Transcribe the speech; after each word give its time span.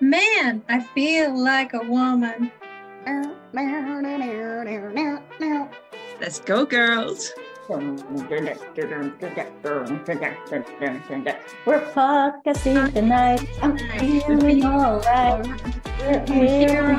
Man, 0.00 0.62
I 0.68 0.78
feel 0.78 1.36
like 1.36 1.74
a 1.74 1.82
woman. 1.82 2.52
Let's 6.20 6.38
go, 6.38 6.64
girls. 6.64 7.32
We're 11.66 11.84
focusing 11.92 12.92
tonight. 12.92 13.48
I'm 13.60 13.76
feeling 13.98 14.64
alright. 14.64 15.46
We're 15.98 16.24
here. 16.26 16.94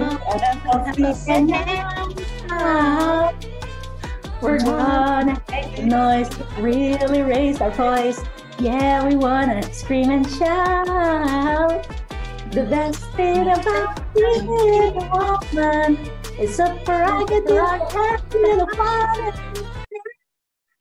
We're 4.42 4.60
gonna 4.60 5.42
make 5.50 5.76
the 5.78 5.84
noise, 5.86 6.30
really 6.60 7.22
raise 7.22 7.62
our 7.62 7.72
voice. 7.72 8.22
Yeah, 8.60 9.08
we 9.08 9.16
wanna 9.16 9.64
scream 9.74 10.12
and 10.12 10.30
shout. 10.30 11.99
The 12.52 12.64
best 12.64 13.06
thing 13.12 13.48
about 13.48 14.12
being 14.16 14.48
a 14.48 15.40
woman 15.54 16.00
is 16.40 16.60
a 16.60 16.66
and 16.66 17.30
little 18.34 18.68
fun. 18.76 19.34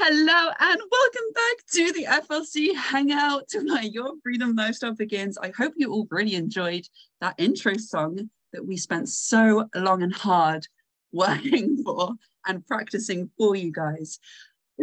Hello 0.00 0.50
and 0.60 0.80
welcome 0.90 1.32
back 1.34 1.56
to 1.73 1.92
the 1.92 2.06
FLC 2.09 2.74
Hangout 2.74 3.45
where 3.66 3.82
your 3.82 4.14
freedom 4.23 4.56
lifestyle 4.56 4.95
begins. 4.95 5.36
I 5.36 5.52
hope 5.54 5.74
you 5.76 5.92
all 5.92 6.09
really 6.10 6.36
enjoyed 6.36 6.86
that 7.20 7.34
intro 7.36 7.76
song 7.76 8.30
that 8.54 8.66
we 8.66 8.78
spent 8.78 9.10
so 9.10 9.68
long 9.74 10.02
and 10.02 10.14
hard 10.14 10.66
working 11.12 11.82
for 11.84 12.14
and 12.46 12.66
practicing 12.66 13.30
for 13.37 13.54
you 13.56 13.73
guys. 13.73 14.18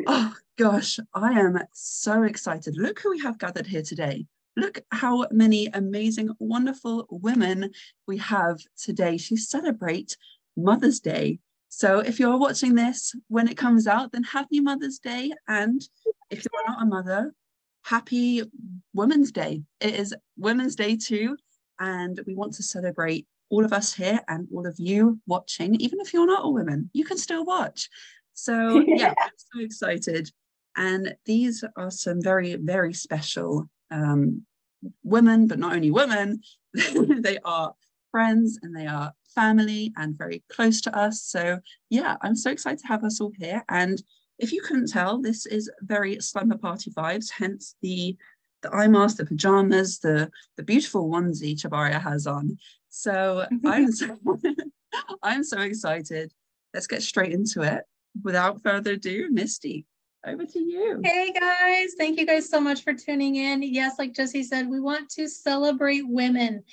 Oh 0.05 0.35
gosh, 0.55 0.99
I 1.15 1.31
am 1.31 1.57
so 1.73 2.21
excited. 2.21 2.77
Look 2.77 2.99
who 2.99 3.09
we 3.09 3.21
have 3.21 3.40
gathered 3.40 3.65
here 3.65 3.81
today. 3.81 4.27
Look 4.58 4.80
how 4.91 5.27
many 5.32 5.68
amazing, 5.68 6.30
wonderful 6.40 7.08
women 7.09 7.72
we 8.08 8.18
have 8.20 8.59
today 8.77 9.18
to 9.18 9.38
celebrate 9.38 10.18
Mother's 10.55 10.99
Day. 10.99 11.40
So 11.70 11.99
if 11.99 12.20
you're 12.20 12.38
watching 12.38 12.76
this 12.76 13.13
when 13.27 13.49
it 13.49 13.57
comes 13.57 13.85
out, 13.85 14.13
then 14.13 14.24
happy 14.24 14.62
Mother's 14.62 14.99
Day. 14.99 15.34
And 15.48 15.82
if 16.29 16.46
you're 16.46 16.68
not 16.68 16.82
a 16.82 16.85
mother, 16.85 17.34
happy 17.84 18.44
Women's 18.94 19.32
Day. 19.32 19.63
It 19.82 19.96
is 19.96 20.16
Women's 20.38 20.76
Day 20.76 20.96
too. 20.96 21.38
And 21.79 22.20
we 22.26 22.34
want 22.34 22.54
to 22.54 22.63
celebrate 22.63 23.27
all 23.49 23.66
of 23.66 23.74
us 23.74 23.94
here 23.94 24.22
and 24.27 24.48
all 24.54 24.66
of 24.66 24.76
you 24.79 25.20
watching, 25.27 25.76
even 25.76 25.99
if 25.99 26.13
you're 26.13 26.26
not 26.26 26.46
a 26.46 26.49
woman, 26.49 26.90
you 26.94 27.04
can 27.04 27.18
still 27.18 27.46
watch. 27.46 27.90
So 28.34 28.79
yeah, 28.88 29.13
I'm 29.22 29.32
so 29.35 29.60
excited. 29.60 30.32
And 30.77 31.16
these 31.26 31.63
are 31.76 31.91
some 31.91 32.22
very, 32.22 32.55
very 32.55 32.94
special 32.94 33.70
um, 33.91 34.46
women, 35.04 35.48
but 35.48 35.60
not 35.60 35.74
only 35.74 35.91
women, 35.91 36.41
they 36.74 37.38
are 37.44 37.74
friends 38.12 38.60
and 38.62 38.76
they 38.76 38.88
are 38.88 39.14
family 39.34 39.94
and 39.98 40.18
very 40.18 40.44
close 40.50 40.82
to 40.82 40.98
us. 40.98 41.22
So 41.22 41.60
yeah, 41.90 42.16
I'm 42.22 42.36
so 42.36 42.52
excited 42.52 42.80
to 42.80 42.88
have 42.88 43.04
us 43.04 43.20
all 43.20 43.34
here. 43.38 43.63
And 43.70 44.02
if 44.40 44.52
you 44.52 44.62
couldn't 44.62 44.90
tell, 44.90 45.22
this 45.22 45.46
is 45.46 45.72
very 45.82 46.20
slumber 46.20 46.58
party 46.58 46.91
vibes, 46.91 47.30
hence 47.32 47.76
the 47.82 48.18
the 48.62 48.74
eye 48.74 48.88
mask, 48.88 49.18
the 49.18 49.26
pajamas, 49.26 50.00
the 50.00 50.32
the 50.58 50.63
beautiful 50.63 51.10
onesie 51.10 51.56
Tjibaria 51.56 52.02
has 52.02 52.26
on. 52.26 52.58
So 52.90 53.46
I'm 53.66 53.91
so, 53.91 54.18
I'm 55.24 55.44
so 55.44 55.60
excited. 55.62 56.34
Let's 56.74 56.88
get 56.88 57.04
straight 57.04 57.32
into 57.32 57.62
it. 57.62 57.84
Without 58.24 58.63
further 58.63 58.94
ado, 58.94 59.30
Misty, 59.30 59.86
over 60.26 60.45
to 60.45 60.59
you. 60.59 61.01
Hey 61.04 61.31
guys, 61.31 61.93
thank 61.98 62.20
you 62.20 62.26
guys 62.26 62.49
so 62.49 62.59
much 62.59 62.84
for 62.84 62.93
tuning 62.93 63.35
in. 63.35 63.62
Yes, 63.62 63.99
like 63.99 64.13
Jesse 64.13 64.44
said, 64.44 64.69
we 64.69 64.79
want 64.79 65.09
to 65.12 65.28
celebrate 65.28 66.07
women. 66.07 66.63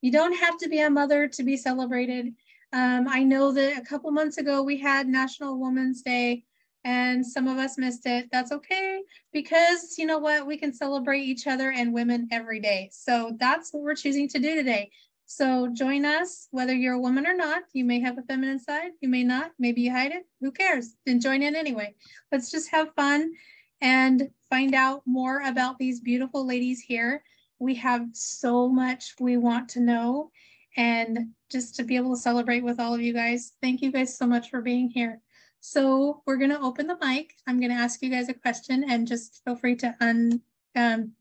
You 0.00 0.12
don't 0.12 0.34
have 0.34 0.58
to 0.58 0.68
be 0.68 0.80
a 0.80 0.90
mother 0.90 1.28
to 1.28 1.42
be 1.42 1.56
celebrated. 1.56 2.34
Um, 2.72 3.06
I 3.08 3.22
know 3.22 3.52
that 3.52 3.78
a 3.78 3.84
couple 3.84 4.10
months 4.10 4.38
ago 4.38 4.62
we 4.62 4.78
had 4.78 5.06
National 5.06 5.60
Women's 5.60 6.02
Day 6.02 6.44
and 6.84 7.24
some 7.24 7.48
of 7.48 7.58
us 7.58 7.78
missed 7.78 8.06
it. 8.06 8.28
That's 8.30 8.52
okay 8.52 9.02
because 9.32 9.94
you 9.96 10.06
know 10.06 10.18
what? 10.18 10.46
We 10.46 10.56
can 10.56 10.72
celebrate 10.72 11.22
each 11.22 11.46
other 11.46 11.70
and 11.70 11.94
women 11.94 12.28
every 12.30 12.60
day. 12.60 12.90
So 12.92 13.36
that's 13.38 13.72
what 13.72 13.82
we're 13.82 13.94
choosing 13.94 14.28
to 14.30 14.38
do 14.38 14.54
today. 14.54 14.90
So 15.26 15.68
join 15.72 16.04
us, 16.04 16.48
whether 16.50 16.74
you're 16.74 16.94
a 16.94 17.00
woman 17.00 17.26
or 17.26 17.34
not. 17.34 17.62
You 17.72 17.84
may 17.84 18.00
have 18.00 18.18
a 18.18 18.22
feminine 18.22 18.58
side, 18.58 18.92
you 19.00 19.08
may 19.08 19.24
not. 19.24 19.52
Maybe 19.58 19.82
you 19.82 19.90
hide 19.90 20.12
it. 20.12 20.26
Who 20.40 20.52
cares? 20.52 20.94
Then 21.06 21.20
join 21.20 21.42
in 21.42 21.56
anyway. 21.56 21.94
Let's 22.30 22.50
just 22.50 22.70
have 22.70 22.94
fun 22.94 23.32
and 23.80 24.30
find 24.50 24.74
out 24.74 25.02
more 25.06 25.42
about 25.42 25.78
these 25.78 26.00
beautiful 26.00 26.46
ladies 26.46 26.80
here. 26.80 27.22
We 27.58 27.74
have 27.76 28.06
so 28.12 28.68
much 28.68 29.14
we 29.18 29.36
want 29.36 29.70
to 29.70 29.80
know 29.80 30.30
and 30.76 31.30
just 31.50 31.76
to 31.76 31.84
be 31.84 31.96
able 31.96 32.14
to 32.14 32.20
celebrate 32.20 32.64
with 32.64 32.80
all 32.80 32.94
of 32.94 33.00
you 33.00 33.12
guys. 33.12 33.52
Thank 33.62 33.80
you 33.80 33.92
guys 33.92 34.16
so 34.16 34.26
much 34.26 34.50
for 34.50 34.60
being 34.60 34.90
here. 34.90 35.20
So 35.60 36.22
we're 36.26 36.36
going 36.36 36.50
to 36.50 36.60
open 36.60 36.86
the 36.86 36.98
mic. 37.00 37.34
I'm 37.46 37.58
going 37.58 37.70
to 37.70 37.76
ask 37.76 38.02
you 38.02 38.10
guys 38.10 38.28
a 38.28 38.34
question 38.34 38.84
and 38.90 39.06
just 39.06 39.42
feel 39.44 39.56
free 39.56 39.76
to 39.76 39.96
unmute 40.00 40.40
um, 40.76 41.12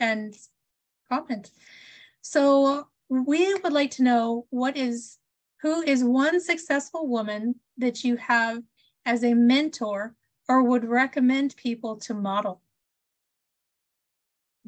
and 0.00 0.34
comment. 1.08 1.50
So 2.20 2.86
we 3.10 3.52
would 3.54 3.72
like 3.72 3.90
to 3.92 4.04
know 4.04 4.46
what 4.50 4.76
is 4.76 5.18
who 5.62 5.82
is 5.82 6.02
one 6.02 6.40
successful 6.40 7.06
woman 7.06 7.56
that 7.76 8.02
you 8.04 8.16
have 8.16 8.62
as 9.04 9.24
a 9.24 9.34
mentor 9.34 10.14
or 10.48 10.62
would 10.62 10.84
recommend 10.84 11.54
people 11.56 11.96
to 11.96 12.14
model? 12.14 12.62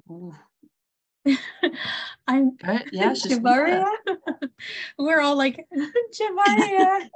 I'm 2.26 2.56
but 2.60 2.92
yeah, 2.92 3.12
Tjibaria. 3.12 3.86
We're 4.98 5.20
all 5.20 5.36
like 5.36 5.64
Tjibaria. 6.14 7.08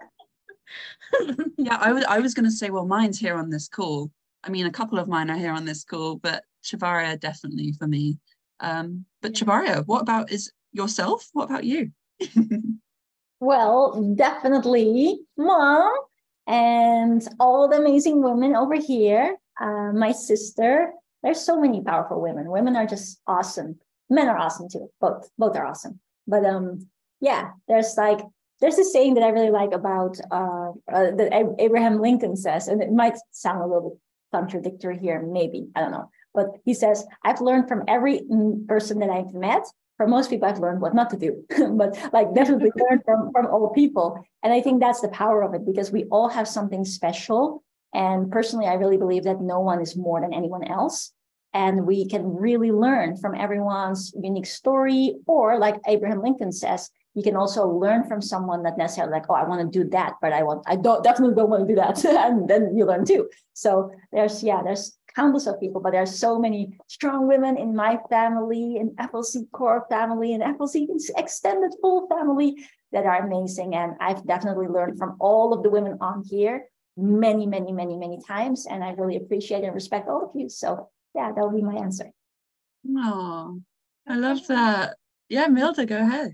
yeah, 1.58 1.78
I, 1.80 1.88
w- 1.88 2.06
I 2.08 2.20
was 2.20 2.34
going 2.34 2.44
to 2.44 2.50
say, 2.50 2.70
well, 2.70 2.86
mine's 2.86 3.18
here 3.18 3.36
on 3.36 3.50
this 3.50 3.68
call. 3.68 4.10
I 4.44 4.50
mean, 4.50 4.66
a 4.66 4.70
couple 4.70 4.98
of 4.98 5.08
mine 5.08 5.28
are 5.30 5.36
here 5.36 5.52
on 5.52 5.64
this 5.64 5.84
call, 5.84 6.16
but 6.16 6.44
Tjibaria 6.64 7.18
definitely 7.18 7.72
for 7.72 7.88
me. 7.88 8.18
Um, 8.60 9.04
but 9.22 9.32
Tjibaria, 9.32 9.84
what 9.86 10.02
about 10.02 10.30
is 10.30 10.52
yourself? 10.76 11.28
What 11.32 11.44
about 11.44 11.64
you? 11.64 11.90
well, 13.40 14.14
definitely 14.14 15.18
mom 15.36 15.92
and 16.46 17.26
all 17.40 17.68
the 17.68 17.78
amazing 17.78 18.22
women 18.22 18.54
over 18.54 18.74
here. 18.74 19.36
Uh, 19.60 19.92
my 19.92 20.12
sister. 20.12 20.92
There's 21.22 21.40
so 21.40 21.60
many 21.60 21.82
powerful 21.82 22.20
women. 22.20 22.50
Women 22.50 22.76
are 22.76 22.86
just 22.86 23.20
awesome. 23.26 23.80
Men 24.08 24.28
are 24.28 24.38
awesome 24.38 24.68
too. 24.68 24.88
Both 25.00 25.28
both 25.38 25.56
are 25.56 25.66
awesome. 25.66 25.98
But 26.26 26.44
um, 26.44 26.88
yeah, 27.20 27.50
there's 27.68 27.94
like 27.96 28.20
there's 28.60 28.78
a 28.78 28.84
saying 28.84 29.14
that 29.14 29.24
I 29.24 29.28
really 29.28 29.50
like 29.50 29.72
about 29.72 30.18
uh, 30.30 30.70
uh, 30.92 31.10
that 31.16 31.54
Abraham 31.58 32.00
Lincoln 32.00 32.36
says, 32.36 32.68
and 32.68 32.82
it 32.82 32.92
might 32.92 33.16
sound 33.30 33.62
a 33.62 33.66
little 33.66 33.98
contradictory 34.32 34.98
here, 34.98 35.22
maybe 35.22 35.68
I 35.74 35.80
don't 35.80 35.90
know, 35.90 36.10
but 36.34 36.48
he 36.64 36.74
says, 36.74 37.04
"I've 37.24 37.40
learned 37.40 37.68
from 37.68 37.84
every 37.88 38.22
person 38.68 38.98
that 39.00 39.10
I've 39.10 39.34
met, 39.34 39.64
for 39.96 40.06
most 40.06 40.30
people 40.30 40.48
i've 40.48 40.58
learned 40.58 40.80
what 40.80 40.94
not 40.94 41.10
to 41.10 41.16
do 41.16 41.44
but 41.72 41.96
like 42.12 42.34
definitely 42.34 42.70
learn 42.90 43.00
from 43.04 43.30
from 43.32 43.46
all 43.46 43.70
people. 43.70 44.24
And 44.42 44.52
i 44.52 44.60
think 44.60 44.80
that's 44.80 45.00
the 45.00 45.08
power 45.08 45.42
of 45.42 45.54
it 45.54 45.66
because 45.66 45.90
we 45.90 46.04
all 46.04 46.28
have 46.28 46.48
something 46.48 46.84
special. 46.84 47.62
And 47.94 48.30
personally 48.30 48.66
i 48.66 48.74
really 48.74 48.98
believe 48.98 49.24
that 49.24 49.40
no 49.40 49.60
one 49.60 49.80
is 49.80 49.96
more 49.96 50.20
than 50.20 50.34
anyone 50.34 50.64
else. 50.64 51.12
And 51.54 51.86
we 51.86 52.06
can 52.06 52.24
really 52.34 52.70
learn 52.70 53.16
from 53.16 53.34
everyone's 53.34 54.12
unique 54.22 54.46
story. 54.46 55.16
Or 55.26 55.58
like 55.58 55.76
abraham 55.86 56.22
lincoln 56.22 56.52
says 56.52 56.90
you 57.14 57.22
can 57.22 57.34
also 57.34 57.66
learn 57.66 58.04
from 58.04 58.20
someone 58.20 58.62
that 58.64 58.76
necessarily 58.76 59.12
like 59.12 59.24
oh 59.30 59.34
i 59.34 59.48
want 59.48 59.60
to 59.60 59.78
do 59.78 59.88
that 59.90 60.12
but 60.20 60.32
i 60.34 60.42
want 60.42 60.62
i 60.66 60.76
don't 60.76 61.02
definitely 61.02 61.34
don't 61.34 61.50
want 61.50 61.66
to 61.66 61.74
do 61.74 61.80
that. 61.80 62.04
And 62.26 62.48
then 62.48 62.76
you 62.76 62.84
learn 62.84 63.04
too. 63.04 63.28
So 63.54 63.90
there's 64.12 64.42
yeah 64.42 64.62
there's 64.62 64.96
countless 65.16 65.46
of 65.46 65.58
people, 65.58 65.80
but 65.80 65.92
there 65.92 66.02
are 66.02 66.06
so 66.06 66.38
many 66.38 66.78
strong 66.86 67.26
women 67.26 67.56
in 67.56 67.74
my 67.74 67.98
family, 68.10 68.76
in 68.76 68.90
FLC 68.96 69.50
core 69.50 69.86
family, 69.88 70.34
and 70.34 70.42
FLC 70.42 70.86
extended 71.16 71.72
full 71.80 72.06
family 72.06 72.54
that 72.92 73.06
are 73.06 73.26
amazing. 73.26 73.74
And 73.74 73.94
I've 73.98 74.24
definitely 74.26 74.68
learned 74.68 74.98
from 74.98 75.16
all 75.18 75.52
of 75.54 75.62
the 75.62 75.70
women 75.70 75.96
on 76.00 76.22
here 76.28 76.66
many, 76.96 77.46
many, 77.46 77.72
many, 77.72 77.96
many 77.96 78.20
times. 78.26 78.66
And 78.70 78.84
I 78.84 78.90
really 78.92 79.16
appreciate 79.16 79.64
and 79.64 79.74
respect 79.74 80.08
all 80.08 80.24
of 80.24 80.30
you. 80.34 80.48
So 80.48 80.90
yeah, 81.14 81.32
that 81.32 81.42
would 81.42 81.56
be 81.56 81.62
my 81.62 81.76
answer. 81.76 82.10
Oh, 82.88 83.60
I 84.06 84.16
love 84.16 84.46
that. 84.46 84.96
Yeah, 85.28 85.48
Milda, 85.48 85.86
go 85.86 85.98
ahead. 85.98 86.32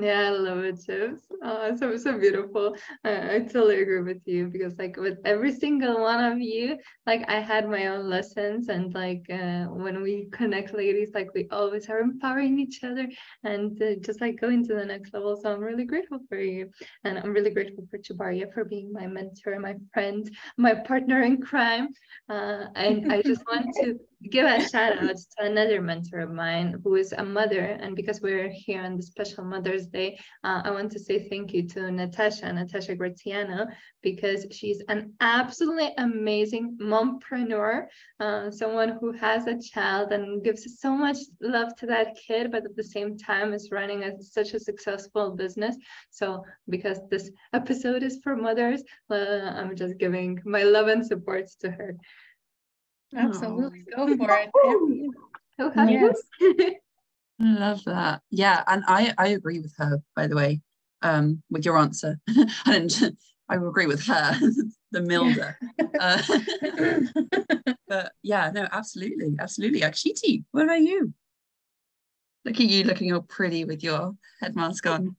Yeah, 0.00 0.28
I 0.28 0.30
love 0.30 0.58
it, 0.64 0.80
Chips. 0.84 1.22
Oh, 1.42 1.74
so 1.76 1.96
so 1.96 2.18
beautiful. 2.18 2.76
I, 3.04 3.36
I 3.36 3.38
totally 3.40 3.82
agree 3.82 4.00
with 4.02 4.22
you 4.26 4.48
because 4.48 4.78
like 4.78 4.96
with 4.96 5.18
every 5.24 5.52
single 5.52 6.00
one 6.00 6.22
of 6.24 6.40
you, 6.40 6.78
like 7.06 7.24
I 7.28 7.40
had 7.40 7.68
my 7.68 7.86
own 7.88 8.08
lessons 8.08 8.68
and 8.68 8.94
like 8.94 9.24
uh, 9.30 9.64
when 9.66 10.02
we 10.02 10.28
connect 10.32 10.74
ladies, 10.74 11.10
like 11.14 11.28
we 11.34 11.48
always 11.50 11.88
are 11.90 12.00
empowering 12.00 12.58
each 12.60 12.82
other 12.84 13.08
and 13.44 13.80
uh, 13.82 13.96
just 14.00 14.20
like 14.20 14.40
going 14.40 14.66
to 14.68 14.74
the 14.74 14.84
next 14.84 15.12
level. 15.14 15.36
So 15.36 15.52
I'm 15.52 15.60
really 15.60 15.84
grateful 15.84 16.20
for 16.28 16.38
you, 16.38 16.70
and 17.04 17.18
I'm 17.18 17.32
really 17.32 17.50
grateful 17.50 17.86
for 17.90 17.98
Tjibaria 17.98 18.52
for 18.52 18.64
being 18.64 18.92
my 18.92 19.06
mentor, 19.06 19.58
my 19.60 19.74
friend, 19.92 20.28
my 20.56 20.74
partner 20.74 21.22
in 21.22 21.40
crime. 21.42 21.88
Uh, 22.28 22.66
and 22.76 23.06
I 23.10 23.22
just 23.22 23.42
want 23.50 23.74
to 23.80 23.98
give 24.28 24.44
a 24.44 24.68
shout 24.68 24.98
out 24.98 25.16
to 25.16 25.44
another 25.44 25.80
mentor 25.80 26.20
of 26.20 26.30
mine 26.30 26.80
who 26.84 26.96
is 26.96 27.12
a 27.12 27.24
mother. 27.24 27.60
And 27.60 27.96
because 27.96 28.20
we're 28.20 28.50
here 28.50 28.82
on 28.82 28.96
the 28.96 29.02
special 29.02 29.44
Mother's 29.44 29.86
Day, 29.86 30.18
uh, 30.44 30.60
I 30.64 30.70
want 30.70 30.92
to 30.92 30.98
say 30.98 31.28
thank 31.28 31.54
you 31.54 31.66
to 31.68 31.90
Natasha, 31.90 32.52
Natasha 32.52 32.94
Graziano, 32.94 33.66
because 34.02 34.46
she's 34.50 34.82
an 34.88 35.14
absolutely 35.20 35.94
amazing 35.96 36.76
mompreneur, 36.80 37.86
uh, 38.20 38.50
someone 38.50 38.98
who 39.00 39.12
has 39.12 39.46
a 39.46 39.58
child 39.58 40.12
and 40.12 40.44
gives 40.44 40.80
so 40.80 40.94
much 40.94 41.16
love 41.40 41.74
to 41.76 41.86
that 41.86 42.16
kid, 42.26 42.52
but 42.52 42.64
at 42.64 42.76
the 42.76 42.84
same 42.84 43.16
time 43.16 43.54
is 43.54 43.70
running 43.72 44.04
a, 44.04 44.22
such 44.22 44.52
a 44.52 44.60
successful 44.60 45.30
business. 45.30 45.76
So 46.10 46.44
because 46.68 46.98
this 47.10 47.30
episode 47.54 48.02
is 48.02 48.18
for 48.22 48.36
mothers, 48.36 48.82
uh, 49.10 49.14
I'm 49.14 49.74
just 49.74 49.98
giving 49.98 50.40
my 50.44 50.62
love 50.62 50.88
and 50.88 51.06
support 51.06 51.46
to 51.60 51.70
her. 51.70 51.96
Absolutely. 53.16 53.84
Go 53.94 54.16
for 54.16 54.30
it. 54.30 54.50
Oh, 55.58 55.72
Yes. 55.76 56.22
Love 57.38 57.84
that. 57.84 58.20
Yeah, 58.30 58.62
and 58.66 58.84
I 58.86 59.14
I 59.16 59.28
agree 59.28 59.60
with 59.60 59.74
her. 59.78 60.02
By 60.14 60.26
the 60.26 60.36
way, 60.36 60.60
um, 61.00 61.42
with 61.50 61.64
your 61.64 61.78
answer, 61.78 62.18
and 62.66 63.16
I 63.48 63.56
will 63.56 63.70
agree 63.70 63.86
with 63.86 64.04
her, 64.06 64.38
the 64.90 65.00
Milda. 65.00 65.56
Uh, 65.98 66.22
but 67.88 68.12
yeah, 68.22 68.50
no, 68.54 68.68
absolutely, 68.70 69.36
absolutely. 69.38 69.80
Akshiti, 69.80 70.44
what 70.50 70.64
about 70.64 70.82
you? 70.82 71.14
Look 72.44 72.60
at 72.60 72.66
you 72.66 72.84
looking 72.84 73.12
all 73.12 73.22
pretty 73.22 73.64
with 73.64 73.82
your 73.82 74.14
head 74.40 74.54
mask 74.54 74.86
on. 74.86 75.16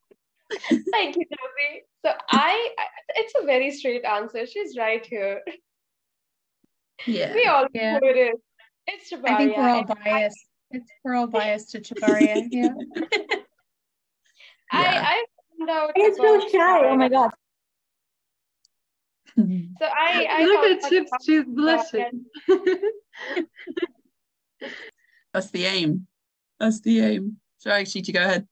Thank 0.50 1.16
you, 1.18 1.26
Josie. 1.26 1.84
So 2.06 2.12
I, 2.32 2.70
I, 2.78 2.86
it's 3.16 3.34
a 3.40 3.46
very 3.46 3.72
straight 3.72 4.06
answer. 4.06 4.46
She's 4.46 4.78
right 4.78 5.06
here. 5.06 5.42
Yeah. 7.08 7.34
We 7.34 7.46
all 7.46 7.66
Yeah. 7.74 7.94
know 7.94 8.00
who 8.02 8.10
it 8.10 8.18
is. 8.18 8.40
It's 8.88 9.12
Tjibaria. 9.12 9.30
I 9.32 9.38
think 9.38 9.58
we're 9.58 9.70
all 9.70 9.80
and 9.82 9.92
I- 9.92 10.04
biased. 10.04 10.46
It's 10.72 10.90
we're 11.04 11.16
all 11.16 11.28
biased 11.28 11.72
to 11.72 11.80
Tjibaria. 11.82 12.48
Yeah. 12.52 12.70
Yeah. 14.72 14.72
I, 14.72 15.16
I 15.16 15.26
found 15.58 15.70
out. 15.70 15.92
You're 15.98 16.16
so 16.16 16.36
about 16.36 16.50
shy. 16.52 16.88
Oh 16.88 16.96
my 16.96 17.10
god. 17.10 17.32
So 19.38 19.86
I, 19.86 20.28
I 20.30 20.44
Look 20.44 20.66
at 20.84 20.90
Chips, 20.90 21.10
about 21.10 21.24
she's 21.26 21.44
Tjibaria. 21.44 21.56
blushing. 21.56 22.26
That's 25.34 25.50
the 25.52 25.66
aim. 25.66 26.08
That's 26.60 26.82
the 26.82 27.00
aim. 27.00 27.38
Sorry, 27.58 27.84
Akshiti, 27.84 28.14
go 28.14 28.22
ahead. 28.22 28.48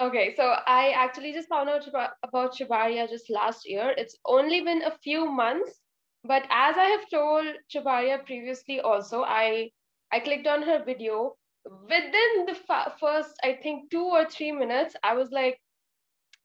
Okay, 0.00 0.34
so 0.36 0.54
I 0.66 0.90
actually 0.96 1.32
just 1.32 1.48
found 1.48 1.68
out 1.68 1.86
about, 1.86 2.10
about 2.22 2.54
Tjibaria 2.56 3.08
just 3.08 3.30
last 3.30 3.68
year. 3.68 3.94
It's 3.96 4.16
only 4.24 4.62
been 4.62 4.82
a 4.82 4.96
few 5.02 5.30
months, 5.30 5.79
but 6.24 6.42
as 6.50 6.76
I 6.76 6.84
have 6.84 7.08
told 7.08 7.46
Tjibaria 7.72 8.24
previously 8.24 8.80
also, 8.80 9.22
I 9.22 9.70
I 10.12 10.20
clicked 10.20 10.46
on 10.46 10.62
her 10.62 10.84
video. 10.84 11.36
Within 11.64 12.46
the 12.46 12.54
fa- 12.54 12.94
first, 12.98 13.34
I 13.44 13.52
think, 13.62 13.90
two 13.90 14.04
or 14.04 14.24
three 14.24 14.50
minutes, 14.50 14.96
I 15.02 15.14
was 15.14 15.30
like, 15.30 15.60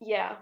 yeah, 0.02 0.36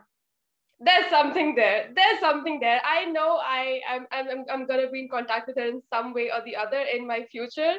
there's 0.79 1.09
something 1.09 1.55
there. 1.55 1.91
There's 1.95 2.19
something 2.19 2.59
there. 2.59 2.81
I 2.83 3.05
know 3.05 3.39
I 3.41 3.81
I'm, 3.89 4.07
I'm, 4.11 4.45
I'm 4.51 4.65
gonna 4.65 4.89
be 4.89 5.01
in 5.01 5.09
contact 5.09 5.47
with 5.47 5.57
her 5.57 5.67
in 5.67 5.81
some 5.91 6.13
way 6.13 6.31
or 6.31 6.43
the 6.45 6.55
other 6.55 6.79
in 6.79 7.07
my 7.07 7.23
future. 7.31 7.75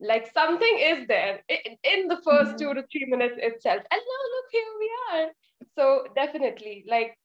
Like 0.00 0.32
something 0.32 0.78
is 0.80 1.06
there 1.08 1.40
in, 1.48 1.76
in 1.84 2.08
the 2.08 2.16
1st 2.16 2.24
mm-hmm. 2.24 2.56
two 2.56 2.74
to 2.74 2.82
three 2.90 3.06
minutes 3.06 3.34
itself. 3.36 3.82
And 3.90 4.00
now 4.00 4.22
look, 4.32 4.46
here 4.50 4.72
we 4.78 4.90
are. 5.12 5.28
So 5.76 6.06
definitely, 6.16 6.84
like 6.88 7.18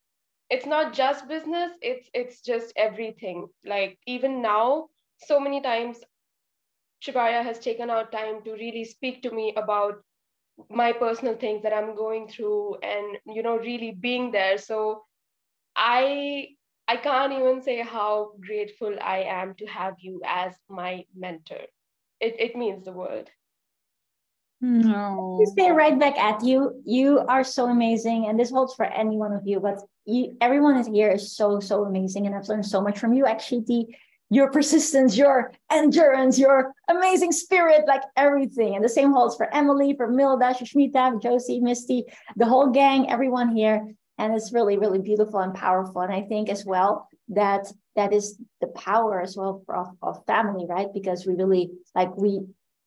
it's 0.49 0.65
not 0.65 0.93
just 0.93 1.27
business, 1.27 1.71
it's 1.81 2.09
it's 2.13 2.41
just 2.41 2.73
everything. 2.75 3.47
Like 3.65 3.99
even 4.05 4.41
now, 4.41 4.89
so 5.17 5.39
many 5.39 5.61
times 5.61 6.03
Tjibaria 7.01 7.43
has 7.43 7.59
taken 7.59 7.89
out 7.89 8.11
time 8.11 8.43
to 8.43 8.51
really 8.53 8.83
speak 8.83 9.21
to 9.23 9.31
me 9.31 9.53
about 9.55 10.03
my 10.69 10.91
personal 10.93 11.35
things 11.35 11.63
that 11.63 11.73
I'm 11.73 11.95
going 11.95 12.27
through 12.27 12.77
and 12.81 13.17
you 13.25 13.41
know 13.43 13.57
really 13.57 13.91
being 13.91 14.31
there. 14.31 14.57
So 14.57 15.05
I 15.75 16.55
I 16.87 16.97
can't 16.97 17.33
even 17.33 17.61
say 17.61 17.81
how 17.81 18.33
grateful 18.39 18.95
I 19.01 19.19
am 19.23 19.55
to 19.55 19.65
have 19.67 19.95
you 19.99 20.21
as 20.25 20.59
my 20.69 21.05
mentor. 21.15 21.65
It 22.19 22.35
it 22.39 22.55
means 22.55 22.83
the 22.85 22.93
world. 22.93 23.29
No. 24.61 25.37
We 25.39 25.45
say 25.57 25.71
right 25.71 25.99
back 25.99 26.17
at 26.17 26.43
you. 26.43 26.81
You 26.85 27.19
are 27.19 27.43
so 27.43 27.65
amazing, 27.65 28.27
and 28.27 28.39
this 28.39 28.51
holds 28.51 28.73
for 28.73 28.85
any 28.85 29.17
one 29.17 29.33
of 29.33 29.41
you. 29.45 29.59
But 29.59 29.79
you, 30.05 30.37
everyone 30.41 30.77
is 30.77 30.87
here 30.87 31.11
is 31.11 31.35
so 31.35 31.59
so 31.59 31.83
amazing, 31.85 32.25
and 32.25 32.35
I've 32.35 32.47
learned 32.47 32.65
so 32.65 32.81
much 32.81 32.99
from 32.99 33.13
you, 33.13 33.25
Akshiti. 33.25 33.85
Your 34.31 34.49
persistence, 34.49 35.15
your 35.15 35.51
endurance, 35.71 36.39
your 36.39 36.73
amazing 36.89 37.31
spirit, 37.31 37.83
like 37.87 38.01
everything. 38.17 38.75
And 38.75 38.83
the 38.83 38.89
same 38.89 39.11
holds 39.11 39.35
for 39.35 39.53
Emilie, 39.53 39.95
for 39.95 40.07
Milda, 40.07 40.57
Shusmita, 40.57 41.21
Josie, 41.21 41.59
Misty, 41.59 42.05
the 42.35 42.45
whole 42.45 42.71
gang, 42.71 43.11
everyone 43.11 43.55
here. 43.55 43.93
And 44.17 44.33
it's 44.33 44.51
really, 44.51 44.79
really 44.79 44.97
beautiful 44.97 45.41
and 45.41 45.53
powerful. 45.53 46.01
And 46.01 46.11
I 46.11 46.23
think 46.23 46.49
as 46.49 46.65
well 46.65 47.07
that 47.29 47.71
that 47.95 48.13
is 48.13 48.39
the 48.61 48.67
power 48.67 49.21
as 49.21 49.37
well 49.37 49.63
of, 49.69 49.87
of 50.01 50.25
family, 50.25 50.65
right? 50.67 50.87
Because 50.91 51.27
we 51.27 51.35
really 51.35 51.69
like 51.93 52.15
we 52.17 52.41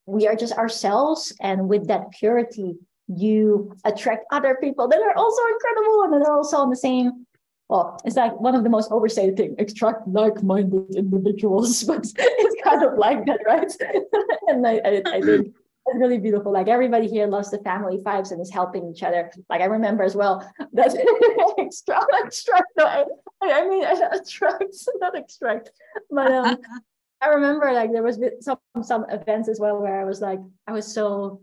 we 0.09 0.27
are 0.27 0.35
just 0.35 0.55
ourselves 0.55 1.35
and 1.41 1.69
with 1.69 1.87
that 1.87 2.11
purity 2.13 2.77
you 3.09 3.73
attract 3.85 4.25
other 4.33 4.57
people 4.61 4.89
that 4.89 5.01
are 5.01 5.15
also 5.15 5.43
incredible 5.53 6.03
and 6.05 6.13
that 6.15 6.29
are 6.29 6.37
also 6.37 6.57
on 6.57 6.71
the 6.71 6.77
same 6.77 7.27
well 7.69 8.01
it's 8.07 8.17
like 8.17 8.39
one 8.41 8.55
of 8.55 8.65
the 8.65 8.71
most 8.71 8.91
overstated 8.91 9.37
thing 9.37 9.55
attract 9.59 10.09
like-minded 10.09 10.95
individuals 10.97 11.85
but 11.91 12.07
it's 12.17 12.63
kind 12.65 12.83
of 12.83 12.99
like 12.99 13.25
that 13.27 13.41
right? 13.47 13.71
And 14.49 14.67
I, 14.67 14.81
I, 14.83 15.03
I 15.17 15.21
think 15.21 15.55
it's 15.89 15.99
really 15.99 16.19
beautiful. 16.19 16.53
Like 16.53 16.69
everybody 16.69 17.07
here 17.07 17.27
loves 17.27 17.51
the 17.51 17.59
family 17.59 17.99
vibes 17.99 18.31
and 18.31 18.41
is 18.41 18.51
helping 18.51 18.89
each 18.91 19.03
other. 19.03 19.31
Like 19.51 19.61
i 19.61 19.67
remember 19.67 20.03
as 20.05 20.15
well 20.15 20.35
that 20.73 20.95
extract 21.59 22.11
extract 22.25 22.67
no, 22.79 22.87
I, 22.87 23.05
I 23.43 23.69
mean 23.69 23.85
attract 23.85 24.75
not 25.01 25.17
extract 25.17 25.71
but 26.11 26.33
um 26.33 26.57
I 27.21 27.29
remember 27.29 27.73
like 27.73 27.93
there 27.93 28.03
was 28.03 28.19
some 28.41 28.59
some 28.83 29.07
events 29.11 29.49
as 29.49 29.59
well 29.59 29.81
where 29.81 30.01
I 30.01 30.05
was 30.05 30.21
like 30.21 30.39
I 30.67 30.73
was 30.73 30.93
so 30.93 31.43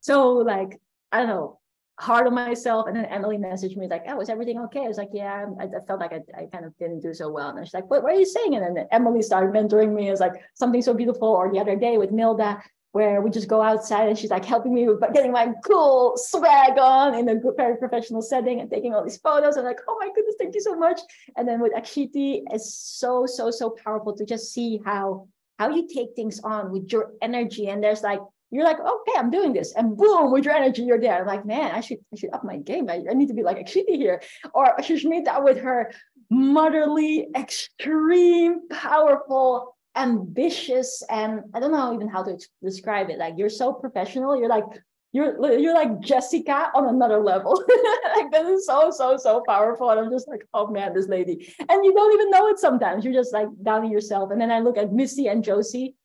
so 0.00 0.32
like 0.32 0.80
I 1.12 1.18
don't 1.18 1.28
know 1.28 1.58
hard 1.98 2.26
on 2.26 2.34
myself. 2.34 2.86
And 2.86 2.96
then 2.96 3.04
Emilie 3.04 3.36
messaged 3.36 3.76
me 3.76 3.86
like 3.86 4.04
oh 4.08 4.20
is 4.20 4.30
everything 4.30 4.58
okay? 4.60 4.84
I 4.84 4.88
was 4.88 4.96
like 4.96 5.10
yeah 5.12 5.46
I, 5.60 5.64
I 5.64 5.84
felt 5.86 6.00
like 6.00 6.12
I, 6.12 6.20
I 6.36 6.46
kind 6.46 6.64
of 6.64 6.76
didn't 6.78 7.00
do 7.00 7.12
so 7.12 7.30
well. 7.30 7.50
And 7.50 7.66
she's 7.66 7.74
like 7.74 7.90
what, 7.90 8.02
what 8.02 8.12
are 8.12 8.18
you 8.18 8.24
saying? 8.26 8.54
And 8.54 8.76
then 8.76 8.86
Emilie 8.90 9.22
started 9.22 9.52
mentoring 9.52 9.94
me 9.94 10.08
as 10.08 10.20
like 10.20 10.34
something 10.54 10.80
so 10.80 10.94
beautiful 10.94 11.28
or 11.28 11.52
the 11.52 11.60
other 11.60 11.76
day 11.76 11.98
with 11.98 12.10
Milda 12.10 12.62
where 12.92 13.20
we 13.20 13.30
just 13.30 13.48
go 13.48 13.62
outside 13.62 14.08
and 14.08 14.18
she's 14.18 14.30
like 14.30 14.44
helping 14.44 14.74
me 14.74 14.88
with 14.88 15.00
getting 15.14 15.30
my 15.30 15.52
cool 15.64 16.14
swag 16.16 16.76
on 16.78 17.14
in 17.14 17.28
a 17.28 17.36
good, 17.36 17.54
very 17.56 17.76
professional 17.76 18.20
setting 18.20 18.60
and 18.60 18.68
taking 18.70 18.94
all 18.94 19.04
these 19.04 19.18
photos. 19.18 19.56
I'm 19.56 19.64
like, 19.64 19.78
oh 19.88 19.96
my 20.00 20.08
goodness, 20.14 20.34
thank 20.38 20.54
you 20.54 20.60
so 20.60 20.74
much. 20.74 21.00
And 21.36 21.46
then 21.46 21.60
with 21.60 21.72
Akshiti, 21.72 22.42
it's 22.50 22.74
so, 22.74 23.26
so, 23.26 23.50
so 23.50 23.70
powerful 23.70 24.14
to 24.16 24.24
just 24.24 24.52
see 24.52 24.80
how 24.84 25.28
how 25.58 25.68
you 25.68 25.86
take 25.86 26.16
things 26.16 26.40
on 26.40 26.72
with 26.72 26.90
your 26.90 27.12
energy. 27.20 27.68
And 27.68 27.84
there's 27.84 28.02
like, 28.02 28.20
you're 28.50 28.64
like, 28.64 28.80
okay, 28.80 29.12
I'm 29.18 29.30
doing 29.30 29.52
this. 29.52 29.74
And 29.74 29.94
boom, 29.94 30.32
with 30.32 30.46
your 30.46 30.54
energy, 30.54 30.82
you're 30.82 30.98
there. 30.98 31.20
I'm 31.20 31.26
like, 31.26 31.44
man, 31.44 31.72
I 31.72 31.80
should 31.80 31.98
I 32.12 32.16
should 32.16 32.32
up 32.32 32.44
my 32.44 32.56
game. 32.56 32.88
I, 32.88 33.04
I 33.08 33.12
need 33.12 33.28
to 33.28 33.34
be 33.34 33.42
like 33.42 33.58
Akshiti 33.58 33.96
here. 33.96 34.22
Or 34.54 34.74
Shusmita 34.78 35.44
with 35.44 35.58
her 35.58 35.92
motherly, 36.30 37.28
extreme, 37.36 38.68
powerful 38.68 39.76
ambitious 39.96 41.02
and 41.10 41.40
I 41.54 41.60
don't 41.60 41.72
know 41.72 41.94
even 41.94 42.08
how 42.08 42.22
to 42.22 42.38
describe 42.62 43.10
it. 43.10 43.18
Like 43.18 43.34
you're 43.36 43.48
so 43.48 43.72
professional. 43.72 44.36
You're 44.36 44.48
like 44.48 44.64
you're 45.12 45.58
you're 45.58 45.74
like 45.74 46.00
Jessica 46.00 46.70
on 46.74 46.88
another 46.88 47.20
level. 47.20 47.52
like 48.16 48.30
this 48.30 48.60
is 48.60 48.66
so 48.66 48.90
so 48.90 49.16
so 49.16 49.42
powerful. 49.46 49.90
And 49.90 50.00
I'm 50.00 50.10
just 50.10 50.28
like, 50.28 50.46
oh 50.54 50.68
man, 50.68 50.94
this 50.94 51.08
lady. 51.08 51.52
And 51.68 51.84
you 51.84 51.92
don't 51.92 52.14
even 52.14 52.30
know 52.30 52.48
it 52.48 52.58
sometimes. 52.58 53.04
You're 53.04 53.14
just 53.14 53.32
like 53.32 53.48
doubting 53.62 53.90
yourself. 53.90 54.30
And 54.30 54.40
then 54.40 54.50
I 54.50 54.60
look 54.60 54.78
at 54.78 54.92
Missy 54.92 55.28
and 55.28 55.42
Josie. 55.42 55.96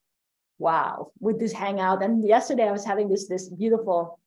Wow, 0.57 1.11
with 1.19 1.37
this 1.37 1.51
hangout. 1.51 2.01
And 2.01 2.23
yesterday 2.23 2.67
I 2.67 2.71
was 2.71 2.85
having 2.85 3.09
this 3.09 3.27
this 3.27 3.49
beautiful 3.49 4.19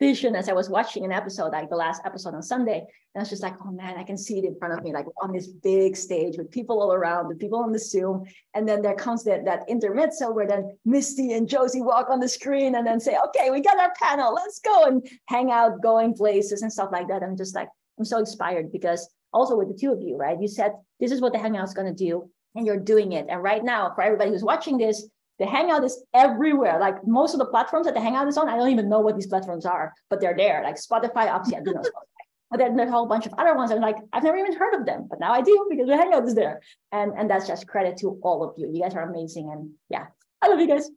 vision 0.00 0.34
as 0.34 0.48
I 0.48 0.54
was 0.54 0.70
watching 0.70 1.04
an 1.04 1.12
episode, 1.12 1.52
like 1.52 1.68
the 1.68 1.76
last 1.76 2.02
episode 2.04 2.34
on 2.34 2.42
Sunday. 2.42 2.78
And 2.78 3.16
I 3.16 3.20
was 3.20 3.28
just 3.28 3.42
like, 3.42 3.54
oh 3.64 3.70
man, 3.70 3.98
I 3.98 4.02
can 4.02 4.16
see 4.16 4.38
it 4.38 4.44
in 4.44 4.56
front 4.58 4.74
of 4.76 4.82
me, 4.82 4.92
like 4.92 5.06
on 5.22 5.32
this 5.32 5.46
big 5.46 5.96
stage 5.96 6.38
with 6.38 6.50
people 6.50 6.80
all 6.80 6.92
around, 6.92 7.28
the 7.28 7.36
people 7.36 7.58
on 7.58 7.70
the 7.70 7.78
Zoom. 7.78 8.24
And 8.54 8.68
then 8.68 8.82
there 8.82 8.94
comes 8.94 9.22
that, 9.24 9.44
that 9.44 9.68
intermezzo 9.68 10.32
where 10.32 10.48
then 10.48 10.76
Misty 10.84 11.34
and 11.34 11.48
Josie 11.48 11.82
walk 11.82 12.08
on 12.08 12.18
the 12.18 12.28
screen 12.28 12.74
and 12.74 12.86
then 12.86 12.98
say, 12.98 13.16
okay, 13.26 13.50
we 13.50 13.60
got 13.60 13.78
our 13.78 13.92
panel, 14.00 14.34
let's 14.34 14.58
go 14.60 14.84
and 14.84 15.06
hang 15.26 15.50
out, 15.50 15.82
going 15.82 16.14
places 16.14 16.62
and 16.62 16.72
stuff 16.72 16.88
like 16.90 17.08
that. 17.08 17.22
I'm 17.22 17.36
just 17.36 17.54
like, 17.54 17.68
I'm 17.98 18.04
so 18.04 18.18
inspired 18.18 18.72
because 18.72 19.08
also 19.32 19.56
with 19.56 19.68
the 19.68 19.74
two 19.74 19.92
of 19.92 20.00
you, 20.00 20.16
right? 20.16 20.40
You 20.40 20.48
said 20.48 20.72
this 20.98 21.12
is 21.12 21.20
what 21.20 21.32
the 21.32 21.38
Hangout's 21.38 21.74
to 21.74 21.92
do, 21.92 22.30
and 22.54 22.66
you're 22.66 22.78
doing 22.78 23.12
it. 23.12 23.26
And 23.28 23.42
right 23.42 23.62
now, 23.62 23.92
for 23.94 24.02
everybody 24.02 24.30
who's 24.30 24.42
watching 24.42 24.78
this, 24.78 25.06
the 25.40 25.46
Hangout 25.46 25.82
is 25.82 26.04
everywhere. 26.14 26.78
Like 26.78 27.04
most 27.06 27.32
of 27.32 27.38
the 27.38 27.46
platforms 27.46 27.86
that 27.86 27.94
the 27.94 28.00
Hangout 28.00 28.28
is 28.28 28.36
on, 28.36 28.48
I 28.48 28.56
don't 28.56 28.70
even 28.70 28.90
know 28.90 29.00
what 29.00 29.16
these 29.16 29.26
platforms 29.26 29.64
are, 29.64 29.92
but 30.10 30.20
they're 30.20 30.36
there. 30.36 30.62
Like 30.62 30.76
Spotify, 30.76 31.32
obviously, 31.32 31.56
I 31.56 31.62
do 31.62 31.72
know 31.72 31.80
Spotify. 31.80 32.10
But 32.50 32.58
then 32.58 32.76
there's 32.76 32.90
a 32.90 32.92
whole 32.92 33.06
bunch 33.06 33.26
of 33.26 33.32
other 33.38 33.54
ones. 33.56 33.70
I'm 33.70 33.80
like, 33.80 33.96
I've 34.12 34.22
never 34.22 34.36
even 34.36 34.54
heard 34.54 34.74
of 34.74 34.84
them, 34.84 35.06
but 35.08 35.18
now 35.18 35.32
I 35.32 35.40
do 35.40 35.66
because 35.70 35.86
the 35.86 35.96
Hangout 35.96 36.26
is 36.26 36.34
there. 36.34 36.60
And 36.92 37.12
and 37.16 37.30
that's 37.30 37.46
just 37.46 37.66
credit 37.66 37.96
to 37.98 38.20
all 38.22 38.44
of 38.44 38.54
you. 38.58 38.70
You 38.70 38.82
guys 38.82 38.94
are 38.94 39.08
amazing. 39.08 39.50
And 39.50 39.70
yeah, 39.88 40.06
I 40.42 40.48
love 40.48 40.60
you 40.60 40.68
guys. 40.68 40.90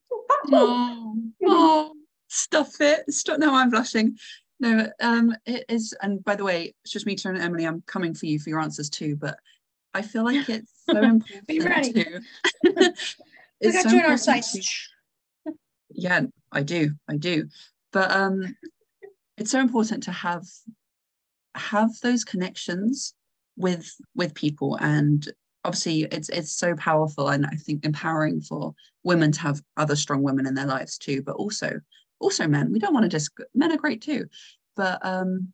oh, 0.52 1.16
oh, 1.46 1.94
stuff 2.28 2.82
it. 2.82 3.12
Stop. 3.14 3.40
No, 3.40 3.56
I'm 3.56 3.70
blushing. 3.70 4.18
No, 4.60 4.90
um, 5.00 5.36
it 5.46 5.64
is. 5.70 5.96
And 6.02 6.24
by 6.24 6.36
the 6.36 6.44
way, 6.44 6.74
it's 6.84 6.92
just 6.92 7.06
me 7.06 7.16
and 7.24 7.38
Emilie. 7.38 7.66
I'm 7.66 7.82
coming 7.86 8.14
for 8.14 8.26
you 8.26 8.40
for 8.40 8.50
your 8.50 8.60
answers 8.60 8.90
too. 8.90 9.16
But 9.16 9.38
I 9.94 10.02
feel 10.02 10.26
like 10.26 10.50
it's 10.50 10.74
so 10.90 10.98
important 11.02 11.48
Be 11.48 11.60
ready. 13.66 13.72
too. 13.72 13.78
We 13.78 13.84
got 13.84 13.84
so 13.84 13.90
you 13.90 14.00
in 14.00 14.06
our 14.06 14.12
important 14.14 14.20
sights. 14.46 14.52
to- 14.54 15.54
yeah 15.96 16.22
i 16.52 16.64
do 16.64 16.92
i 17.08 17.16
do 17.18 17.48
but 17.92 18.10
um 18.12 18.56
it's 19.38 19.52
so 19.52 19.60
important 19.60 20.02
to 20.04 20.12
have 20.12 20.44
have 21.56 21.92
those 22.02 22.24
connections 22.24 23.14
with 23.58 23.88
with 24.16 24.34
people 24.34 24.76
and 24.82 25.32
obviously 25.64 26.02
it's 26.06 26.30
it's 26.30 26.52
so 26.52 26.76
powerful 26.76 27.30
and 27.30 27.46
i 27.46 27.56
think 27.56 27.86
empowering 27.86 28.42
for 28.42 28.74
women 29.04 29.32
to 29.32 29.40
have 29.40 29.62
other 29.78 29.96
strong 29.96 30.24
women 30.24 30.48
in 30.48 30.56
their 30.56 30.66
lives 30.66 30.98
too 30.98 31.22
but 31.22 31.36
also 31.36 31.80
also 32.20 32.48
men 32.48 32.72
we 32.72 32.80
don't 32.80 32.94
want 32.94 33.04
to 33.04 33.10
just 33.10 33.30
men 33.54 33.72
are 33.72 33.78
great 33.78 34.02
too 34.02 34.26
but 34.76 34.98
um 35.06 35.54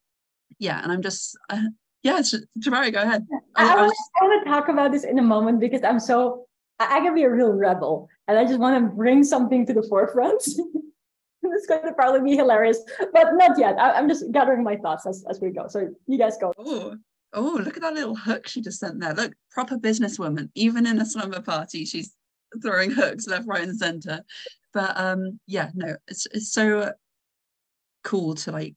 yeah 0.58 0.82
and 0.82 0.92
i'm 0.92 1.02
just 1.02 1.38
uh, 1.50 1.62
yeah 2.04 2.18
it's 2.20 2.34
Jabari, 2.60 2.94
go 2.94 3.02
ahead 3.02 3.28
I- 3.58 3.66
I, 3.66 3.74
I 3.74 3.82
was- 3.82 4.10
I 4.22 4.24
want 4.24 4.44
to 4.46 4.50
talk 4.50 4.70
about 4.70 4.94
this 4.94 5.04
in 5.04 5.20
a 5.20 5.24
moment 5.24 5.60
because 5.60 5.84
I'm 5.84 6.00
so 6.00 6.46
I, 6.80 6.98
I 6.98 7.00
can 7.02 7.14
be 7.14 7.24
a 7.24 7.30
real 7.30 7.52
rebel 7.52 8.10
and 8.28 8.38
I 8.38 8.46
just 8.46 8.60
want 8.60 8.84
to 8.84 8.96
bring 8.96 9.24
something 9.24 9.66
to 9.66 9.74
the 9.74 9.84
forefront. 9.84 10.44
it's 11.44 11.68
going 11.68 11.86
to 11.86 11.94
probably 11.94 12.22
be 12.22 12.36
hilarious, 12.36 12.80
but 13.14 13.34
not 13.34 13.58
yet. 13.58 13.78
I, 13.80 13.94
I'm 13.94 14.08
just 14.08 14.32
gathering 14.32 14.64
my 14.64 14.78
thoughts 14.78 15.06
as, 15.06 15.24
as 15.30 15.40
we 15.40 15.52
go. 15.52 15.68
So 15.68 15.90
you 16.08 16.18
guys 16.18 16.38
go. 16.38 16.54
Oh, 16.58 16.96
oh, 17.34 17.60
look 17.64 17.76
at 17.78 17.82
that 17.82 17.94
little 17.94 18.16
hook 18.16 18.48
she 18.48 18.62
just 18.62 18.80
sent 18.80 19.00
there. 19.00 19.14
Look, 19.14 19.34
proper 19.52 19.78
businesswoman. 19.78 20.50
Even 20.56 20.86
in 20.86 21.00
a 21.00 21.06
slumber 21.06 21.42
party, 21.42 21.86
she's 21.86 22.16
throwing 22.62 22.92
hooks 22.92 23.28
left, 23.28 23.48
right, 23.48 23.64
and 23.64 23.78
center. 23.78 24.24
But 24.74 25.00
um, 25.00 25.40
yeah, 25.48 25.70
no, 25.74 25.96
it's 26.08 26.28
it's 26.28 26.52
so 26.52 26.92
cool 28.04 28.36
to 28.36 28.52
like 28.52 28.76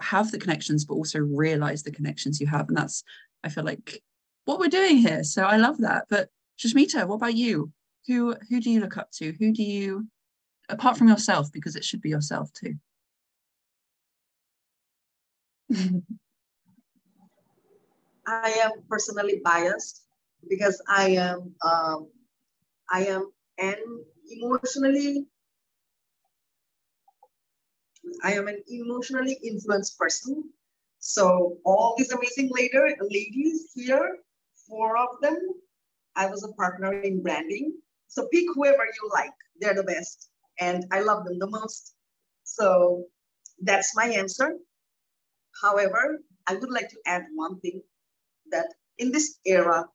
have 0.00 0.30
the 0.30 0.38
connections, 0.38 0.84
but 0.84 0.94
also 0.94 1.20
realize 1.20 1.82
the 1.82 1.92
connections 1.92 2.40
you 2.40 2.46
have. 2.48 2.68
And 2.68 2.76
that's 2.76 3.04
I 3.44 3.48
feel 3.48 3.64
like 3.64 4.02
what 4.44 4.58
we're 4.58 4.68
doing 4.68 4.96
here. 4.96 5.22
So 5.24 5.44
I 5.44 5.56
love 5.56 5.78
that. 5.78 6.06
But 6.08 6.28
Shusmita, 6.60 7.06
what 7.06 7.16
about 7.16 7.34
you? 7.34 7.72
Who 8.06 8.36
who 8.48 8.60
do 8.60 8.70
you 8.70 8.80
look 8.80 8.96
up 8.96 9.10
to? 9.12 9.32
Who 9.38 9.52
do 9.52 9.62
you 9.62 10.08
apart 10.70 10.96
from 10.96 11.08
yourself, 11.08 11.52
because 11.52 11.76
it 11.76 11.84
should 11.84 12.00
be 12.00 12.08
yourself 12.08 12.50
too. 12.52 12.74
I 18.26 18.50
am 18.62 18.70
personally 18.88 19.40
biased 19.44 20.02
because 20.48 20.82
I 20.88 21.10
am 21.10 21.54
um, 21.64 22.08
I 22.90 23.04
am 23.06 23.30
an 23.58 23.76
emotionally 24.30 25.26
I 28.22 28.32
am 28.34 28.48
an 28.48 28.62
emotionally 28.68 29.38
influenced 29.44 29.98
person. 29.98 30.44
So 30.98 31.56
all 31.64 31.94
these 31.96 32.12
amazing 32.12 32.50
later 32.52 32.94
ladies 33.00 33.70
here, 33.74 34.18
four 34.68 34.96
of 34.98 35.08
them, 35.22 35.38
I 36.16 36.26
was 36.26 36.44
a 36.44 36.52
partner 36.52 36.92
in 36.92 37.22
branding. 37.22 37.74
So 38.08 38.28
pick 38.32 38.44
whoever 38.54 38.84
you 38.84 39.10
like. 39.12 39.32
They're 39.60 39.74
the 39.74 39.84
best. 39.84 40.30
And 40.58 40.84
I 40.90 41.00
love 41.00 41.24
them 41.24 41.38
the 41.38 41.48
most. 41.48 41.94
So 42.44 43.04
that's 43.62 43.94
my 43.94 44.06
answer. 44.06 44.56
However, 45.62 46.20
I 46.46 46.54
would 46.54 46.70
like 46.70 46.88
to 46.88 46.96
add 47.06 47.24
one 47.34 47.60
thing 47.60 47.82
that 48.50 48.66
in 48.98 49.12
this 49.12 49.38
era, 49.46 49.86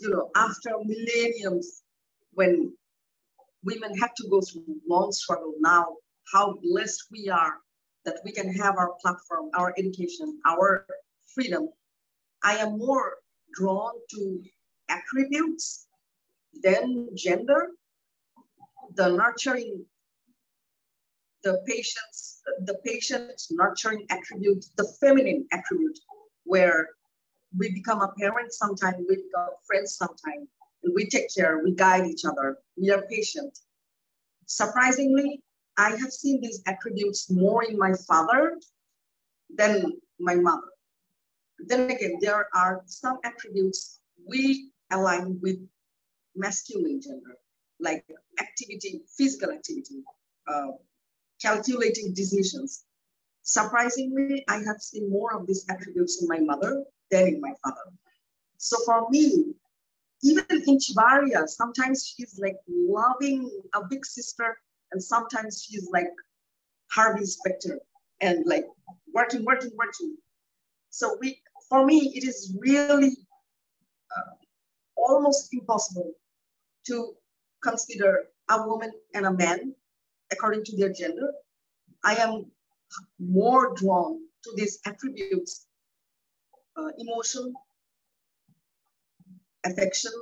you 0.00 0.10
know, 0.10 0.30
after 0.36 0.70
millenniums, 0.84 1.82
when 2.32 2.72
women 3.62 3.96
have 3.98 4.14
to 4.14 4.28
go 4.28 4.40
through 4.40 4.80
long 4.88 5.12
struggle 5.12 5.54
now, 5.60 5.96
how 6.32 6.58
blessed 6.62 7.04
we 7.10 7.28
are 7.28 7.54
that 8.04 8.18
we 8.24 8.32
can 8.32 8.52
have 8.54 8.76
our 8.76 8.94
platform, 9.00 9.50
our 9.54 9.74
education, 9.78 10.38
our 10.46 10.86
freedom. 11.34 11.68
I 12.42 12.56
am 12.56 12.78
more 12.78 13.14
drawn 13.54 13.94
to 14.10 14.42
attributes 14.88 15.84
then 16.62 17.08
gender, 17.14 17.70
the 18.94 19.08
nurturing, 19.08 19.84
the 21.42 21.60
patience, 21.66 22.40
the 22.64 22.78
patience 22.84 23.48
nurturing 23.50 24.06
attribute, 24.10 24.64
the 24.76 24.86
feminine 25.00 25.46
attribute, 25.52 25.98
where 26.44 26.90
we 27.56 27.70
become 27.72 28.00
a 28.00 28.12
parent 28.18 28.52
sometime, 28.52 28.94
we 29.08 29.16
become 29.16 29.50
friends 29.66 29.96
sometime, 29.96 30.48
and 30.82 30.94
we 30.94 31.06
take 31.06 31.34
care, 31.34 31.60
we 31.62 31.72
guide 31.72 32.06
each 32.06 32.24
other, 32.24 32.58
we 32.76 32.90
are 32.90 33.02
patient. 33.10 33.58
Surprisingly, 34.46 35.42
I 35.76 35.90
have 35.90 36.12
seen 36.12 36.40
these 36.40 36.62
attributes 36.66 37.30
more 37.30 37.64
in 37.64 37.76
my 37.76 37.92
father 38.06 38.58
than 39.54 39.92
my 40.20 40.34
mother. 40.34 40.68
Then 41.58 41.90
again, 41.90 42.18
there 42.20 42.46
are 42.54 42.82
some 42.86 43.18
attributes 43.24 44.00
we 44.26 44.70
align 44.94 45.38
with 45.42 45.58
masculine 46.34 47.00
gender, 47.00 47.36
like 47.80 48.04
activity, 48.40 49.02
physical 49.16 49.50
activity, 49.52 50.02
uh, 50.46 50.72
calculating 51.40 52.14
decisions. 52.14 52.84
Surprisingly, 53.42 54.44
I 54.48 54.56
have 54.56 54.80
seen 54.80 55.10
more 55.10 55.34
of 55.34 55.46
these 55.46 55.64
attributes 55.68 56.22
in 56.22 56.28
my 56.28 56.40
mother 56.40 56.84
than 57.10 57.28
in 57.28 57.40
my 57.40 57.52
father. 57.62 57.90
So 58.56 58.76
for 58.86 59.08
me, 59.10 59.54
even 60.22 60.44
in 60.50 60.78
Tjibaria, 60.78 61.46
sometimes 61.46 62.06
she's 62.06 62.38
like 62.38 62.56
loving 62.68 63.50
a 63.74 63.80
big 63.90 64.06
sister, 64.06 64.56
and 64.92 65.02
sometimes 65.02 65.62
she's 65.62 65.88
like 65.92 66.08
Harvey 66.90 67.26
Specter 67.26 67.80
and 68.20 68.46
like 68.46 68.64
working, 69.12 69.44
working, 69.44 69.72
working. 69.76 70.16
So 70.90 71.16
we, 71.20 71.42
for 71.68 71.84
me, 71.84 72.12
it 72.14 72.24
is 72.24 72.56
really 72.58 73.16
almost 74.96 75.52
impossible 75.52 76.12
to 76.86 77.14
consider 77.62 78.24
a 78.50 78.66
woman 78.66 78.92
and 79.14 79.26
a 79.26 79.32
man 79.32 79.74
according 80.30 80.64
to 80.64 80.76
their 80.76 80.92
gender. 80.92 81.32
I 82.04 82.16
am 82.16 82.46
more 83.18 83.74
drawn 83.74 84.20
to 84.44 84.52
these 84.56 84.78
attributes 84.86 85.66
uh, 86.76 86.90
emotion, 86.98 87.54
affection, 89.64 90.12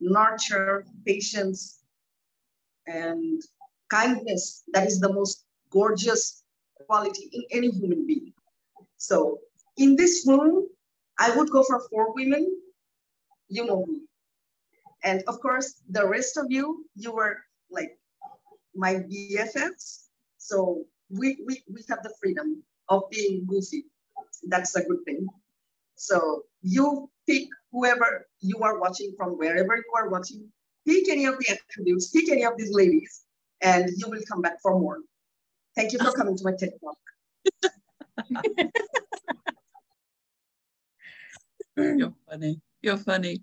nurture, 0.00 0.86
patience, 1.06 1.80
and 2.86 3.42
kindness. 3.90 4.64
That 4.72 4.86
is 4.86 5.00
the 5.00 5.12
most 5.12 5.44
gorgeous 5.70 6.42
quality 6.86 7.30
in 7.32 7.42
any 7.50 7.70
human 7.70 8.06
being. 8.06 8.32
So, 8.96 9.38
in 9.76 9.96
this 9.96 10.24
room, 10.26 10.66
I 11.18 11.34
would 11.36 11.50
go 11.50 11.62
for 11.62 11.80
four 11.90 12.14
women. 12.14 12.61
You 13.52 13.66
know 13.66 13.84
me. 13.86 14.00
And 15.04 15.22
of 15.28 15.40
course, 15.40 15.74
the 15.90 16.08
rest 16.08 16.38
of 16.38 16.46
you, 16.48 16.86
you 16.96 17.12
were 17.12 17.36
like 17.70 17.98
my 18.74 18.94
BFFs. 18.94 20.06
So 20.38 20.84
we, 21.10 21.36
we, 21.46 21.62
we 21.70 21.84
have 21.90 22.02
the 22.02 22.14
freedom 22.18 22.62
of 22.88 23.02
being 23.10 23.44
goofy. 23.46 23.84
That's 24.48 24.74
a 24.74 24.82
good 24.84 25.04
thing. 25.04 25.26
So 25.96 26.44
you 26.62 27.10
pick 27.28 27.48
whoever 27.72 28.26
you 28.40 28.56
are 28.60 28.80
watching 28.80 29.12
from 29.18 29.36
wherever 29.36 29.76
you 29.76 29.92
are 29.96 30.08
watching, 30.08 30.48
pick 30.88 31.10
any 31.10 31.26
of 31.26 31.36
the 31.38 31.50
attributes, 31.52 32.08
pick 32.08 32.30
any 32.30 32.46
of 32.46 32.56
these 32.56 32.72
ladies, 32.72 33.22
and 33.60 33.90
you 33.98 34.08
will 34.08 34.22
come 34.30 34.40
back 34.40 34.62
for 34.62 34.80
more. 34.80 34.96
Thank 35.76 35.92
you 35.92 35.98
for 35.98 36.12
coming 36.12 36.38
to 36.38 36.44
my 36.44 36.52
TED 36.58 36.72
Talk. 36.80 36.96
You're 41.76 42.14
funny. 42.26 42.62
You're 42.82 42.96
funny. 42.96 43.42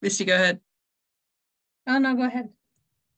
Misty, 0.00 0.24
go 0.24 0.34
ahead. 0.34 0.60
Oh, 1.86 1.98
no, 1.98 2.14
go 2.14 2.24
ahead. 2.24 2.48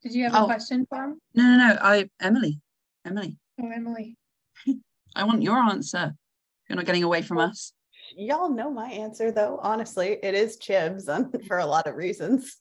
Did 0.03 0.13
you 0.15 0.25
have 0.25 0.35
Oh. 0.35 0.43
a 0.45 0.47
question 0.47 0.87
for 0.87 1.03
him? 1.03 1.21
No, 1.35 1.43
no, 1.43 1.57
no. 1.57 1.79
I 1.81 2.11
Emilie. 2.21 2.61
Emilie. 3.07 3.39
Oh, 3.61 3.71
Emilie. 3.71 4.19
I 5.17 5.25
want 5.25 5.43
your 5.43 5.57
answer. 5.57 6.15
You're 6.69 6.77
not 6.77 6.85
getting 6.85 7.03
away 7.05 7.23
from 7.23 7.39
us. 7.39 7.73
Y'all 8.17 8.51
know 8.51 8.71
my 8.71 8.91
answer 8.91 9.33
though. 9.33 9.59
Honestly, 9.63 10.19
it 10.23 10.35
is 10.35 10.59
Chibs 10.59 11.09
um, 11.09 11.31
and 11.33 11.45
for 11.47 11.59
a 11.59 11.67
lot 11.67 11.87
of 11.87 11.95
reasons. 11.95 12.57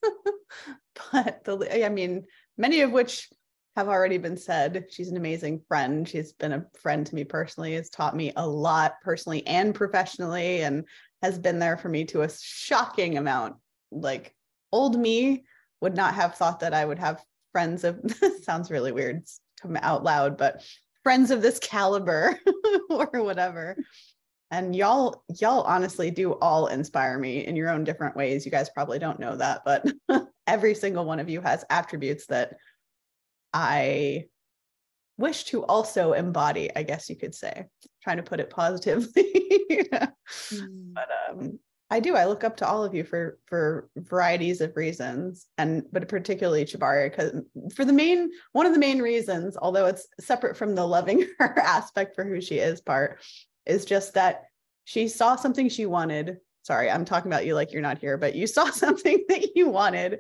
but 1.12 1.44
the 1.44 1.86
I 1.86 1.90
mean, 1.90 2.26
many 2.58 2.82
of 2.82 2.92
which 2.92 3.30
have 3.76 3.88
already 3.88 4.18
been 4.18 4.38
said. 4.38 4.86
She's 4.90 5.10
an 5.10 5.18
amazing 5.18 5.62
friend. 5.68 6.08
She's 6.08 6.32
been 6.34 6.54
a 6.54 6.66
friend 6.80 7.06
to 7.08 7.16
me 7.16 7.24
personally, 7.24 7.74
has 7.74 7.90
taught 7.90 8.16
me 8.16 8.32
a 8.36 8.48
lot 8.48 8.96
personally 9.04 9.46
and 9.48 9.74
professionally, 9.74 10.62
and 10.62 10.86
has 11.24 11.40
been 11.40 11.58
there 11.58 11.78
for 11.78 11.90
me 11.90 12.04
to 12.06 12.22
a 12.22 12.30
shocking 12.30 13.18
amount. 13.18 13.56
Like 13.92 14.36
old 14.72 15.00
me 15.00 15.46
would 15.82 15.96
not 15.96 16.14
have 16.14 16.36
thought 16.36 16.60
that 16.60 16.74
I 16.74 16.86
would 16.86 17.00
have 17.00 17.24
friends 17.54 17.84
of 17.84 18.00
sounds 18.44 18.70
really 18.70 18.92
weird 18.92 19.24
come 19.62 19.78
out 19.82 20.04
loud, 20.04 20.38
but 20.38 20.62
friends 21.02 21.32
of 21.32 21.42
this 21.42 21.60
caliber 21.60 22.38
or 22.90 23.24
whatever. 23.24 23.78
And 24.52 24.76
y'all, 24.76 25.24
y'all 25.40 25.64
honestly 25.64 26.12
do 26.12 26.34
all 26.34 26.68
inspire 26.68 27.18
me 27.18 27.46
in 27.46 27.56
your 27.56 27.70
own 27.70 27.84
different 27.84 28.16
ways. 28.16 28.46
You 28.46 28.52
guys 28.52 28.70
probably 28.70 29.00
don't 29.00 29.20
know 29.20 29.36
that, 29.38 29.62
but 29.66 29.92
every 30.48 30.76
single 30.76 31.06
one 31.06 31.20
of 31.20 31.30
you 31.30 31.42
has 31.42 31.66
attributes 31.70 32.28
that 32.28 32.58
I 33.54 34.26
wish 35.18 35.46
to 35.46 35.64
also 35.66 36.14
embody, 36.14 36.70
I 36.76 36.84
guess 36.84 37.10
you 37.10 37.16
could 37.16 37.36
say, 37.36 37.66
trying 38.02 38.18
to 38.18 38.24
put 38.24 38.40
it 38.40 38.50
positively. 38.50 39.32
mm. 39.72 40.94
But 40.94 41.10
um, 41.30 41.60
I 41.94 42.00
do. 42.00 42.16
I 42.16 42.26
look 42.26 42.44
up 42.44 42.58
to 42.58 42.68
all 42.68 42.84
of 42.84 42.96
you 42.96 43.04
for 43.04 43.38
for 43.46 43.88
varieties 43.96 44.62
of 44.62 44.76
reasons, 44.76 45.46
and 45.60 45.84
but 45.92 46.08
particularly 46.08 46.66
Tjibaria, 46.66 47.12
because 47.12 47.34
for 47.76 47.86
the 47.86 47.94
main 47.94 48.32
one 48.52 48.66
of 48.66 48.74
the 48.74 48.80
main 48.80 49.00
reasons, 49.00 49.56
although 49.62 49.86
it's 49.86 50.08
separate 50.20 50.58
from 50.58 50.74
the 50.74 50.88
loving 50.88 51.28
her 51.40 51.60
aspect 51.60 52.16
for 52.16 52.26
who 52.26 52.42
she 52.42 52.58
is 52.58 52.82
part, 52.82 53.22
is 53.68 53.86
just 53.86 54.16
that 54.16 54.46
she 54.86 55.08
saw 55.08 55.36
something 55.36 55.70
she 55.70 55.86
wanted. 55.86 56.38
Sorry, 56.64 56.90
I'm 56.90 57.06
talking 57.06 57.32
about 57.32 57.46
you 57.46 57.54
like 57.54 57.72
you're 57.72 57.82
not 57.82 58.00
here, 58.00 58.18
but 58.18 58.34
you 58.34 58.48
saw 58.48 58.70
something 58.72 59.26
that 59.30 59.56
you 59.56 59.70
wanted 59.70 60.20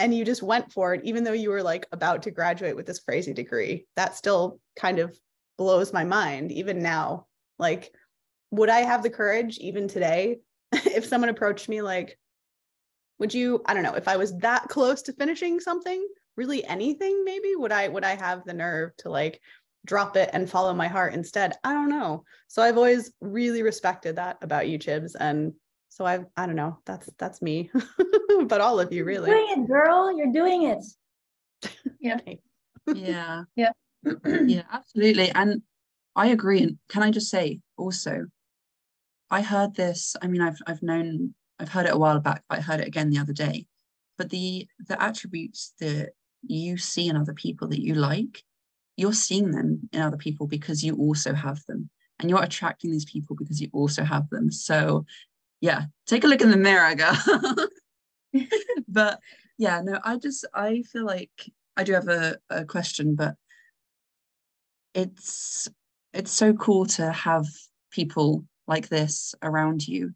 and 0.00 0.14
you 0.14 0.24
just 0.24 0.42
went 0.42 0.72
for 0.72 0.94
it 0.94 1.02
even 1.04 1.22
though 1.22 1.32
you 1.32 1.50
were 1.50 1.62
like 1.62 1.86
about 1.92 2.22
to 2.24 2.30
graduate 2.30 2.74
with 2.74 2.86
this 2.86 2.98
crazy 3.00 3.32
degree 3.32 3.86
that 3.96 4.16
still 4.16 4.58
kind 4.76 4.98
of 4.98 5.16
blows 5.58 5.92
my 5.92 6.04
mind 6.04 6.50
even 6.50 6.82
now. 6.82 7.26
Like 7.58 7.92
would 8.50 8.68
i 8.68 8.80
have 8.80 9.02
the 9.02 9.10
courage 9.10 9.58
even 9.58 9.86
today 9.86 10.38
if 10.72 11.04
someone 11.04 11.30
approached 11.30 11.68
me 11.68 11.82
like 11.82 12.18
would 13.18 13.32
you 13.32 13.62
i 13.66 13.74
don't 13.74 13.84
know 13.84 13.94
if 13.94 14.08
i 14.08 14.16
was 14.16 14.36
that 14.38 14.68
close 14.68 15.02
to 15.02 15.12
finishing 15.12 15.60
something 15.60 16.04
really 16.36 16.64
anything 16.64 17.22
maybe 17.24 17.54
would 17.54 17.70
i 17.70 17.86
would 17.86 18.02
i 18.02 18.16
have 18.16 18.44
the 18.44 18.52
nerve 18.52 18.90
to 18.96 19.08
like 19.08 19.40
drop 19.86 20.16
it 20.16 20.30
and 20.32 20.50
follow 20.50 20.74
my 20.74 20.88
heart 20.88 21.14
instead? 21.14 21.54
I 21.64 21.72
don't 21.72 21.88
know. 21.90 22.24
So 22.48 22.62
i've 22.62 22.76
always 22.76 23.12
really 23.20 23.62
respected 23.62 24.16
that 24.16 24.38
about 24.42 24.68
you 24.68 24.78
chibs 24.78 25.14
and 25.18 25.54
so 25.90 26.06
I 26.06 26.20
I 26.36 26.46
don't 26.46 26.56
know. 26.56 26.78
That's 26.86 27.10
that's 27.18 27.42
me. 27.42 27.70
but 28.46 28.60
all 28.60 28.80
of 28.80 28.92
you 28.92 29.04
really. 29.04 29.28
You're 29.30 29.38
doing 29.38 29.62
it, 29.62 29.68
girl. 29.68 30.16
You're 30.16 30.32
doing 30.32 30.62
it. 30.62 30.84
Yeah. 32.00 32.18
yeah. 32.24 33.42
Yeah. 33.54 33.72
yeah, 34.46 34.62
absolutely. 34.72 35.30
And 35.32 35.60
I 36.16 36.28
agree. 36.28 36.62
And 36.62 36.78
can 36.88 37.02
I 37.02 37.10
just 37.10 37.28
say 37.28 37.60
also, 37.76 38.26
I 39.30 39.42
heard 39.42 39.74
this, 39.74 40.16
I 40.22 40.26
mean, 40.26 40.40
I've 40.40 40.58
I've 40.66 40.82
known 40.82 41.34
I've 41.58 41.68
heard 41.68 41.86
it 41.86 41.92
a 41.92 41.98
while 41.98 42.20
back, 42.20 42.42
but 42.48 42.58
I 42.58 42.62
heard 42.62 42.80
it 42.80 42.88
again 42.88 43.10
the 43.10 43.18
other 43.18 43.34
day. 43.34 43.66
But 44.16 44.30
the 44.30 44.66
the 44.86 45.00
attributes 45.02 45.74
that 45.80 46.10
you 46.42 46.78
see 46.78 47.08
in 47.08 47.16
other 47.16 47.34
people 47.34 47.68
that 47.68 47.82
you 47.82 47.94
like, 47.94 48.42
you're 48.96 49.12
seeing 49.12 49.50
them 49.50 49.90
in 49.92 50.00
other 50.00 50.16
people 50.16 50.46
because 50.46 50.82
you 50.82 50.96
also 50.96 51.34
have 51.34 51.60
them 51.66 51.90
and 52.20 52.30
you're 52.30 52.42
attracting 52.42 52.90
these 52.90 53.04
people 53.04 53.34
because 53.34 53.60
you 53.60 53.68
also 53.72 54.04
have 54.04 54.28
them 54.30 54.50
so 54.50 55.04
yeah, 55.60 55.82
take 56.06 56.24
a 56.24 56.26
look 56.26 56.40
in 56.40 56.50
the 56.50 56.56
mirror, 56.56 56.84
I 56.84 56.94
girl. 56.94 57.16
but 58.88 59.20
yeah, 59.58 59.80
no, 59.82 59.98
I 60.04 60.16
just 60.16 60.46
I 60.54 60.82
feel 60.82 61.04
like 61.04 61.30
I 61.76 61.84
do 61.84 61.92
have 61.92 62.08
a, 62.08 62.38
a 62.48 62.64
question, 62.64 63.14
but 63.14 63.34
it's 64.94 65.68
it's 66.12 66.32
so 66.32 66.52
cool 66.54 66.86
to 66.86 67.12
have 67.12 67.46
people 67.90 68.44
like 68.66 68.88
this 68.88 69.34
around 69.42 69.86
you. 69.86 70.12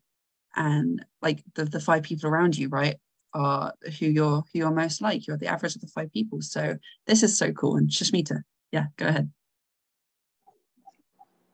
And 0.57 1.05
like 1.21 1.43
the, 1.57 1.65
the 1.65 1.81
five 1.81 2.05
people 2.05 2.31
around 2.31 2.57
you 2.57 2.69
right 2.69 2.97
are 3.33 3.75
who 3.99 4.07
you're 4.07 4.45
who 4.53 4.59
you're 4.59 4.71
most 4.71 5.01
like. 5.01 5.27
You're 5.27 5.37
the 5.37 5.49
average 5.49 5.75
of 5.75 5.81
the 5.81 5.89
five 5.89 6.13
people. 6.13 6.41
So 6.43 6.77
this 7.07 7.23
is 7.23 7.37
so 7.37 7.53
cool 7.53 7.77
and 7.77 7.91
to 7.91 8.43
yeah 8.71 8.87
go 8.97 9.07
ahead. 9.07 9.31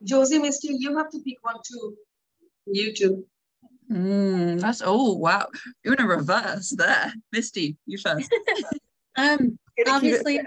Josie 0.02 0.38
misty 0.38 0.76
you 0.78 0.96
have 0.96 1.10
to 1.10 1.20
pick 1.20 1.38
one 1.42 1.56
too. 1.66 1.96
You 2.66 2.94
too 2.94 3.24
Mm, 3.90 4.60
that's 4.60 4.82
oh 4.84 5.14
wow. 5.14 5.48
You're 5.84 5.94
in 5.94 6.00
a 6.00 6.06
reverse 6.06 6.70
there. 6.70 7.12
Misty, 7.32 7.76
you 7.86 7.98
first. 7.98 8.32
um 9.16 9.58
obviously 9.88 10.40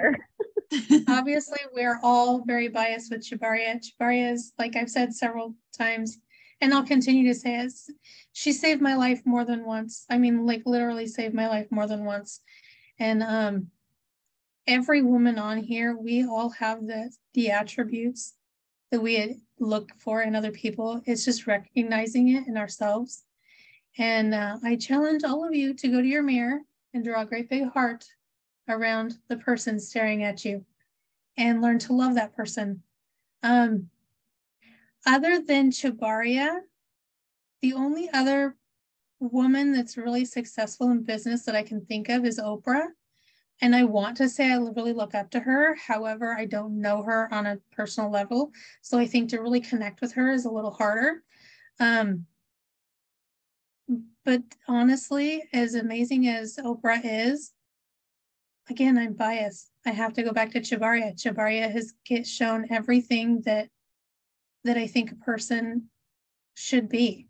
obviously 1.09 1.59
we're 1.73 2.00
all 2.03 2.43
very 2.45 2.69
biased 2.69 3.12
with 3.12 3.21
Tjibaria. 3.21 3.81
Tjibaria 3.81 4.31
is 4.31 4.53
like 4.57 4.75
I've 4.77 4.89
said 4.89 5.13
several 5.13 5.55
times, 5.77 6.19
and 6.62 6.73
I'll 6.73 6.85
continue 6.85 7.27
to 7.27 7.38
say 7.38 7.59
it. 7.59 7.73
She 8.32 8.53
saved 8.53 8.82
my 8.82 8.95
life 8.95 9.21
more 9.25 9.43
than 9.43 9.65
once. 9.65 10.06
I 10.10 10.17
mean, 10.17 10.45
like 10.45 10.63
literally 10.65 11.08
saved 11.08 11.36
my 11.36 11.49
life 11.49 11.67
more 11.69 11.88
than 11.88 12.06
once. 12.06 12.39
And 12.97 13.21
um 13.21 13.67
every 14.67 15.01
woman 15.01 15.38
on 15.38 15.58
here, 15.58 15.97
we 15.97 16.23
all 16.23 16.51
have 16.51 16.88
the 16.88 17.12
the 17.34 17.51
attributes 17.51 18.36
that 18.91 19.01
we 19.01 19.41
look 19.60 19.91
for 19.99 20.21
in 20.21 20.34
other 20.34 20.51
people. 20.51 21.01
It's 21.06 21.25
just 21.25 21.45
recognizing 21.45 22.29
it 22.29 22.47
in 22.47 22.56
ourselves 22.56 23.25
and 23.97 24.34
uh, 24.34 24.58
I 24.63 24.75
challenge 24.75 25.23
all 25.23 25.45
of 25.47 25.53
you 25.53 25.73
to 25.75 25.88
go 25.88 26.01
to 26.01 26.08
your 26.08 26.23
mirror 26.23 26.62
and 26.93 27.03
draw 27.03 27.21
a 27.21 27.25
great 27.25 27.49
big 27.49 27.69
heart 27.71 28.06
around 28.67 29.17
the 29.27 29.38
person 29.38 29.79
staring 29.79 30.23
at 30.23 30.43
you 30.45 30.65
and 31.38 31.62
learn 31.62 31.79
to 31.79 31.93
love 31.93 32.15
that 32.15 32.36
person. 32.36 32.82
Um, 33.41 33.89
other 35.06 35.39
than 35.39 35.69
Tjibaria, 35.69 36.60
the 37.62 37.73
only 37.73 38.10
other 38.12 38.56
woman 39.19 39.73
that's 39.73 39.97
really 39.97 40.25
successful 40.25 40.91
in 40.91 41.03
business 41.03 41.43
that 41.45 41.56
I 41.56 41.63
can 41.63 41.86
think 41.86 42.10
of 42.10 42.25
is 42.25 42.39
Oprah. 42.39 42.88
And 43.62 43.75
I 43.75 43.84
want 43.84 44.17
to 44.17 44.27
say 44.27 44.51
I 44.51 44.58
really 44.58 44.93
look 44.93 45.15
up 45.15 45.29
to 45.32 45.39
her. 45.39 45.75
However, 45.75 46.34
I 46.34 46.45
don't 46.45 46.82
know 46.82 47.03
her 47.03 47.34
on 47.34 47.45
a 47.45 47.60
personal 47.71 48.10
level. 48.10 48.51
So 48.82 48.97
I 48.97 49.06
think 49.06 49.29
to 49.29 49.41
really 49.41 49.62
connect 49.62 50.01
with 50.01 50.13
her 50.13 50.32
is 50.32 50.45
a 50.45 50.51
little 50.51 50.71
harder. 50.71 51.23
Um, 51.79 52.25
but 54.26 54.41
honestly, 54.67 55.43
as 55.54 55.76
amazing 55.76 56.28
as 56.28 56.58
Oprah 56.58 57.02
is, 57.04 57.52
again, 58.69 58.98
I'm 58.98 59.13
biased. 59.13 59.69
I 59.86 59.91
have 59.91 60.13
to 60.13 60.24
go 60.24 60.32
back 60.32 60.52
to 60.52 60.62
Tjibaria. 60.62 61.13
Tjibaria 61.13 61.72
has 61.72 61.93
get 62.06 62.26
shown 62.26 62.67
everything 62.72 63.41
that 63.41 63.69
that 64.63 64.78
I 64.78 64.88
think 64.88 65.12
a 65.12 65.15
person 65.15 65.89
should 66.56 66.88
be. 66.88 67.28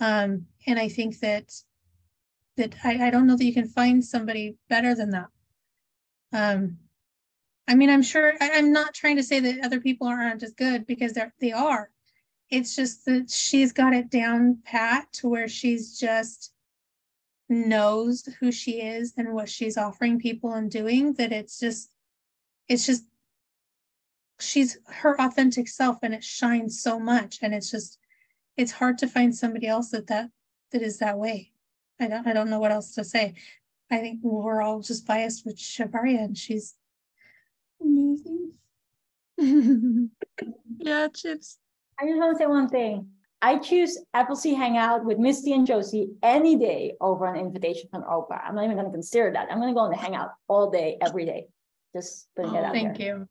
Um, 0.00 0.46
and 0.66 0.78
I 0.78 0.88
think 0.88 1.20
that 1.20 1.52
that 2.56 2.74
I, 2.84 3.06
I 3.06 3.10
don't 3.10 3.26
know 3.26 3.36
that 3.36 3.44
you 3.44 3.54
can 3.54 3.68
find 3.68 4.04
somebody 4.04 4.56
better 4.68 4.94
than 4.94 5.10
that. 5.10 5.28
Um, 6.32 6.78
I 7.68 7.74
mean, 7.76 7.90
I'm 7.90 8.02
sure 8.02 8.34
I, 8.40 8.50
I'm 8.54 8.72
not 8.72 8.94
trying 8.94 9.16
to 9.16 9.22
say 9.22 9.38
that 9.40 9.64
other 9.64 9.80
people 9.80 10.08
aren't 10.08 10.42
as 10.42 10.52
good 10.52 10.86
because 10.86 11.12
they're 11.12 11.32
they 11.40 11.52
are 11.52 11.90
it's 12.50 12.74
just 12.74 13.04
that 13.06 13.30
she's 13.30 13.72
got 13.72 13.94
it 13.94 14.10
down 14.10 14.58
pat 14.64 15.12
to 15.12 15.28
where 15.28 15.48
she's 15.48 15.98
just 15.98 16.52
knows 17.48 18.28
who 18.38 18.52
she 18.52 18.80
is 18.80 19.12
and 19.16 19.32
what 19.32 19.48
she's 19.48 19.76
offering 19.76 20.18
people 20.18 20.52
and 20.52 20.70
doing 20.70 21.12
that 21.14 21.32
it's 21.32 21.58
just 21.58 21.92
it's 22.68 22.86
just 22.86 23.04
she's 24.40 24.78
her 24.86 25.20
authentic 25.20 25.68
self 25.68 25.98
and 26.02 26.14
it 26.14 26.24
shines 26.24 26.82
so 26.82 26.98
much. 26.98 27.38
And 27.42 27.54
it's 27.54 27.70
just 27.70 27.98
it's 28.56 28.72
hard 28.72 28.98
to 28.98 29.08
find 29.08 29.34
somebody 29.34 29.66
else 29.66 29.90
that 29.90 30.06
that 30.08 30.30
that 30.72 30.82
is 30.82 30.98
that 30.98 31.18
way. 31.18 31.52
I 31.98 32.08
don't 32.08 32.26
i 32.26 32.32
don't 32.32 32.50
know 32.50 32.58
what 32.58 32.72
else 32.72 32.94
to 32.94 33.04
say. 33.04 33.34
I 33.90 33.98
think 33.98 34.20
we're 34.22 34.62
all 34.62 34.80
just 34.80 35.06
biased 35.06 35.44
with 35.44 35.56
Tjibaria 35.56 36.24
and 36.24 36.36
she's 36.36 36.74
amazing. 37.80 38.52
Yeah 40.82 41.08
chips 41.08 41.58
I 42.00 42.06
just 42.06 42.18
want 42.18 42.36
to 42.36 42.42
say 42.42 42.46
one 42.46 42.68
thing. 42.68 43.08
I 43.42 43.58
choose 43.58 43.98
Appleseed 44.14 44.56
Hangout 44.56 45.04
with 45.04 45.18
Misty 45.18 45.52
and 45.52 45.66
Josie 45.66 46.10
any 46.22 46.56
day 46.56 46.94
over 47.00 47.26
an 47.26 47.40
invitation 47.40 47.88
from 47.90 48.02
Oprah. 48.02 48.40
I'm 48.44 48.54
not 48.54 48.64
even 48.64 48.76
going 48.76 48.86
to 48.86 48.92
consider 48.92 49.32
that. 49.32 49.48
I'm 49.50 49.58
going 49.58 49.70
to 49.70 49.74
go 49.74 49.80
on 49.80 49.90
the 49.90 49.96
Hangout 49.96 50.32
all 50.48 50.70
day, 50.70 50.98
every 51.00 51.24
day. 51.24 51.46
Just 51.94 52.28
putting 52.36 52.52
oh, 52.52 52.58
it 52.58 52.64
out 52.64 52.74
Thank 52.74 52.98
there. 52.98 53.18
you. 53.18 53.28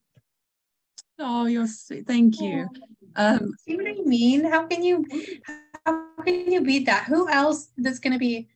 Oh, 1.20 1.46
you're 1.46 1.68
sweet. 1.68 2.08
Thank 2.08 2.40
you. 2.42 2.68
Um, 3.16 3.54
See 3.60 3.76
what 3.76 3.88
I 3.88 4.02
mean? 4.04 4.44
How 4.46 4.66
can 4.66 4.84
you 4.84 5.06
how 5.86 6.06
can 6.24 6.52
you 6.52 6.62
beat 6.62 6.86
that? 6.86 7.06
Who 7.06 7.30
else 7.30 7.70
that's 7.78 8.00
going 8.00 8.14
to 8.14 8.20
be 8.20 8.48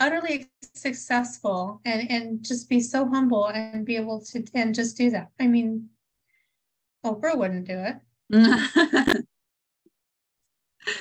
utterly 0.00 0.50
successful 0.74 1.80
and 1.84 2.10
and 2.10 2.44
just 2.44 2.68
be 2.68 2.80
so 2.80 3.08
humble 3.08 3.48
and 3.48 3.84
be 3.84 3.96
able 3.96 4.20
to 4.20 4.44
and 4.54 4.74
just 4.74 4.96
do 4.96 5.10
that? 5.10 5.28
I 5.40 5.46
mean, 5.46 5.88
Oprah 7.04 7.36
wouldn't 7.36 7.66
do 7.66 7.92
it. 8.30 9.26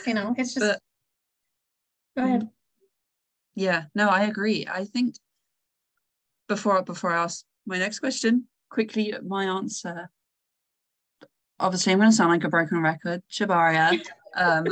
you 0.06 0.14
know, 0.14 0.34
it's 0.38 0.54
just. 0.54 0.66
But- 0.66 0.80
Go 2.18 2.26
ahead. 2.26 2.50
Yeah, 3.56 3.84
no, 3.96 4.10
I 4.10 4.24
agree. 4.24 4.68
I 4.70 4.84
think 4.86 5.16
before 6.48 6.82
before 6.84 7.12
I 7.12 7.24
ask 7.24 7.46
my 7.66 7.78
next 7.78 8.00
question, 8.00 8.48
quickly 8.70 9.14
my 9.26 9.46
answer. 9.46 10.10
Obviously, 11.60 11.94
I'm 11.94 12.00
going 12.00 12.10
to 12.10 12.16
sound 12.16 12.32
like 12.32 12.44
a 12.44 12.50
broken 12.50 12.82
record, 12.82 13.22
Tjibaria. 13.32 14.02
Um, 14.36 14.66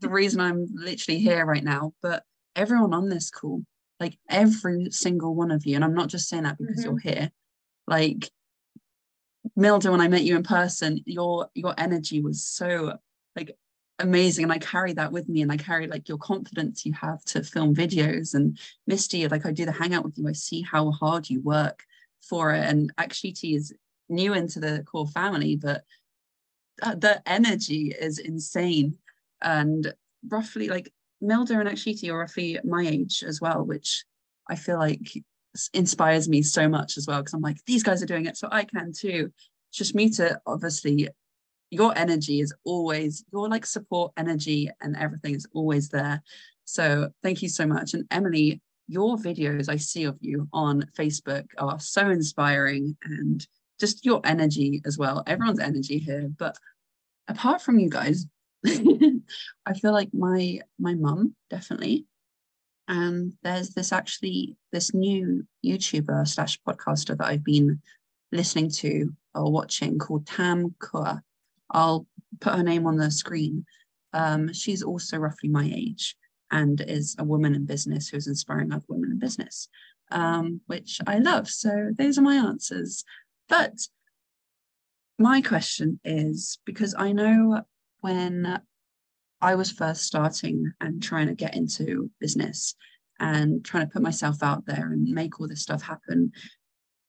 the 0.00 0.08
reason 0.08 0.40
I'm 0.40 0.66
literally 0.74 1.20
here 1.20 1.44
right 1.44 1.62
now, 1.62 1.92
but 2.02 2.24
everyone 2.56 2.94
on 2.94 3.08
this 3.08 3.30
call, 3.30 3.62
like 4.00 4.18
every 4.28 4.88
single 4.90 5.34
one 5.34 5.50
of 5.50 5.66
you, 5.66 5.74
and 5.76 5.84
I'm 5.84 5.94
not 5.94 6.08
just 6.08 6.28
saying 6.28 6.44
that 6.44 6.58
because 6.58 6.82
you're 6.84 6.98
here, 6.98 7.30
like 7.86 8.30
Milda, 9.58 9.90
when 9.90 10.00
I 10.00 10.08
met 10.08 10.22
you 10.22 10.36
in 10.36 10.42
person, 10.42 11.00
your 11.04 11.48
your 11.54 11.74
energy 11.78 12.20
was 12.20 12.44
so 12.44 12.98
like 13.36 13.56
amazing 14.00 14.44
and 14.44 14.52
i 14.52 14.58
carry 14.58 14.92
that 14.92 15.12
with 15.12 15.28
me 15.28 15.42
and 15.42 15.52
i 15.52 15.56
carry 15.56 15.86
like 15.86 16.08
your 16.08 16.18
confidence 16.18 16.84
you 16.84 16.92
have 16.92 17.22
to 17.24 17.42
film 17.42 17.74
videos. 17.74 18.34
And 18.34 18.58
misty 18.86 19.26
like 19.28 19.46
i 19.46 19.52
do 19.52 19.64
the 19.64 19.72
hangout 19.72 20.04
with 20.04 20.18
you 20.18 20.28
i 20.28 20.32
see 20.32 20.62
how 20.62 20.90
hard 20.90 21.30
you 21.30 21.40
work 21.40 21.84
for 22.20 22.52
it. 22.52 22.64
And 22.64 22.92
Akshiti 22.96 23.56
is 23.56 23.72
new 24.08 24.34
into 24.34 24.60
the 24.60 24.84
core 24.84 25.06
family 25.06 25.56
but 25.56 25.84
uh, 26.82 26.94
the 26.94 27.22
energy 27.26 27.94
is 27.98 28.18
insane. 28.18 28.96
And 29.42 29.92
roughly 30.28 30.68
like 30.68 30.92
Milda 31.22 31.58
and 31.58 31.68
Akshiti 31.68 32.10
are 32.10 32.18
roughly 32.18 32.58
my 32.64 32.86
age 32.86 33.22
as 33.26 33.40
well 33.40 33.64
which 33.64 34.04
i 34.48 34.56
feel 34.56 34.78
like 34.78 35.12
inspires 35.74 36.28
me 36.28 36.42
so 36.42 36.68
much 36.68 36.96
as 36.96 37.06
well 37.06 37.20
because 37.20 37.34
i'm 37.34 37.40
like 37.40 37.58
these 37.66 37.82
guys 37.82 38.02
are 38.02 38.06
doing 38.06 38.26
it 38.26 38.36
so 38.36 38.48
i 38.50 38.64
can 38.64 38.92
too. 38.92 39.32
Just 39.72 39.94
me 39.94 40.10
to 40.10 40.40
obviously 40.46 41.08
your 41.70 41.96
energy 41.96 42.40
is 42.40 42.52
always 42.64 43.24
your 43.32 43.48
like 43.48 43.64
support 43.64 44.12
energy 44.16 44.68
and 44.80 44.96
everything 44.96 45.34
is 45.34 45.46
always 45.54 45.88
there. 45.88 46.22
So 46.64 47.10
thank 47.22 47.42
you 47.42 47.48
so 47.48 47.66
much. 47.66 47.94
And 47.94 48.06
Emilie 48.10 48.60
your 48.90 49.16
videos 49.16 49.68
i 49.68 49.76
see 49.76 50.02
of 50.02 50.18
you 50.20 50.48
on 50.52 50.82
facebook 50.98 51.44
are 51.58 51.78
so 51.78 52.10
inspiring 52.10 52.96
and 53.04 53.46
just 53.78 54.04
your 54.04 54.20
energy 54.24 54.82
as 54.84 54.98
well. 54.98 55.22
Everyone's 55.26 55.60
energy 55.60 55.98
here 55.98 56.28
but 56.36 56.56
apart 57.28 57.62
from 57.62 57.78
you 57.78 57.88
guys 57.88 58.26
i 58.66 59.72
feel 59.80 59.92
like 59.92 60.10
my 60.12 60.60
my 60.78 60.94
mum 60.94 61.34
definitely. 61.48 62.06
And 62.88 63.34
there's 63.44 63.70
this 63.70 63.92
actually 63.92 64.56
this 64.72 64.92
new 64.92 65.46
youtuber 65.64 66.26
slash 66.26 66.60
podcaster 66.66 67.16
that 67.16 67.28
i've 67.28 67.44
been 67.44 67.80
listening 68.32 68.70
to 68.82 69.14
or 69.36 69.52
watching 69.52 69.98
called 70.00 70.26
tam 70.26 70.74
kua 70.80 71.22
I'll 71.70 72.06
put 72.40 72.54
her 72.54 72.62
name 72.62 72.86
on 72.86 72.96
the 72.96 73.10
screen. 73.10 73.64
Um, 74.12 74.52
she's 74.52 74.82
also 74.82 75.18
roughly 75.18 75.48
my 75.48 75.70
age 75.72 76.16
and 76.50 76.80
is 76.80 77.14
a 77.18 77.24
woman 77.24 77.54
in 77.54 77.64
business 77.64 78.08
who's 78.08 78.26
inspiring 78.26 78.72
other 78.72 78.84
women 78.88 79.12
in 79.12 79.18
business, 79.18 79.68
um, 80.10 80.60
which 80.66 81.00
I 81.06 81.18
love. 81.18 81.48
So 81.48 81.90
those 81.96 82.18
are 82.18 82.22
my 82.22 82.36
answers. 82.36 83.04
But 83.48 83.74
my 85.18 85.40
question 85.42 86.00
is 86.04 86.58
because 86.64 86.94
I 86.98 87.12
know 87.12 87.62
when 88.00 88.60
I 89.40 89.54
was 89.54 89.70
first 89.70 90.04
starting 90.04 90.72
and 90.80 91.02
trying 91.02 91.28
to 91.28 91.34
get 91.34 91.54
into 91.54 92.10
business 92.20 92.74
and 93.18 93.64
trying 93.64 93.86
to 93.86 93.92
put 93.92 94.02
myself 94.02 94.42
out 94.42 94.66
there 94.66 94.92
and 94.92 95.06
make 95.08 95.40
all 95.40 95.48
this 95.48 95.62
stuff 95.62 95.82
happen, 95.82 96.32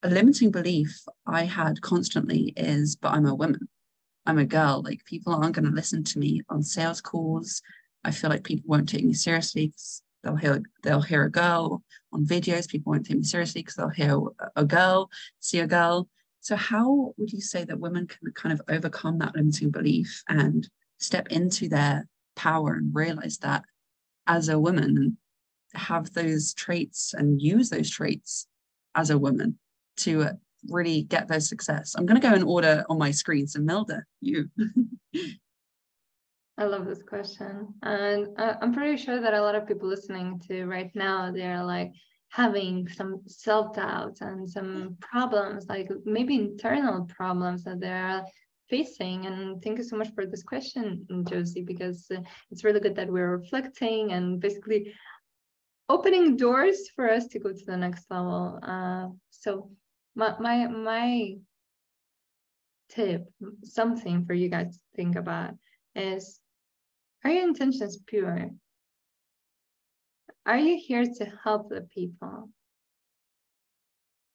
a 0.02 0.10
limiting 0.10 0.50
belief 0.50 1.02
I 1.26 1.44
had 1.44 1.80
constantly 1.80 2.52
is, 2.56 2.96
but 2.96 3.12
I'm 3.12 3.26
a 3.26 3.34
woman. 3.34 3.68
I'm 4.26 4.38
a 4.38 4.44
girl. 4.44 4.82
Like 4.84 5.04
people 5.04 5.34
aren't 5.34 5.54
going 5.54 5.64
to 5.64 5.70
listen 5.70 6.04
to 6.04 6.18
me 6.18 6.42
on 6.48 6.62
sales 6.62 7.00
calls. 7.00 7.62
I 8.04 8.10
feel 8.10 8.30
like 8.30 8.44
people 8.44 8.68
won't 8.68 8.88
take 8.88 9.04
me 9.04 9.14
seriously 9.14 9.68
because 9.68 10.02
they'll 10.22 10.36
hear 10.36 10.62
they'll 10.82 11.02
hear 11.02 11.24
a 11.24 11.30
girl 11.30 11.82
on 12.12 12.26
videos. 12.26 12.68
People 12.68 12.92
won't 12.92 13.06
take 13.06 13.18
me 13.18 13.24
seriously 13.24 13.62
because 13.62 13.74
they'll 13.74 13.88
hear 13.88 14.20
a 14.56 14.64
girl, 14.64 15.10
see 15.40 15.58
a 15.58 15.66
girl. 15.66 16.08
So 16.40 16.56
how 16.56 17.14
would 17.16 17.32
you 17.32 17.40
say 17.40 17.64
that 17.64 17.78
women 17.78 18.06
can 18.06 18.32
kind 18.32 18.52
of 18.52 18.62
overcome 18.68 19.18
that 19.18 19.36
limiting 19.36 19.70
belief 19.70 20.22
and 20.28 20.68
step 20.98 21.28
into 21.28 21.68
their 21.68 22.06
power 22.34 22.74
and 22.74 22.94
realize 22.94 23.38
that 23.38 23.62
as 24.26 24.48
a 24.48 24.58
woman 24.58 25.18
have 25.74 26.12
those 26.12 26.52
traits 26.54 27.14
and 27.14 27.40
use 27.40 27.70
those 27.70 27.90
traits 27.90 28.46
as 28.94 29.10
a 29.10 29.18
woman 29.18 29.58
to 29.96 30.28
really 30.68 31.02
get 31.02 31.28
their 31.28 31.40
success? 31.40 31.94
I'm 31.96 32.06
going 32.06 32.20
to 32.20 32.28
go 32.28 32.34
in 32.34 32.42
order 32.42 32.84
on 32.88 32.98
my 32.98 33.10
screen. 33.10 33.46
So, 33.46 33.60
Milda, 33.60 34.02
you. 34.20 34.48
I 36.58 36.64
love 36.64 36.86
this 36.86 37.02
question. 37.02 37.74
And 37.82 38.28
uh, 38.38 38.54
I'm 38.60 38.74
pretty 38.74 39.02
sure 39.02 39.20
that 39.20 39.34
a 39.34 39.40
lot 39.40 39.54
of 39.54 39.66
people 39.66 39.88
listening 39.88 40.40
to 40.48 40.66
right 40.66 40.90
now, 40.94 41.32
they're 41.32 41.64
like 41.64 41.92
having 42.28 42.88
some 42.88 43.20
self 43.26 43.74
doubt 43.74 44.18
and 44.20 44.48
some 44.48 44.96
problems, 45.00 45.66
like 45.68 45.90
maybe 46.04 46.34
internal 46.36 47.04
problems 47.06 47.64
that 47.64 47.80
they're 47.80 48.24
facing. 48.68 49.26
And 49.26 49.62
thank 49.62 49.78
you 49.78 49.84
so 49.84 49.96
much 49.96 50.14
for 50.14 50.26
this 50.26 50.42
question, 50.42 51.06
Josie, 51.28 51.62
because 51.62 52.06
uh, 52.10 52.20
it's 52.50 52.64
really 52.64 52.80
good 52.80 52.96
that 52.96 53.10
we're 53.10 53.36
reflecting 53.36 54.12
and 54.12 54.40
basically 54.40 54.94
opening 55.88 56.36
doors 56.36 56.88
for 56.94 57.10
us 57.10 57.26
to 57.28 57.38
go 57.38 57.52
to 57.52 57.64
the 57.66 57.76
next 57.76 58.10
level. 58.10 58.58
Uh, 58.62 59.08
so 59.30 59.70
my 60.14 60.38
my 60.38 60.66
my 60.66 61.36
tip, 62.90 63.28
something 63.64 64.24
for 64.26 64.34
you 64.34 64.48
guys 64.48 64.76
to 64.76 64.82
think 64.96 65.16
about 65.16 65.54
is 65.94 66.40
are 67.24 67.30
your 67.30 67.44
intentions 67.44 67.98
pure? 68.06 68.50
Are 70.44 70.58
you 70.58 70.76
here 70.84 71.04
to 71.04 71.32
help 71.44 71.68
the 71.68 71.82
people? 71.82 72.50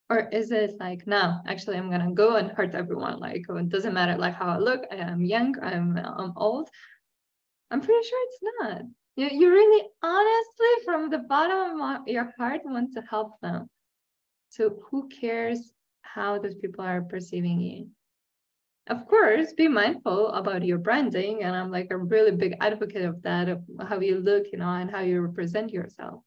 Or 0.10 0.30
is 0.30 0.52
it 0.52 0.76
like, 0.80 1.06
no, 1.06 1.42
actually, 1.46 1.76
I'm 1.76 1.92
gonna 1.92 2.14
go 2.14 2.38
and 2.38 2.50
hurt 2.50 2.76
everyone. 2.76 3.20
Like, 3.20 3.44
oh, 3.50 3.58
it 3.58 3.68
doesn't 3.68 3.94
matter 3.94 4.18
like 4.18 4.36
how 4.36 4.48
I 4.48 4.58
look. 4.58 4.84
I'm 4.90 5.26
young. 5.26 5.56
I'm 5.62 5.98
I'm 5.98 6.34
old. 6.38 6.70
I'm 7.70 7.82
pretty 7.82 8.08
sure 8.08 8.20
it's 8.28 8.40
not. 8.62 8.82
You 9.18 9.28
you 9.32 9.50
really 9.52 9.90
honestly, 10.02 10.86
from 10.86 11.10
the 11.10 11.20
bottom 11.20 11.82
of 11.82 12.08
your 12.08 12.34
heart, 12.38 12.62
want 12.64 12.94
to 12.94 13.02
help 13.02 13.40
them. 13.42 13.70
So 14.58 14.76
who 14.90 15.08
cares 15.10 15.72
how 16.02 16.40
those 16.40 16.56
people 16.56 16.84
are 16.84 17.04
perceiving 17.04 17.62
you? 17.62 17.90
Of 18.88 19.08
course, 19.08 19.54
be 19.54 19.68
mindful 19.68 20.30
about 20.30 20.66
your 20.66 20.80
branding. 20.80 21.44
And 21.44 21.56
I'm 21.56 21.70
like 21.70 21.90
a 21.92 21.98
really 21.98 22.32
big 22.32 22.56
advocate 22.60 23.06
of 23.06 23.22
that, 23.22 23.50
of 23.50 23.62
how 23.88 24.00
you 24.00 24.18
look, 24.18 24.46
you 24.52 24.58
know, 24.58 24.70
and 24.70 24.90
how 24.90 25.02
you 25.02 25.22
represent 25.22 25.72
yourself. 25.72 26.24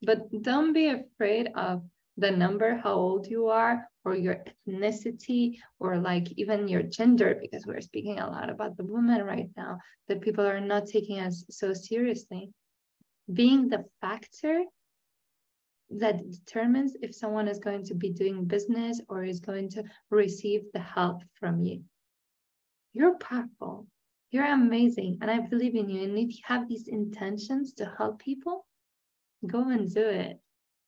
But 0.00 0.30
don't 0.42 0.72
be 0.72 0.90
afraid 0.90 1.50
of 1.56 1.82
the 2.16 2.30
number, 2.30 2.76
how 2.76 2.94
old 2.94 3.26
you 3.26 3.48
are, 3.48 3.84
or 4.04 4.14
your 4.14 4.44
ethnicity, 4.68 5.58
or 5.80 5.98
like 5.98 6.30
even 6.36 6.68
your 6.68 6.84
gender, 6.84 7.36
because 7.40 7.66
we're 7.66 7.80
speaking 7.80 8.20
a 8.20 8.30
lot 8.30 8.48
about 8.48 8.76
the 8.76 8.84
woman 8.84 9.24
right 9.24 9.50
now, 9.56 9.78
that 10.06 10.20
people 10.20 10.46
are 10.46 10.60
not 10.60 10.86
taking 10.86 11.18
us 11.18 11.44
so 11.50 11.72
seriously. 11.72 12.50
Being 13.32 13.68
the 13.68 13.86
factor 14.00 14.62
that 15.98 16.30
determines 16.30 16.96
if 17.02 17.14
someone 17.14 17.48
is 17.48 17.58
going 17.58 17.84
to 17.84 17.94
be 17.94 18.10
doing 18.10 18.44
business 18.44 19.00
or 19.08 19.24
is 19.24 19.40
going 19.40 19.68
to 19.70 19.84
receive 20.10 20.62
the 20.72 20.80
help 20.80 21.22
from 21.38 21.60
you. 21.60 21.82
You're 22.92 23.18
powerful. 23.18 23.86
You're 24.30 24.52
amazing. 24.52 25.18
And 25.20 25.30
I 25.30 25.40
believe 25.40 25.74
in 25.74 25.88
you. 25.88 26.02
And 26.04 26.18
if 26.18 26.30
you 26.30 26.42
have 26.44 26.68
these 26.68 26.88
intentions 26.88 27.74
to 27.74 27.92
help 27.98 28.18
people, 28.18 28.66
go 29.46 29.68
and 29.68 29.92
do 29.92 30.06
it. 30.06 30.38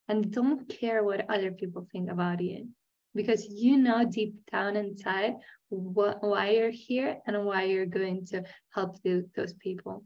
And 0.08 0.32
don't 0.32 0.68
care 0.68 1.02
what 1.02 1.30
other 1.30 1.52
people 1.52 1.86
think 1.90 2.10
about 2.10 2.40
you 2.42 2.68
because 3.14 3.46
you 3.48 3.76
know 3.76 4.04
deep 4.04 4.34
down 4.50 4.76
inside 4.76 5.34
what, 5.68 6.22
why 6.22 6.50
you're 6.50 6.70
here 6.70 7.18
and 7.26 7.44
why 7.44 7.64
you're 7.64 7.86
going 7.86 8.26
to 8.26 8.42
help 8.74 8.96
those 9.02 9.54
people. 9.54 10.04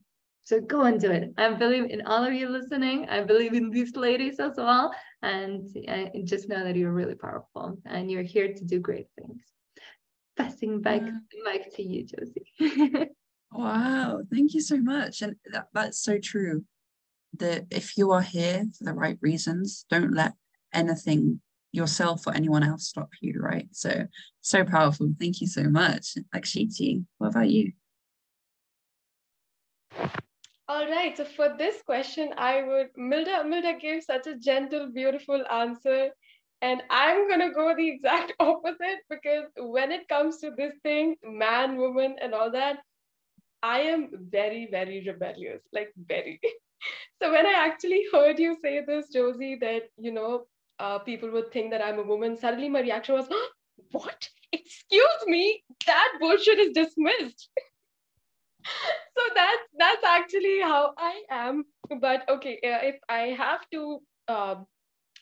So 0.49 0.63
go 0.63 0.85
and 0.85 0.99
do 0.99 1.11
it. 1.11 1.35
I 1.37 1.53
believe 1.53 1.91
in 1.91 2.07
all 2.07 2.25
of 2.25 2.33
you 2.33 2.49
listening. 2.49 3.07
I 3.11 3.23
believe 3.23 3.53
in 3.53 3.69
these 3.69 3.95
ladies 3.97 4.41
as 4.41 4.55
well. 4.57 4.95
And 5.21 5.69
uh, 5.87 6.07
just 6.25 6.49
know 6.49 6.65
that 6.65 6.75
you're 6.75 6.91
really 6.91 7.17
powerful 7.17 7.77
and 7.85 8.11
you're 8.11 8.23
here 8.23 8.55
to 8.55 8.65
do 8.65 8.81
great 8.81 9.09
things. 9.19 9.43
Passing 10.39 10.81
back, 10.81 11.03
the 11.03 11.13
mic 11.45 11.77
to 11.77 11.83
you, 11.83 12.07
Josie. 12.07 13.11
wow. 13.53 14.23
Thank 14.33 14.55
you 14.55 14.63
so 14.63 14.79
much. 14.79 15.21
And 15.21 15.37
that, 15.53 15.67
that's 15.75 16.03
so 16.03 16.19
true. 16.19 16.65
That 17.37 17.67
if 17.71 17.99
you 17.99 18.11
are 18.13 18.23
here 18.23 18.65
for 18.79 18.85
the 18.85 18.95
right 18.95 19.19
reasons, 19.21 19.85
don't 19.91 20.15
let 20.15 20.33
anything 20.73 21.43
yourself 21.73 22.27
or 22.27 22.35
anyone 22.35 22.63
else 22.63 22.89
stop 22.89 23.11
you, 23.21 23.39
right? 23.39 23.69
So, 23.73 24.07
so 24.41 24.65
powerful. 24.65 25.13
Thank 25.21 25.43
you 25.43 25.47
so 25.47 25.65
much. 25.65 26.17
Akshiti, 26.35 27.05
what 27.19 27.33
about 27.33 27.51
you? 27.51 27.73
All 30.69 30.87
right. 30.89 31.17
So 31.17 31.25
for 31.25 31.55
this 31.57 31.83
question, 31.83 32.35
I 32.37 32.63
would 32.63 32.89
Milda 32.99 33.43
Milda 33.45 33.81
gave 33.81 34.03
such 34.03 34.27
a 34.27 34.37
gentle, 34.37 34.91
beautiful 34.93 35.43
answer. 35.51 36.11
And 36.61 36.83
I'm 36.91 37.29
to 37.41 37.51
go 37.55 37.75
the 37.75 37.89
exact 37.89 38.33
opposite 38.41 39.01
because 39.09 39.45
when 39.57 39.93
it 39.93 40.09
comes 40.09 40.39
to 40.39 40.51
this 40.57 40.75
thing, 40.83 41.17
man, 41.23 41.77
woman, 41.77 42.17
and 42.21 42.35
all 42.35 42.51
that, 42.51 42.79
I 43.63 43.81
am 43.81 44.11
very, 44.31 44.69
very 44.71 45.05
rebellious, 45.07 45.63
like 45.73 45.93
very. 45.97 46.41
so 47.23 47.31
when 47.33 47.47
I 47.47 47.55
actually 47.57 48.05
heard 48.13 48.39
you 48.39 48.57
say 48.63 48.85
this, 48.85 49.09
Josie, 49.13 49.57
that, 49.61 49.85
you 49.97 50.13
know, 50.13 50.47
uh, 50.81 50.99
people 50.99 51.31
would 51.31 51.53
think 51.53 51.71
that 51.71 51.85
I'm 51.85 51.99
a 51.99 52.03
woman, 52.03 52.37
suddenly 52.37 52.69
my 52.69 52.81
reaction 52.81 53.15
was, 53.15 53.27
oh, 53.31 53.49
what? 53.93 54.29
Excuse 54.53 55.25
me, 55.27 55.63
that 55.87 56.09
bullshit 56.21 56.59
is 56.59 56.73
dismissed. 56.73 57.51
so 58.65 59.23
that's 59.35 59.63
that's 59.79 60.05
actually 60.05 60.61
how 60.61 60.93
I 60.99 61.23
am. 61.31 61.65
But 62.01 62.29
okay, 62.29 62.59
uh, 62.65 62.81
if 62.87 62.97
I 63.09 63.35
have 63.39 63.61
to, 63.73 64.01
uh, 64.29 64.57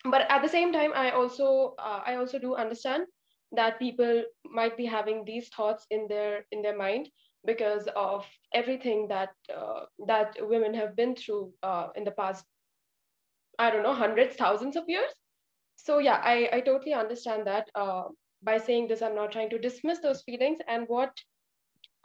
but 0.04 0.26
at 0.30 0.42
the 0.42 0.48
same 0.48 0.72
time, 0.72 0.92
I 0.94 1.10
also 1.10 1.74
uh, 1.78 2.00
I 2.06 2.16
also 2.16 2.38
do 2.38 2.54
understand 2.56 3.06
that 3.52 3.78
people 3.78 4.24
might 4.50 4.76
be 4.76 4.86
having 4.86 5.24
these 5.24 5.48
thoughts 5.48 5.86
in 5.90 6.06
their 6.08 6.46
in 6.52 6.62
their 6.62 6.76
mind 6.76 7.08
because 7.44 7.88
of 7.94 8.26
everything 8.54 9.06
that 9.08 9.30
uh, 9.54 9.86
that 10.06 10.36
women 10.40 10.74
have 10.74 10.96
been 10.96 11.14
through 11.14 11.52
uh, 11.62 11.88
in 11.94 12.04
the 12.04 12.10
past 12.12 12.44
i 13.58 13.70
don't 13.70 13.82
know 13.82 13.94
hundreds 13.94 14.36
thousands 14.36 14.76
of 14.76 14.84
years 14.88 15.12
so 15.76 15.98
yeah 15.98 16.20
i, 16.24 16.48
I 16.52 16.60
totally 16.60 16.92
understand 16.94 17.46
that 17.46 17.68
uh, 17.74 18.04
by 18.42 18.58
saying 18.58 18.88
this 18.88 19.02
i'm 19.02 19.14
not 19.14 19.32
trying 19.32 19.50
to 19.50 19.58
dismiss 19.58 20.00
those 20.00 20.22
feelings 20.22 20.58
and 20.68 20.84
what 20.88 21.12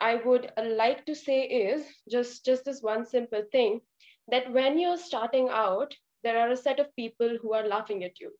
i 0.01 0.15
would 0.25 0.51
like 0.81 1.05
to 1.05 1.15
say 1.15 1.41
is 1.43 1.85
just 2.11 2.45
just 2.45 2.65
this 2.65 2.81
one 2.81 3.05
simple 3.05 3.43
thing 3.51 3.79
that 4.27 4.51
when 4.51 4.79
you're 4.79 4.97
starting 4.97 5.49
out 5.49 5.95
there 6.23 6.37
are 6.39 6.51
a 6.51 6.57
set 6.57 6.79
of 6.79 6.95
people 6.95 7.37
who 7.41 7.53
are 7.53 7.67
laughing 7.67 8.03
at 8.03 8.19
you. 8.19 8.31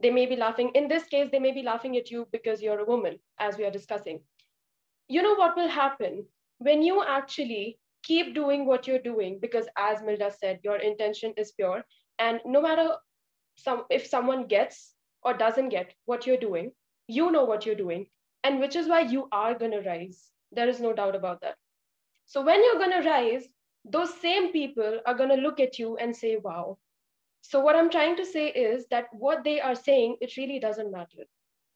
They 0.00 0.10
may 0.10 0.26
be 0.26 0.36
laughing 0.36 0.70
in 0.74 0.88
this 0.88 1.04
case 1.04 1.28
they 1.30 1.38
may 1.38 1.52
be 1.52 1.62
laughing 1.62 1.96
at 1.96 2.10
you 2.10 2.26
because 2.32 2.62
you're 2.62 2.80
a 2.80 2.84
woman 2.84 3.18
as 3.38 3.56
we 3.58 3.64
are 3.64 3.70
discussing. 3.70 4.20
You 5.08 5.22
know 5.22 5.34
what 5.34 5.56
will 5.56 5.68
happen? 5.68 6.26
When 6.58 6.82
you 6.82 7.02
actually 7.04 7.78
keep 8.02 8.34
doing 8.34 8.66
what 8.66 8.86
you're 8.86 9.06
doing 9.06 9.38
because 9.40 9.68
as 9.76 10.00
milda 10.00 10.32
said 10.32 10.60
your 10.62 10.76
intention 10.76 11.34
is 11.36 11.52
pure 11.52 11.84
and 12.18 12.40
no 12.46 12.62
matter 12.62 12.88
some 13.56 13.84
if 13.90 14.06
someone 14.06 14.46
gets 14.46 14.94
or 15.22 15.34
doesn't 15.34 15.68
get 15.70 15.92
what 16.06 16.26
you're 16.26 16.42
doing 16.44 16.70
you 17.08 17.30
know 17.32 17.44
what 17.44 17.66
you're 17.66 17.80
doing 17.82 18.06
and 18.44 18.60
which 18.60 18.76
is 18.76 18.88
why 18.88 19.00
you 19.00 19.28
are 19.32 19.54
going 19.54 19.72
to 19.72 19.80
rise 19.80 20.30
there 20.52 20.68
is 20.68 20.80
no 20.80 20.92
doubt 20.92 21.14
about 21.14 21.40
that 21.40 21.56
so 22.26 22.42
when 22.42 22.62
you're 22.64 22.82
going 22.82 23.02
to 23.02 23.08
rise 23.08 23.48
those 23.84 24.12
same 24.20 24.52
people 24.52 25.00
are 25.06 25.14
going 25.14 25.30
to 25.30 25.42
look 25.46 25.60
at 25.60 25.78
you 25.78 25.96
and 25.96 26.14
say 26.14 26.36
wow 26.42 26.76
so 27.40 27.60
what 27.60 27.76
i'm 27.76 27.90
trying 27.90 28.16
to 28.16 28.24
say 28.24 28.48
is 28.48 28.86
that 28.90 29.06
what 29.12 29.44
they 29.44 29.60
are 29.60 29.74
saying 29.74 30.16
it 30.20 30.36
really 30.36 30.58
doesn't 30.58 30.92
matter 30.92 31.24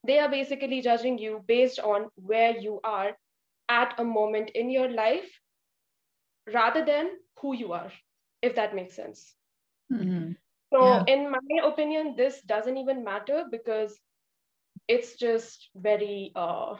they 0.05 0.19
are 0.19 0.29
basically 0.29 0.81
judging 0.81 1.17
you 1.17 1.43
based 1.47 1.79
on 1.79 2.09
where 2.15 2.57
you 2.57 2.79
are 2.83 3.11
at 3.69 3.99
a 3.99 4.03
moment 4.03 4.49
in 4.51 4.69
your 4.69 4.89
life 4.89 5.39
rather 6.51 6.83
than 6.85 7.09
who 7.39 7.55
you 7.55 7.73
are, 7.73 7.91
if 8.41 8.55
that 8.55 8.75
makes 8.75 8.95
sense. 8.95 9.33
Mm-hmm. 9.91 10.31
So, 10.73 10.85
yeah. 10.85 11.03
in 11.07 11.31
my 11.31 11.39
opinion, 11.63 12.15
this 12.17 12.41
doesn't 12.41 12.77
even 12.77 13.03
matter 13.03 13.45
because 13.49 13.97
it's 14.87 15.15
just 15.15 15.69
very 15.75 16.33
uh 16.35 16.75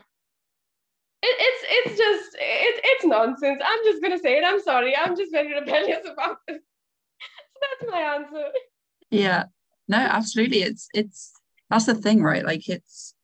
it, 1.23 1.36
it's 1.39 1.63
it's 1.69 1.97
just 1.97 2.36
it, 2.36 2.81
it's 2.83 3.05
nonsense. 3.05 3.62
I'm 3.65 3.79
just 3.86 4.01
gonna 4.01 4.19
say 4.19 4.38
it. 4.38 4.43
I'm 4.45 4.62
sorry. 4.62 4.95
I'm 4.95 5.15
just 5.15 5.31
very 5.31 5.53
rebellious 5.53 6.05
about 6.05 6.38
this. 6.47 6.57
so 6.57 7.59
that's 7.79 7.91
my 7.91 7.99
answer. 7.99 8.47
Yeah. 9.09 9.45
No, 9.88 9.97
absolutely. 9.97 10.63
It's 10.63 10.88
it's 10.93 11.33
that's 11.69 11.86
the 11.86 11.95
thing, 11.95 12.21
right? 12.21 12.45
Like 12.45 12.67
it's 12.67 13.15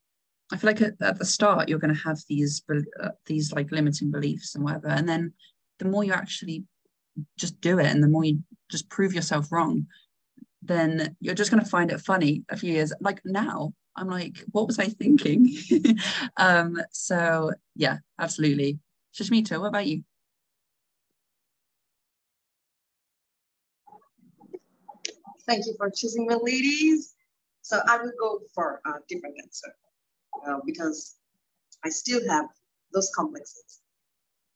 I 0.52 0.58
feel 0.58 0.70
like 0.70 0.82
at, 0.82 0.94
at 1.02 1.20
the 1.20 1.26
start 1.26 1.68
you're 1.68 1.80
going 1.80 1.94
to 1.94 2.02
have 2.02 2.20
these 2.30 2.64
uh, 3.02 3.10
these 3.26 3.52
like 3.52 3.72
limiting 3.72 4.12
beliefs 4.12 4.56
and 4.56 4.64
whatever, 4.64 4.88
and 4.88 5.08
then 5.08 5.34
the 5.80 5.86
more 5.86 6.04
you 6.04 6.14
actually 6.14 6.64
just 7.38 7.60
do 7.60 7.80
it, 7.80 7.88
and 7.88 8.02
the 8.02 8.08
more 8.08 8.24
you 8.24 8.40
just 8.72 8.90
prove 8.90 9.14
yourself 9.14 9.52
wrong, 9.52 9.88
then 10.62 11.16
you're 11.20 11.36
just 11.36 11.52
going 11.52 11.64
to 11.64 11.70
find 11.70 11.92
it 11.92 12.02
funny 12.02 12.44
a 12.50 12.58
few 12.58 12.74
years. 12.74 12.94
Like 13.02 13.22
now, 13.26 13.74
I'm 14.00 14.08
like, 14.08 14.44
what 14.52 14.66
was 14.66 14.80
I 14.80 14.86
thinking? 14.86 15.54
um, 16.38 16.78
so 16.92 17.52
yeah, 17.76 17.98
absolutely. 18.18 18.80
Shusmita, 19.14 19.60
what 19.60 19.68
about 19.68 19.88
you? 19.88 20.04
Thank 25.46 25.66
you 25.66 25.74
for 25.78 25.92
choosing 25.94 26.28
me, 26.28 26.36
ladies. 26.42 27.16
So 27.62 27.82
I 27.88 27.98
will 27.98 28.12
go 28.20 28.40
for 28.56 28.80
a 28.86 28.92
different 29.10 29.36
answer 29.44 29.74
uh, 30.48 30.60
because 30.66 31.16
I 31.84 31.90
still 31.90 32.22
have 32.30 32.46
those 32.94 33.12
complexes. 33.16 33.82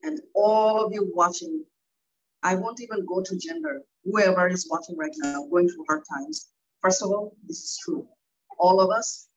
And 0.03 0.21
all 0.36 0.86
of 0.86 0.93
you 0.93 1.12
watching, 1.13 1.65
I 2.43 2.56
won't 2.56 2.79
even 2.79 3.06
go 3.06 3.21
to 3.21 3.38
gender. 3.38 3.82
Whoever 4.06 4.47
is 4.47 4.69
watching 4.69 4.95
right 4.97 5.13
now, 5.17 5.45
going 5.51 5.67
through 5.67 5.86
hard 5.89 6.03
times. 6.10 6.49
First 6.82 7.01
of 7.01 7.10
all, 7.10 7.36
this 7.45 7.58
is 7.58 7.79
true. 7.84 8.08
All 8.60 8.79
of 8.79 8.89
us, 8.89 9.27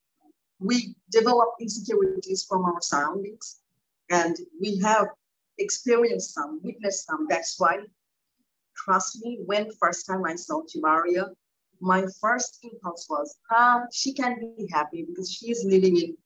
we 0.59 0.95
develop 1.11 1.49
insecurities 1.61 2.45
from 2.49 2.65
our 2.65 2.81
surroundings 2.81 3.61
and 4.11 4.37
we 4.61 4.79
have 4.79 5.09
experienced 5.59 6.35
some, 6.35 6.61
witnessed 6.63 7.07
some. 7.07 7.27
That's 7.29 7.59
why, 7.59 7.79
trust 8.77 9.23
me, 9.23 9.41
when 9.45 9.71
first 9.73 10.07
time 10.07 10.25
I 10.25 10.37
saw 10.37 10.63
Tjibaria, 10.63 11.31
my 11.81 12.07
first 12.21 12.59
impulse 12.63 13.07
was, 13.11 13.37
ah, 13.51 13.83
she 13.93 14.13
can 14.15 14.39
be 14.57 14.69
happy 14.73 15.05
because 15.07 15.31
she 15.31 15.51
is 15.51 15.65
living 15.65 15.97
in 15.97 16.17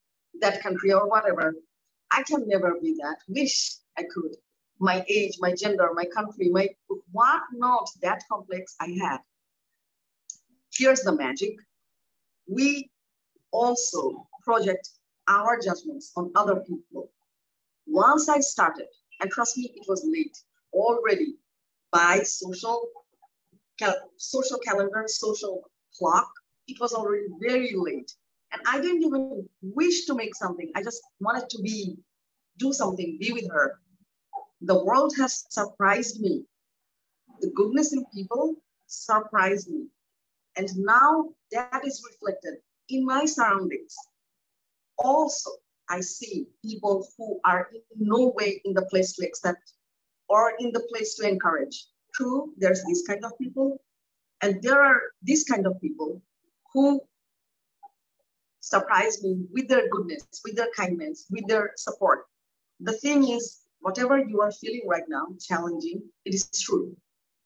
that 0.40 0.62
country 0.62 0.92
or 0.92 1.08
whatever. 1.08 1.54
I 2.12 2.22
can 2.22 2.46
never 2.48 2.76
be 2.80 2.96
that. 3.00 3.18
Wish 3.28 3.76
I 3.98 4.02
could. 4.02 4.36
My 4.78 5.04
age, 5.08 5.36
my 5.40 5.54
gender, 5.54 5.90
my 5.94 6.06
country, 6.06 6.48
my 6.48 6.68
what 7.12 7.42
not 7.52 7.88
that 8.02 8.22
complex 8.30 8.74
I 8.80 8.96
had. 9.00 9.18
Here's 10.72 11.02
the 11.02 11.14
magic. 11.14 11.56
We 12.46 12.90
also 13.52 14.26
project 14.44 14.88
our 15.28 15.58
judgments 15.60 16.12
on 16.16 16.30
other 16.34 16.56
people. 16.56 17.10
Once 17.86 18.28
I 18.28 18.40
started, 18.40 18.86
and 19.20 19.30
trust 19.30 19.56
me, 19.56 19.72
it 19.74 19.84
was 19.88 20.04
late 20.04 20.36
already 20.72 21.36
by 21.92 22.20
social, 22.20 22.88
cal- 23.78 24.10
social 24.16 24.58
calendar, 24.58 25.04
social 25.06 25.62
clock. 25.98 26.30
It 26.68 26.80
was 26.80 26.92
already 26.92 27.26
very 27.40 27.72
late. 27.74 28.12
And 28.52 28.62
I 28.66 28.80
didn't 28.80 29.02
even 29.02 29.48
wish 29.62 30.06
to 30.06 30.14
make 30.14 30.34
something. 30.34 30.70
I 30.74 30.82
just 30.82 31.02
wanted 31.20 31.48
to 31.50 31.62
be, 31.62 31.96
do 32.58 32.72
something, 32.72 33.18
be 33.20 33.32
with 33.32 33.48
her. 33.50 33.80
The 34.62 34.84
world 34.84 35.14
has 35.18 35.46
surprised 35.48 36.20
me. 36.20 36.44
The 37.40 37.50
goodness 37.54 37.92
in 37.92 38.04
people 38.12 38.56
surprised 38.86 39.70
me. 39.70 39.86
And 40.56 40.68
now 40.78 41.30
that 41.52 41.84
is 41.84 42.04
reflected 42.10 42.58
in 42.90 43.05
my 43.05 43.24
surroundings. 43.24 43.94
Also, 44.98 45.50
I 45.88 46.00
see 46.00 46.46
people 46.64 47.07
who 47.16 47.40
are 47.44 47.68
in 47.72 47.83
no 47.96 48.33
way 48.37 48.61
in 48.64 48.74
the 48.74 48.87
place 48.87 49.12
to 49.14 49.26
accept 49.26 49.72
or 50.29 50.53
in 50.59 50.72
the 50.72 50.87
place 50.92 51.16
to 51.16 51.29
encourage. 51.29 51.87
True, 52.14 52.53
there's 52.57 52.85
this 52.85 53.07
kind 53.07 53.24
of 53.24 53.37
people. 53.38 53.81
And 54.42 54.62
there 54.62 54.83
are 54.83 55.00
these 55.22 55.44
kind 55.44 55.66
of 55.66 55.81
people 55.81 56.22
who 56.72 57.00
surprise 58.61 59.22
me 59.22 59.46
with 59.53 59.68
their 59.68 59.88
goodness, 59.88 60.24
with 60.44 60.57
their 60.57 60.70
kindness, 60.76 61.26
with 61.31 61.46
their 61.48 61.72
support. 61.76 62.26
The 62.81 62.92
thing 62.92 63.29
is, 63.29 63.61
whatever 63.81 64.18
you 64.18 64.40
are 64.40 64.53
feeling 64.53 64.87
right 64.87 65.09
now, 65.09 65.26
challenging, 65.40 66.03
it 66.24 66.35
is 66.35 66.48
true. 66.62 66.96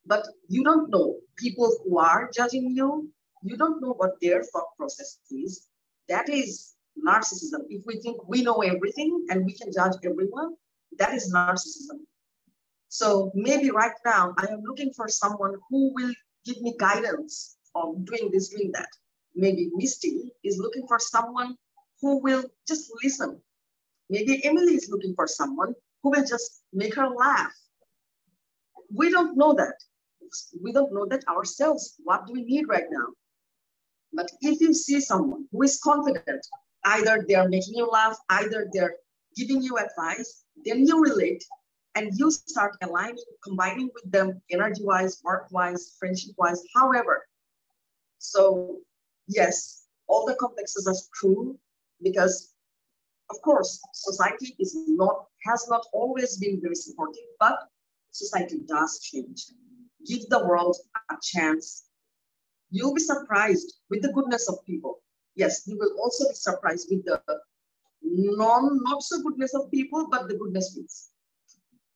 But 0.07 0.26
you 0.48 0.62
don't 0.64 0.90
know 0.90 1.16
people 1.37 1.74
who 1.83 1.98
are 1.98 2.30
judging 2.35 2.70
you, 2.76 3.11
you 3.44 3.57
don't 3.57 3.80
know 3.80 3.94
what 3.94 4.20
their 4.20 4.42
thought 4.42 4.76
process 4.76 5.18
is. 5.30 5.68
That 6.09 6.28
is 6.28 6.74
narcissism. 7.07 7.62
If 7.68 7.85
we 7.87 8.00
think 8.00 8.26
we 8.28 8.42
know 8.42 8.62
everything 8.62 9.26
and 9.30 9.44
we 9.44 9.54
can 9.54 9.70
judge 9.72 9.96
everyone, 10.04 10.54
that 10.98 11.14
is 11.14 11.33
narcissism. 11.33 12.00
So 12.88 13.30
maybe 13.35 13.70
right 13.70 13.98
now 14.04 14.35
I 14.38 14.46
am 14.52 14.62
looking 14.62 14.92
for 14.94 15.09
someone 15.09 15.54
who 15.68 15.92
will 15.94 16.14
give 16.44 16.61
me 16.62 16.74
guidance 16.78 17.57
on 17.74 18.04
doing 18.04 18.30
this, 18.33 18.48
doing 18.48 18.70
that 18.72 18.88
maybe 19.35 19.70
Misty 19.74 20.33
is 20.42 20.59
looking 20.59 20.87
for 20.87 20.98
someone 20.98 21.57
who 22.00 22.18
will 22.22 22.44
just 22.68 22.90
listen. 23.02 23.40
Maybe 24.11 24.44
Emilie 24.44 24.74
is 24.74 24.88
looking 24.90 25.14
for 25.14 25.26
someone 25.26 25.74
who 26.02 26.11
will 26.11 26.24
just 26.24 26.62
make 26.72 26.94
her 26.94 27.09
laugh. 27.09 27.52
We 28.94 29.11
don't 29.11 29.37
know 29.37 29.54
that. 29.54 29.74
We 30.62 30.72
don't 30.72 30.92
know 30.92 31.07
that 31.07 31.26
ourselves. 31.28 31.94
What 32.04 32.26
do 32.26 32.33
we 32.33 32.44
need 32.44 32.68
right 32.68 32.85
now? 32.90 33.07
But 34.14 34.31
if 34.40 34.61
you 34.61 34.72
see 34.72 35.00
someone 35.00 35.46
who 35.50 35.62
is 35.62 35.81
confident, 35.83 36.46
either 36.85 37.24
they're 37.29 37.48
making 37.48 37.74
you 37.74 37.87
laugh, 37.87 38.16
either 38.31 38.68
they're 38.72 38.96
giving 39.37 39.62
you 39.62 39.77
advice, 39.79 40.44
then 40.64 40.87
you 40.87 41.03
relate 41.03 41.44
and 41.96 42.11
you 42.18 42.31
start 42.31 42.77
aligning, 42.83 43.24
combining 43.42 43.90
with 43.94 44.11
them 44.11 44.40
energy-wise, 44.50 45.20
work-wise, 45.24 45.96
friendship-wise, 45.98 46.62
however. 46.74 47.27
So 48.18 48.79
yes, 49.29 49.85
all 50.07 50.27
the 50.27 50.35
complexes 50.35 50.87
are 50.87 50.94
true 51.14 51.59
because 52.03 52.53
of 53.31 53.40
course 53.42 53.81
society 53.92 54.55
is 54.59 54.77
not 54.88 55.27
has 55.44 55.66
not 55.68 55.87
always 55.92 56.37
been 56.37 56.61
very 56.61 56.74
supportive 56.74 57.22
but 57.38 57.59
society 58.11 58.61
does 58.66 59.00
change 59.00 59.46
give 60.07 60.29
the 60.29 60.44
world 60.46 60.77
a 61.11 61.16
chance 61.22 61.85
you'll 62.74 62.94
be 62.94 63.00
surprised 63.00 63.74
with 63.90 64.02
the 64.02 64.12
goodness 64.12 64.48
of 64.48 64.56
people 64.66 64.94
yes 65.42 65.62
you 65.66 65.76
will 65.78 65.94
also 66.02 66.28
be 66.28 66.34
surprised 66.34 66.88
with 66.90 67.04
the 67.04 67.20
non 68.02 68.78
not 68.88 69.02
so 69.02 69.22
goodness 69.22 69.54
of 69.54 69.70
people 69.70 70.08
but 70.10 70.28
the 70.28 70.38
goodness 70.42 70.76
means 70.76 71.10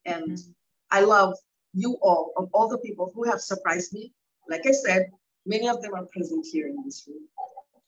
and 0.05 0.31
mm-hmm. 0.31 0.51
i 0.97 1.01
love 1.01 1.33
you 1.73 1.97
all 2.01 2.33
of 2.37 2.49
all 2.53 2.67
the 2.67 2.83
people 2.87 3.11
who 3.13 3.23
have 3.23 3.41
surprised 3.41 3.93
me 3.93 4.13
like 4.49 4.65
i 4.65 4.71
said 4.71 5.07
many 5.45 5.67
of 5.67 5.81
them 5.81 5.93
are 5.93 6.05
present 6.13 6.45
here 6.51 6.67
in 6.67 6.77
this 6.85 7.03
room 7.07 7.25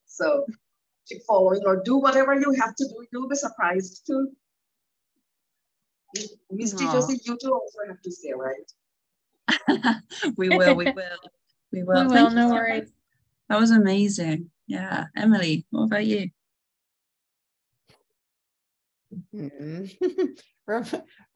so 0.06 0.46
keep 1.08 1.24
following 1.24 1.62
or 1.66 1.82
do 1.84 1.98
whatever 1.98 2.34
you 2.34 2.52
have 2.60 2.76
to 2.76 2.86
do. 2.86 3.06
You'll 3.12 3.30
be 3.30 3.36
surprised 3.36 4.06
too. 4.06 4.30
Miss 6.52 6.74
Josie, 6.74 7.20
you 7.24 7.38
too 7.42 7.54
also 7.54 7.80
have 7.88 8.02
to 8.02 8.12
stay, 8.12 8.34
right? 8.36 9.96
we 10.38 10.50
will, 10.50 10.76
we 10.76 10.92
will. 10.92 11.18
We 11.72 11.84
will. 11.84 12.08
We 12.08 12.14
will, 12.14 12.30
no 12.32 12.50
worries. 12.50 12.92
That 13.50 13.60
was 13.60 13.72
amazing. 13.72 14.50
Yeah. 14.68 15.06
Emilie, 15.16 15.66
what 15.70 15.84
about 15.84 16.06
you? 16.06 16.30
Hmm. 19.36 19.84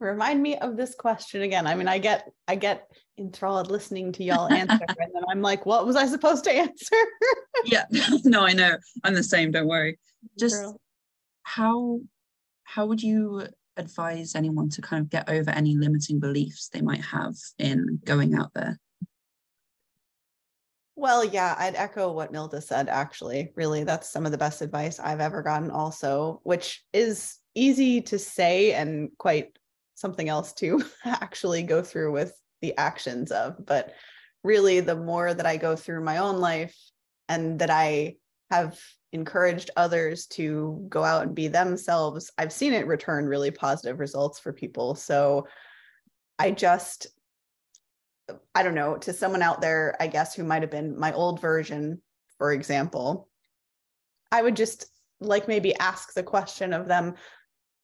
Remind 0.00 0.42
me 0.42 0.56
of 0.56 0.76
this 0.76 0.94
question 0.94 1.42
again. 1.42 1.66
I 1.66 1.74
mean, 1.74 1.88
I 1.88 1.98
get 1.98 2.30
I 2.48 2.54
get 2.54 2.90
enthralled 3.18 3.70
listening 3.70 4.12
to 4.12 4.24
y'all 4.24 4.50
answer, 4.50 4.78
and 4.98 5.10
then 5.14 5.22
I'm 5.28 5.42
like, 5.42 5.66
what 5.66 5.86
was 5.86 5.96
I 5.96 6.06
supposed 6.06 6.44
to 6.44 6.52
answer? 6.52 6.96
yeah, 7.64 7.84
no, 8.24 8.46
I 8.46 8.52
know. 8.52 8.76
I'm 9.04 9.14
the 9.14 9.22
same. 9.22 9.50
Don't 9.50 9.66
worry. 9.66 9.98
Just 10.38 10.62
Girl. 10.62 10.80
how 11.42 12.00
how 12.64 12.86
would 12.86 13.02
you 13.02 13.46
advise 13.76 14.34
anyone 14.34 14.70
to 14.70 14.80
kind 14.80 15.02
of 15.02 15.10
get 15.10 15.28
over 15.28 15.50
any 15.50 15.76
limiting 15.76 16.18
beliefs 16.18 16.68
they 16.68 16.80
might 16.80 17.04
have 17.04 17.34
in 17.58 18.00
going 18.04 18.34
out 18.34 18.52
there? 18.54 18.78
Well, 20.98 21.22
yeah, 21.22 21.54
I'd 21.58 21.74
echo 21.76 22.10
what 22.10 22.32
Milda 22.32 22.62
said, 22.62 22.88
actually. 22.88 23.52
Really, 23.54 23.84
that's 23.84 24.10
some 24.10 24.24
of 24.24 24.32
the 24.32 24.38
best 24.38 24.62
advice 24.62 24.98
I've 24.98 25.20
ever 25.20 25.42
gotten, 25.42 25.70
also, 25.70 26.40
which 26.42 26.82
is 26.94 27.38
easy 27.54 28.00
to 28.02 28.18
say 28.18 28.72
and 28.72 29.10
quite 29.18 29.58
something 29.94 30.30
else 30.30 30.54
to 30.54 30.82
actually 31.04 31.62
go 31.62 31.82
through 31.82 32.12
with 32.12 32.32
the 32.62 32.74
actions 32.78 33.30
of. 33.30 33.56
But 33.66 33.92
really, 34.42 34.80
the 34.80 34.96
more 34.96 35.34
that 35.34 35.44
I 35.44 35.58
go 35.58 35.76
through 35.76 36.02
my 36.02 36.16
own 36.16 36.38
life 36.38 36.74
and 37.28 37.58
that 37.58 37.70
I 37.70 38.16
have 38.50 38.80
encouraged 39.12 39.70
others 39.76 40.26
to 40.26 40.86
go 40.88 41.04
out 41.04 41.24
and 41.24 41.34
be 41.34 41.48
themselves, 41.48 42.30
I've 42.38 42.52
seen 42.52 42.72
it 42.72 42.86
return 42.86 43.26
really 43.26 43.50
positive 43.50 44.00
results 44.00 44.38
for 44.38 44.52
people. 44.52 44.94
So 44.94 45.46
I 46.38 46.52
just, 46.52 47.06
I 48.54 48.62
don't 48.62 48.74
know, 48.74 48.96
to 48.98 49.12
someone 49.12 49.42
out 49.42 49.60
there, 49.60 49.96
I 50.00 50.06
guess, 50.06 50.34
who 50.34 50.44
might 50.44 50.62
have 50.62 50.70
been 50.70 50.98
my 50.98 51.12
old 51.12 51.40
version, 51.40 52.00
for 52.38 52.52
example, 52.52 53.28
I 54.32 54.42
would 54.42 54.56
just 54.56 54.86
like 55.20 55.48
maybe 55.48 55.74
ask 55.76 56.12
the 56.12 56.22
question 56.22 56.72
of 56.72 56.88
them 56.88 57.14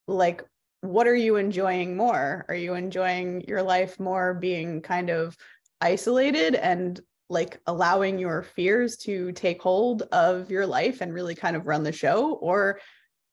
like 0.07 0.45
what 0.83 1.07
are 1.07 1.15
you 1.15 1.37
enjoying 1.37 1.97
more? 1.97 2.45
Are 2.49 2.57
you 2.57 2.75
enjoying 2.75 3.43
your 3.47 3.63
life 3.63 4.01
more 4.01 4.35
being 4.35 4.83
kind 4.83 5.11
of 5.11 5.37
isolated 5.81 6.57
and 6.57 7.01
like 7.31 7.61
allowing 7.67 8.19
your 8.19 8.43
fears 8.43 8.97
to 8.97 9.31
take 9.33 9.63
hold 9.63 10.03
of 10.11 10.51
your 10.51 10.67
life 10.67 11.01
and 11.01 11.15
really 11.15 11.37
kind 11.37 11.55
of 11.55 11.69
run 11.69 11.85
the 11.85 11.93
show? 11.93 12.33
Or 12.35 12.81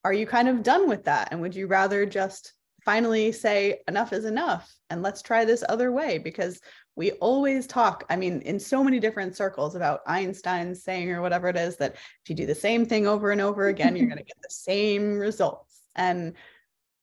are 0.04 0.14
you 0.14 0.28
kind 0.28 0.48
of 0.48 0.62
done 0.62 0.88
with 0.88 1.06
that? 1.06 1.30
And 1.32 1.42
would 1.42 1.56
you 1.56 1.66
rather 1.66 2.06
just 2.06 2.54
finally 2.90 3.32
say 3.32 3.82
enough 3.88 4.14
is 4.14 4.26
enough 4.26 4.74
and 4.90 5.04
let's 5.04 5.22
try 5.22 5.46
this 5.46 5.64
other 5.70 5.92
way 5.92 6.18
because 6.18 6.60
we 6.96 7.12
always 7.28 7.68
talk 7.68 8.04
i 8.10 8.16
mean 8.16 8.42
in 8.42 8.60
so 8.60 8.84
many 8.84 9.00
different 9.00 9.36
circles 9.36 9.76
about 9.76 10.00
einstein's 10.08 10.84
saying 10.84 11.12
or 11.12 11.22
whatever 11.22 11.48
it 11.50 11.56
is 11.56 11.78
that 11.78 11.94
if 11.94 12.30
you 12.30 12.34
do 12.34 12.48
the 12.48 12.56
same 12.56 12.88
thing 12.88 13.06
over 13.06 13.30
and 13.30 13.42
over 13.42 13.68
again 13.68 13.96
you're 13.96 14.08
going 14.08 14.18
to 14.24 14.24
get 14.24 14.42
the 14.42 14.50
same 14.50 15.20
results. 15.20 15.82
And 15.96 16.34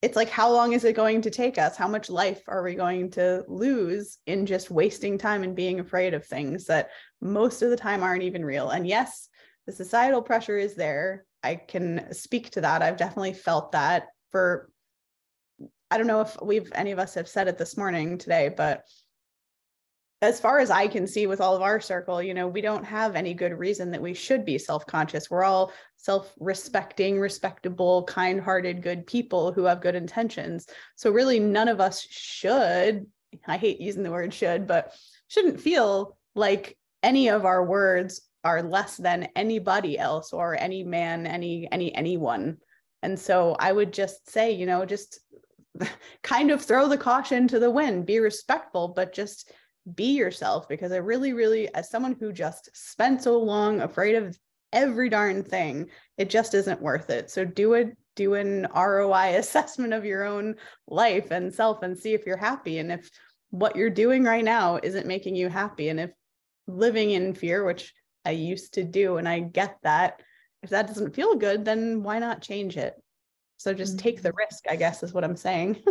it's 0.02 0.16
like 0.16 0.28
how 0.28 0.50
long 0.50 0.72
is 0.72 0.82
it 0.82 0.96
going 0.96 1.22
to 1.22 1.30
take 1.30 1.56
us? 1.56 1.76
How 1.76 1.86
much 1.86 2.10
life 2.10 2.42
are 2.48 2.64
we 2.64 2.74
going 2.74 3.10
to 3.12 3.44
lose 3.46 4.18
in 4.26 4.44
just 4.44 4.72
wasting 4.72 5.16
time 5.16 5.44
and 5.44 5.54
being 5.54 5.78
afraid 5.78 6.14
of 6.14 6.26
things 6.26 6.66
that 6.66 6.90
most 7.20 7.62
of 7.62 7.70
the 7.70 7.76
time 7.76 8.02
aren't 8.02 8.24
even 8.24 8.44
real? 8.44 8.70
And 8.70 8.88
yes 8.88 9.28
the 9.66 9.72
societal 9.72 10.22
pressure 10.22 10.58
is 10.58 10.74
there. 10.74 11.26
I 11.44 11.54
can 11.56 12.12
speak 12.12 12.50
to 12.50 12.62
that. 12.62 12.82
I've 12.82 12.96
definitely 12.96 13.34
felt 13.34 13.72
that 13.72 14.08
for 14.32 14.70
i 15.90 15.98
don't 15.98 16.06
know 16.06 16.20
if 16.20 16.36
we've 16.42 16.70
any 16.74 16.92
of 16.92 16.98
us 16.98 17.14
have 17.14 17.28
said 17.28 17.48
it 17.48 17.58
this 17.58 17.76
morning 17.76 18.18
today 18.18 18.48
but 18.48 18.84
as 20.22 20.40
far 20.40 20.58
as 20.58 20.70
I 20.70 20.88
can 20.88 21.06
see 21.06 21.26
with 21.26 21.40
all 21.40 21.54
of 21.54 21.62
our 21.62 21.78
circle, 21.78 22.22
you 22.22 22.32
know, 22.32 22.48
we 22.48 22.62
don't 22.62 22.84
have 22.84 23.16
any 23.16 23.34
good 23.34 23.52
reason 23.52 23.90
that 23.90 24.00
we 24.00 24.14
should 24.14 24.44
be 24.44 24.56
self 24.56 24.86
conscious. 24.86 25.30
We're 25.30 25.44
all 25.44 25.72
self 25.96 26.32
respecting, 26.40 27.20
respectable, 27.20 28.04
kind 28.04 28.40
hearted, 28.40 28.82
good 28.82 29.06
people 29.06 29.52
who 29.52 29.64
have 29.64 29.82
good 29.82 29.94
intentions. 29.94 30.66
So, 30.96 31.10
really, 31.10 31.38
none 31.38 31.68
of 31.68 31.80
us 31.80 32.00
should, 32.00 33.06
I 33.46 33.58
hate 33.58 33.80
using 33.80 34.02
the 34.02 34.10
word 34.10 34.32
should, 34.32 34.66
but 34.66 34.94
shouldn't 35.28 35.60
feel 35.60 36.16
like 36.34 36.78
any 37.02 37.28
of 37.28 37.44
our 37.44 37.64
words 37.64 38.22
are 38.42 38.62
less 38.62 38.96
than 38.96 39.28
anybody 39.36 39.98
else 39.98 40.32
or 40.32 40.56
any 40.58 40.82
man, 40.82 41.26
any, 41.26 41.68
any, 41.70 41.94
anyone. 41.94 42.56
And 43.02 43.18
so 43.18 43.54
I 43.58 43.70
would 43.70 43.92
just 43.92 44.30
say, 44.30 44.52
you 44.52 44.66
know, 44.66 44.86
just 44.86 45.20
kind 46.22 46.50
of 46.50 46.62
throw 46.62 46.88
the 46.88 46.98
caution 46.98 47.48
to 47.48 47.58
the 47.58 47.70
wind, 47.70 48.06
be 48.06 48.18
respectful, 48.18 48.88
but 48.88 49.12
just 49.12 49.52
be 49.94 50.16
yourself 50.16 50.68
because 50.68 50.92
I 50.92 50.96
really, 50.96 51.32
really, 51.32 51.72
as 51.74 51.90
someone 51.90 52.16
who 52.18 52.32
just 52.32 52.70
spent 52.74 53.22
so 53.22 53.38
long 53.38 53.80
afraid 53.80 54.16
of 54.16 54.36
every 54.72 55.08
darn 55.08 55.42
thing, 55.42 55.86
it 56.18 56.28
just 56.28 56.54
isn't 56.54 56.82
worth 56.82 57.10
it. 57.10 57.30
So 57.30 57.44
do 57.44 57.74
it, 57.74 57.96
do 58.14 58.34
an 58.34 58.66
ROI 58.74 59.34
assessment 59.36 59.92
of 59.92 60.04
your 60.04 60.24
own 60.24 60.56
life 60.88 61.30
and 61.30 61.54
self 61.54 61.82
and 61.82 61.96
see 61.96 62.14
if 62.14 62.26
you're 62.26 62.36
happy. 62.36 62.78
And 62.78 62.90
if 62.90 63.08
what 63.50 63.76
you're 63.76 63.90
doing 63.90 64.24
right 64.24 64.44
now 64.44 64.80
isn't 64.82 65.06
making 65.06 65.36
you 65.36 65.48
happy, 65.48 65.88
and 65.88 66.00
if 66.00 66.10
living 66.66 67.10
in 67.10 67.34
fear, 67.34 67.64
which 67.64 67.94
I 68.24 68.32
used 68.32 68.74
to 68.74 68.84
do, 68.84 69.18
and 69.18 69.28
I 69.28 69.38
get 69.38 69.76
that, 69.82 70.20
if 70.62 70.70
that 70.70 70.88
doesn't 70.88 71.14
feel 71.14 71.36
good, 71.36 71.64
then 71.64 72.02
why 72.02 72.18
not 72.18 72.42
change 72.42 72.76
it? 72.76 72.94
So 73.56 73.72
just 73.74 73.96
mm-hmm. 73.96 74.02
take 74.02 74.22
the 74.22 74.32
risk, 74.32 74.64
I 74.68 74.76
guess, 74.76 75.02
is 75.02 75.12
what 75.12 75.24
I'm 75.24 75.36
saying. 75.36 75.82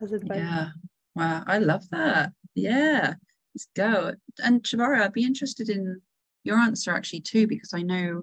yeah. 0.24 0.68
Wow. 1.14 1.44
I 1.46 1.58
love 1.58 1.88
that. 1.90 2.32
Yeah, 2.54 3.14
let's 3.54 3.68
go. 3.74 4.14
And 4.42 4.62
Tjibaria, 4.62 5.02
I'd 5.02 5.12
be 5.12 5.24
interested 5.24 5.68
in 5.68 6.00
your 6.44 6.58
answer 6.58 6.92
actually 6.92 7.20
too, 7.20 7.46
because 7.46 7.72
I 7.74 7.82
know 7.82 8.22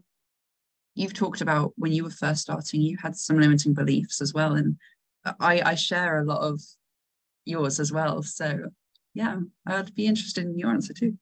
you've 0.95 1.13
talked 1.13 1.41
about 1.41 1.73
when 1.77 1.91
you 1.91 2.03
were 2.03 2.09
first 2.09 2.41
starting, 2.41 2.81
you 2.81 2.97
had 3.01 3.15
some 3.15 3.39
limiting 3.39 3.73
beliefs 3.73 4.21
as 4.21 4.33
well. 4.33 4.53
And 4.53 4.77
I, 5.39 5.61
I 5.61 5.75
share 5.75 6.19
a 6.19 6.25
lot 6.25 6.41
of 6.41 6.61
yours 7.45 7.79
as 7.79 7.91
well. 7.91 8.23
So 8.23 8.69
yeah, 9.13 9.37
I'd 9.65 9.95
be 9.95 10.07
interested 10.07 10.45
in 10.45 10.57
your 10.57 10.69
answer 10.69 10.93
too. 10.93 11.17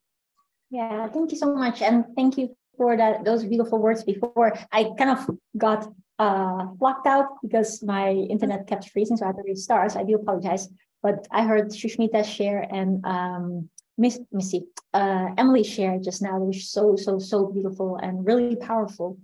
Yeah, 0.70 1.08
thank 1.10 1.32
you 1.32 1.38
so 1.38 1.54
much. 1.54 1.82
And 1.82 2.06
thank 2.16 2.38
you 2.38 2.56
for 2.78 2.98
that 2.98 3.24
those 3.24 3.44
beautiful 3.44 3.80
words 3.80 4.04
before. 4.04 4.54
I 4.72 4.92
kind 4.98 5.12
of 5.12 5.30
got 5.58 5.88
uh 6.20 6.66
blocked 6.80 7.08
out 7.08 7.28
because 7.42 7.84
my 7.84 8.12
internet 8.12 8.68
kept 8.68 8.90
freezing, 8.90 9.18
so 9.18 9.26
I 9.26 9.28
had 9.30 9.38
to 9.38 9.44
restart. 9.44 9.92
So 9.92 10.00
I 10.00 10.04
do 10.04 10.16
apologize. 10.16 10.68
But 11.04 11.28
I 11.32 11.44
heard 11.44 11.70
Shusmita 11.70 12.26
share 12.26 12.68
and 12.70 13.06
um, 13.06 13.70
Miss 13.98 14.20
Missy, 14.32 14.66
uh, 14.94 15.30
Emilie 15.38 15.64
share 15.64 16.00
just 16.00 16.22
now. 16.22 16.38
It 16.38 16.46
was 16.46 16.70
so, 16.70 16.96
so, 16.96 17.20
so 17.20 17.48
beautiful 17.48 17.98
and 17.98 18.26
really 18.26 18.56
powerful 18.56 19.18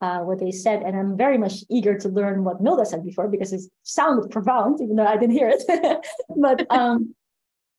uh, 0.00 0.20
what 0.20 0.40
they 0.40 0.50
said. 0.50 0.82
And 0.82 0.96
I'm 0.96 1.16
very 1.16 1.38
much 1.38 1.64
eager 1.70 1.96
to 1.98 2.08
learn 2.08 2.44
what 2.44 2.62
Milda 2.62 2.86
said 2.86 3.04
before 3.04 3.28
because 3.28 3.52
it 3.52 3.62
sounded 3.82 4.30
profound, 4.30 4.80
even 4.80 4.96
though 4.96 5.06
I 5.06 5.16
didn't 5.16 5.36
hear 5.36 5.52
it. 5.52 6.06
but 6.36 6.66
um, 6.70 7.14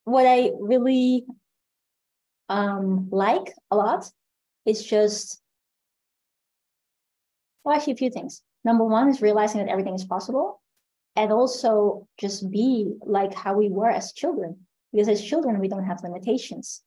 what 0.05 0.25
I 0.25 0.51
really 0.59 1.25
um, 2.49 3.09
like 3.11 3.53
a 3.71 3.75
lot 3.75 4.09
is 4.65 4.83
just, 4.83 5.41
well, 7.63 7.75
actually, 7.75 7.93
a 7.93 7.97
few 7.97 8.09
things. 8.09 8.41
Number 8.67 8.83
one 8.83 9.07
is 9.07 9.21
realizing 9.21 9.59
that 9.61 9.71
everything 9.71 9.95
is 9.95 10.03
possible 10.03 10.61
and 11.15 11.31
also 11.31 12.05
just 12.19 12.51
be 12.51 12.91
like 13.01 13.33
how 13.33 13.53
we 13.55 13.69
were 13.69 13.89
as 13.89 14.11
children 14.11 14.57
because 14.91 15.07
as 15.07 15.23
children 15.23 15.59
we 15.59 15.69
don't 15.69 15.85
have 15.85 16.03
limitations 16.03 16.83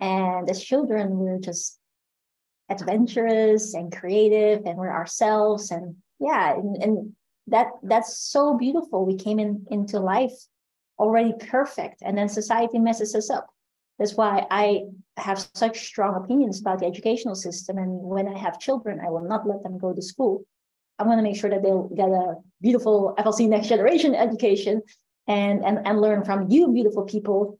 and 0.00 0.50
as 0.50 0.62
children 0.70 1.18
we're 1.18 1.38
just 1.38 1.78
adventurous 2.68 3.74
and 3.74 3.96
creative 3.96 4.66
and 4.66 4.76
we're 4.76 4.98
ourselves 5.00 5.70
and 5.70 5.94
yeah 6.18 6.52
and, 6.52 6.82
and 6.82 7.12
that 7.46 7.68
that's 7.84 8.18
so 8.18 8.56
beautiful 8.58 9.06
we 9.06 9.14
came 9.14 9.38
in 9.38 9.64
into 9.70 10.00
life 10.00 10.36
already 10.98 11.32
perfect 11.48 12.02
and 12.02 12.18
then 12.18 12.28
society 12.28 12.78
messes 12.78 13.14
us 13.14 13.30
up 13.30 13.46
That's 14.00 14.16
why 14.16 14.46
I 14.50 14.86
have 15.18 15.46
such 15.54 15.86
strong 15.86 16.14
opinions 16.16 16.58
about 16.60 16.78
the 16.80 16.86
educational 16.86 17.34
system. 17.34 17.76
And 17.76 18.00
when 18.00 18.26
I 18.26 18.38
have 18.38 18.58
children, 18.58 18.98
I 18.98 19.10
will 19.10 19.28
not 19.32 19.46
let 19.46 19.62
them 19.62 19.76
go 19.76 19.92
to 19.92 20.00
school. 20.00 20.46
I'm 21.00 21.06
going 21.06 21.16
to 21.16 21.22
make 21.22 21.36
sure 21.36 21.48
that 21.48 21.62
they'll 21.62 21.88
get 21.88 22.10
a 22.10 22.34
beautiful 22.60 23.14
FLC 23.18 23.48
next 23.48 23.68
generation 23.68 24.14
education 24.14 24.82
and, 25.26 25.64
and, 25.64 25.78
and 25.86 26.00
learn 26.00 26.24
from 26.24 26.50
you, 26.50 26.70
beautiful 26.72 27.04
people, 27.04 27.58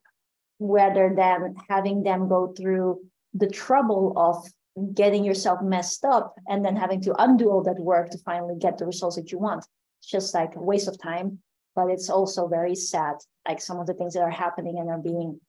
rather 0.59 1.12
than 1.16 1.55
having 1.68 2.03
them 2.03 2.28
go 2.28 2.53
through 2.53 3.01
the 3.32 3.49
trouble 3.49 4.12
of 4.16 4.47
getting 4.95 5.24
yourself 5.24 5.62
messed 5.62 6.05
up 6.05 6.34
and 6.49 6.64
then 6.64 6.76
having 6.76 7.01
to 7.03 7.14
undo 7.22 7.51
all 7.51 7.62
that 7.62 7.80
work 7.80 8.11
to 8.11 8.18
finally 8.18 8.55
get 8.59 8.76
the 8.76 8.84
results 8.84 9.16
that 9.16 9.32
you 9.32 9.38
want. 9.38 9.64
It's 10.01 10.11
just 10.11 10.34
like 10.34 10.55
a 10.55 10.62
waste 10.62 10.88
of 10.88 11.01
time, 11.01 11.38
but 11.74 11.88
it's 11.88 12.11
also 12.11 12.47
very 12.47 12.74
sad, 12.74 13.14
like 13.49 13.61
some 13.62 13.78
of 13.78 13.86
the 13.86 13.95
things 13.95 14.14
that 14.14 14.22
are 14.22 14.30
happening 14.30 14.78
and 14.78 14.91
are 14.91 14.99
being 14.99 15.41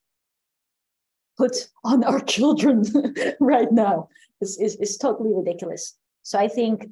put 1.38 1.68
on 1.84 2.06
our 2.06 2.20
children 2.36 2.86
right 3.42 3.72
now 3.72 4.08
is, 4.40 4.58
is, 4.60 4.78
is 4.78 4.98
totally 4.98 5.34
ridiculous. 5.34 5.98
So 6.24 6.40
I 6.40 6.48
think 6.48 6.88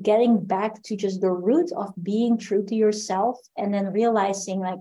getting 0.00 0.42
back 0.42 0.82
to 0.84 0.96
just 0.96 1.20
the 1.20 1.30
root 1.30 1.70
of 1.76 1.92
being 2.02 2.38
true 2.38 2.64
to 2.64 2.74
yourself 2.74 3.38
and 3.56 3.74
then 3.74 3.92
realizing 3.92 4.60
like 4.60 4.78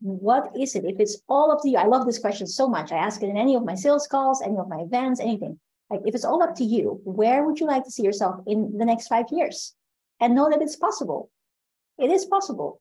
what 0.00 0.50
is 0.58 0.74
it? 0.74 0.84
If 0.84 0.98
it's 0.98 1.20
all 1.28 1.52
up 1.52 1.60
to 1.62 1.68
you 1.68 1.76
i 1.76 1.84
love 1.84 2.06
this 2.06 2.18
question 2.18 2.46
so 2.46 2.66
much. 2.66 2.90
I 2.90 2.96
ask 2.96 3.22
it 3.22 3.28
in 3.28 3.36
any 3.36 3.54
of 3.54 3.64
my 3.64 3.74
sales 3.74 4.06
calls 4.06 4.42
any 4.42 4.56
of 4.56 4.68
my 4.68 4.80
events 4.80 5.20
anything. 5.20 5.58
Like 5.90 6.00
if 6.06 6.14
it's 6.14 6.24
all 6.24 6.42
up 6.42 6.54
to 6.56 6.64
you 6.64 7.00
where 7.04 7.44
would 7.44 7.60
you 7.60 7.66
like 7.66 7.84
to 7.84 7.90
see 7.90 8.02
yourself 8.02 8.42
in 8.46 8.76
the 8.78 8.84
next 8.84 9.08
five 9.08 9.26
years? 9.30 9.74
And 10.18 10.34
know 10.34 10.50
that 10.50 10.62
it's 10.62 10.76
possible. 10.76 11.30
It 11.98 12.10
is 12.10 12.24
possible. 12.24 12.80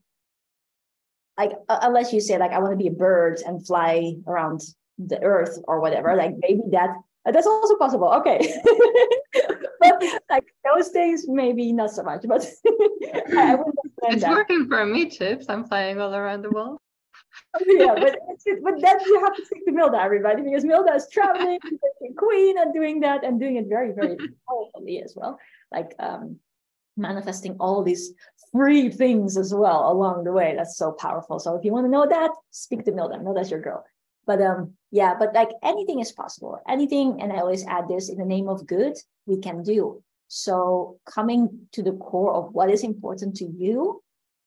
Like 1.37 1.51
uh, 1.67 1.79
unless 1.81 2.13
you 2.13 2.21
say 2.21 2.37
like 2.37 2.51
i 2.51 2.59
want 2.59 2.71
to 2.71 2.77
be 2.77 2.87
a 2.87 2.91
bird 2.91 3.41
and 3.45 3.65
fly 3.65 4.15
around 4.27 4.61
the 4.97 5.21
earth 5.21 5.59
or 5.65 5.79
whatever 5.79 6.15
like 6.15 6.33
maybe 6.39 6.61
that 6.71 6.89
that's 7.25 7.47
also 7.47 7.77
possible. 7.77 8.07
Okay 8.07 8.39
like 10.29 10.45
those 10.65 10.89
days, 10.89 11.27
maybe 11.27 11.71
not 11.71 11.91
so 11.91 12.03
much 12.03 12.25
but 12.27 12.45
I 13.37 13.55
wouldn't 13.55 13.75
it's 14.03 14.21
that. 14.21 14.31
working 14.31 14.67
for 14.67 14.85
me 14.85 15.09
chips. 15.09 15.45
I'm 15.49 15.65
flying 15.65 15.99
all 16.01 16.13
around 16.13 16.43
the 16.43 16.51
world. 16.51 16.77
Yeah 17.67 17.95
but 17.95 18.17
but 18.63 18.81
then 18.81 18.97
you 19.05 19.19
have 19.23 19.35
to 19.35 19.45
speak 19.45 19.65
to 19.65 19.71
milda 19.71 20.03
everybody 20.03 20.41
because 20.41 20.63
milda 20.63 20.95
is 20.95 21.07
traveling 21.11 21.59
the 21.63 22.13
queen 22.17 22.57
and 22.57 22.73
doing 22.73 22.99
that 23.01 23.23
and 23.23 23.39
doing 23.39 23.55
it 23.57 23.67
very 23.67 23.91
very 23.91 24.17
powerfully 24.47 25.01
as 25.01 25.13
well. 25.15 25.39
Like 25.71 25.93
um 25.99 26.39
manifesting 26.97 27.55
all 27.59 27.83
these 27.83 28.13
free 28.51 28.89
things 28.89 29.37
as 29.37 29.53
well 29.53 29.91
along 29.91 30.23
the 30.23 30.33
way. 30.33 30.53
That's 30.55 30.75
so 30.77 30.91
powerful. 30.91 31.39
So 31.39 31.55
if 31.55 31.63
you 31.63 31.71
want 31.71 31.85
to 31.85 31.91
know 31.91 32.07
that 32.07 32.31
speak 32.51 32.83
to 32.85 32.91
milda. 32.91 33.21
Milda's 33.21 33.51
your 33.51 33.61
girl 33.61 33.85
but 34.25 34.41
um 34.41 34.73
yeah 34.91 35.15
but 35.17 35.33
like 35.33 35.49
anything 35.63 35.99
is 35.99 36.11
possible. 36.11 36.59
Anything 36.67 37.21
and 37.21 37.31
i 37.31 37.37
always 37.37 37.65
add 37.65 37.87
this 37.87 38.09
in 38.09 38.17
the 38.17 38.25
name 38.25 38.47
of 38.49 38.67
good 38.67 38.95
we 39.25 39.37
can 39.39 39.63
do. 39.63 40.03
So 40.27 40.99
coming 41.05 41.67
to 41.73 41.81
the 41.81 41.93
core 41.93 42.33
of 42.33 42.53
what 42.53 42.69
is 42.69 42.83
important 42.83 43.35
to 43.37 43.45
you 43.45 44.01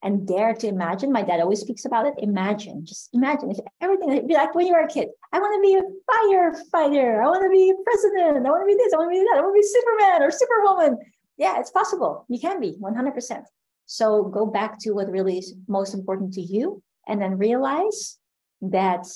and 0.04 0.26
dare 0.26 0.54
to 0.54 0.66
imagine 0.66 1.12
my 1.12 1.22
dad 1.22 1.40
always 1.40 1.60
speaks 1.60 1.84
about 1.84 2.06
it 2.06 2.14
imagine. 2.18 2.84
Just 2.84 3.08
imagine 3.12 3.50
if 3.50 3.58
everything 3.80 4.26
be 4.26 4.34
like 4.34 4.54
when 4.54 4.66
you 4.66 4.74
were 4.74 4.80
a 4.80 4.88
kid. 4.88 5.08
I 5.32 5.38
want 5.38 5.54
to 5.56 5.62
be 5.68 5.74
a 5.74 5.84
firefighter. 6.10 7.22
I 7.22 7.26
want 7.26 7.42
to 7.42 7.50
be 7.50 7.72
president. 7.84 8.46
I 8.46 8.50
want 8.50 8.62
to 8.62 8.66
be 8.66 8.78
this. 8.82 8.92
I 8.92 8.96
want 8.98 9.10
to 9.12 9.18
be 9.18 9.24
that. 9.24 9.38
I 9.38 9.42
want 9.42 9.54
to 9.54 9.60
be 9.60 9.74
superman 9.76 10.22
or 10.22 10.30
superwoman. 10.30 10.98
Yeah 11.36 11.58
it's 11.60 11.70
possible. 11.70 12.26
You 12.28 12.38
can 12.38 12.60
be 12.60 12.76
100% 12.80 13.42
so 13.86 14.24
go 14.24 14.46
back 14.46 14.78
to 14.80 14.92
what 14.92 15.10
really 15.10 15.38
is 15.38 15.54
most 15.68 15.94
important 15.94 16.32
to 16.34 16.40
you 16.40 16.82
and 17.06 17.20
then 17.20 17.36
realize 17.36 18.18
that 18.62 19.06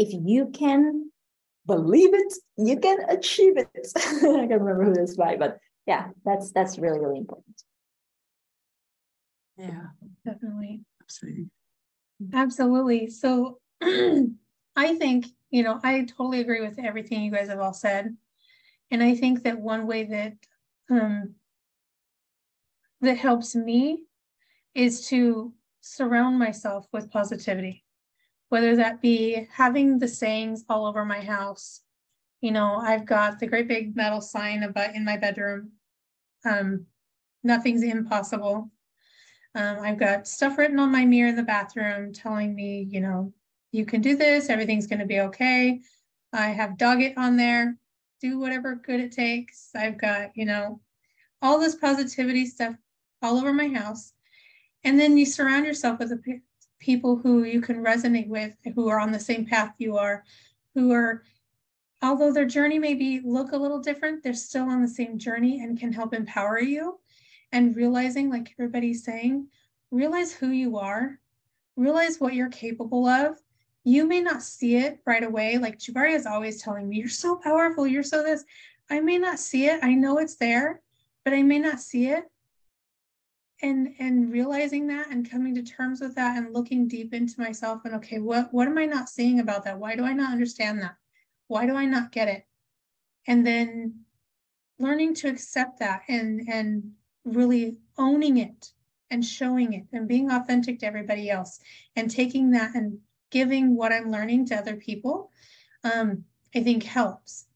if 0.00 0.08
you 0.12 0.46
can 0.46 1.10
believe 1.66 2.14
it, 2.14 2.32
you 2.56 2.78
can 2.78 2.98
achieve 3.08 3.58
it. 3.58 3.68
I 3.96 4.46
can't 4.48 4.62
remember 4.62 4.84
who 4.84 4.94
this 4.94 5.14
by, 5.14 5.36
but 5.36 5.58
yeah, 5.86 6.08
that's 6.24 6.52
that's 6.52 6.78
really 6.78 6.98
really 6.98 7.18
important. 7.18 7.62
Yeah, 9.58 9.88
definitely, 10.24 10.80
absolutely, 11.02 11.50
absolutely. 12.32 13.10
So, 13.10 13.58
I 13.82 14.94
think 14.96 15.26
you 15.50 15.62
know 15.62 15.78
I 15.84 16.04
totally 16.04 16.40
agree 16.40 16.62
with 16.62 16.78
everything 16.78 17.22
you 17.22 17.30
guys 17.30 17.48
have 17.48 17.60
all 17.60 17.74
said, 17.74 18.16
and 18.90 19.02
I 19.02 19.14
think 19.14 19.42
that 19.42 19.60
one 19.60 19.86
way 19.86 20.04
that 20.04 20.32
um, 20.88 21.34
that 23.02 23.18
helps 23.18 23.54
me 23.54 24.04
is 24.74 25.08
to 25.08 25.52
surround 25.82 26.38
myself 26.38 26.86
with 26.90 27.10
positivity 27.10 27.84
whether 28.50 28.76
that 28.76 29.00
be 29.00 29.46
having 29.52 29.98
the 29.98 30.08
sayings 30.08 30.64
all 30.68 30.84
over 30.84 31.04
my 31.04 31.20
house. 31.20 31.80
You 32.40 32.50
know, 32.50 32.76
I've 32.76 33.06
got 33.06 33.38
the 33.38 33.46
great 33.46 33.68
big 33.68 33.96
metal 33.96 34.20
sign 34.20 34.64
about 34.64 34.94
in 34.94 35.04
my 35.04 35.16
bedroom. 35.16 35.72
Um, 36.44 36.86
nothing's 37.42 37.82
impossible. 37.82 38.70
Um, 39.54 39.78
I've 39.80 39.98
got 39.98 40.28
stuff 40.28 40.58
written 40.58 40.78
on 40.78 40.92
my 40.92 41.04
mirror 41.04 41.28
in 41.28 41.36
the 41.36 41.42
bathroom 41.42 42.12
telling 42.12 42.54
me, 42.54 42.86
you 42.90 43.00
know, 43.00 43.32
you 43.72 43.86
can 43.86 44.00
do 44.00 44.16
this, 44.16 44.50
everything's 44.50 44.86
going 44.86 44.98
to 44.98 45.06
be 45.06 45.20
okay. 45.20 45.80
I 46.32 46.48
have 46.48 46.78
dog 46.78 47.02
it 47.02 47.16
on 47.16 47.36
there, 47.36 47.76
do 48.20 48.38
whatever 48.38 48.74
good 48.74 49.00
it 49.00 49.12
takes. 49.12 49.70
I've 49.76 49.98
got, 49.98 50.36
you 50.36 50.44
know, 50.44 50.80
all 51.40 51.58
this 51.58 51.76
positivity 51.76 52.46
stuff 52.46 52.74
all 53.22 53.38
over 53.38 53.52
my 53.52 53.68
house. 53.68 54.12
And 54.82 54.98
then 54.98 55.16
you 55.16 55.26
surround 55.26 55.66
yourself 55.66 55.98
with 56.00 56.12
a 56.12 56.40
people 56.80 57.16
who 57.16 57.44
you 57.44 57.60
can 57.60 57.84
resonate 57.84 58.28
with, 58.28 58.56
who 58.74 58.88
are 58.88 58.98
on 58.98 59.12
the 59.12 59.20
same 59.20 59.46
path 59.46 59.74
you 59.78 59.96
are, 59.96 60.24
who 60.74 60.92
are, 60.92 61.22
although 62.02 62.32
their 62.32 62.46
journey 62.46 62.78
may 62.78 62.94
be 62.94 63.20
look 63.22 63.52
a 63.52 63.56
little 63.56 63.78
different, 63.78 64.22
they're 64.22 64.34
still 64.34 64.64
on 64.68 64.80
the 64.80 64.88
same 64.88 65.18
journey 65.18 65.62
and 65.62 65.78
can 65.78 65.92
help 65.92 66.14
empower 66.14 66.58
you. 66.58 66.98
And 67.52 67.76
realizing, 67.76 68.30
like 68.30 68.54
everybody's 68.58 69.04
saying, 69.04 69.48
realize 69.90 70.32
who 70.32 70.50
you 70.50 70.78
are, 70.78 71.18
realize 71.76 72.18
what 72.18 72.34
you're 72.34 72.48
capable 72.48 73.06
of. 73.06 73.38
You 73.84 74.06
may 74.06 74.20
not 74.20 74.42
see 74.42 74.76
it 74.76 75.00
right 75.06 75.24
away. 75.24 75.58
Like 75.58 75.78
Tjibaria 75.78 76.14
is 76.14 76.26
always 76.26 76.62
telling 76.62 76.88
me, 76.88 76.98
you're 76.98 77.08
so 77.08 77.36
powerful, 77.36 77.86
you're 77.86 78.02
so 78.02 78.22
this. 78.22 78.44
I 78.88 79.00
may 79.00 79.18
not 79.18 79.38
see 79.38 79.66
it. 79.66 79.80
I 79.82 79.94
know 79.94 80.18
it's 80.18 80.36
there, 80.36 80.80
but 81.24 81.34
I 81.34 81.42
may 81.42 81.58
not 81.58 81.80
see 81.80 82.06
it 82.06 82.24
and 83.62 83.94
and 83.98 84.32
realizing 84.32 84.86
that 84.86 85.10
and 85.10 85.30
coming 85.30 85.54
to 85.54 85.62
terms 85.62 86.00
with 86.00 86.14
that 86.14 86.36
and 86.36 86.54
looking 86.54 86.88
deep 86.88 87.12
into 87.12 87.40
myself 87.40 87.82
and 87.84 87.94
okay 87.94 88.18
what 88.18 88.52
what 88.52 88.66
am 88.66 88.78
i 88.78 88.86
not 88.86 89.08
seeing 89.08 89.40
about 89.40 89.64
that? 89.64 89.78
Why 89.78 89.96
do 89.96 90.04
i 90.04 90.12
not 90.12 90.32
understand 90.32 90.80
that? 90.82 90.96
Why 91.48 91.66
do 91.66 91.74
i 91.74 91.84
not 91.84 92.12
get 92.12 92.28
it? 92.28 92.46
And 93.26 93.46
then 93.46 94.00
learning 94.78 95.14
to 95.14 95.28
accept 95.28 95.78
that 95.80 96.02
and 96.08 96.48
and 96.48 96.92
really 97.24 97.76
owning 97.98 98.38
it 98.38 98.72
and 99.10 99.24
showing 99.24 99.74
it 99.74 99.84
and 99.92 100.08
being 100.08 100.30
authentic 100.30 100.78
to 100.78 100.86
everybody 100.86 101.28
else 101.28 101.60
and 101.96 102.10
taking 102.10 102.50
that 102.52 102.74
and 102.74 102.98
giving 103.30 103.76
what 103.76 103.92
i'm 103.92 104.10
learning 104.10 104.46
to 104.46 104.56
other 104.56 104.76
people 104.76 105.30
um, 105.84 106.24
i 106.54 106.62
think 106.62 106.82
helps. 106.82 107.46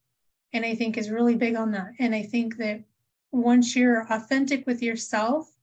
And 0.53 0.65
i 0.65 0.75
think 0.75 0.97
is 0.97 1.11
really 1.11 1.35
big 1.35 1.57
on 1.57 1.73
that. 1.73 1.93
And 1.99 2.15
i 2.15 2.23
think 2.23 2.59
that 2.59 2.85
once 3.33 3.75
you're 3.75 4.07
authentic 4.13 4.67
with 4.67 4.83
yourself 4.83 5.54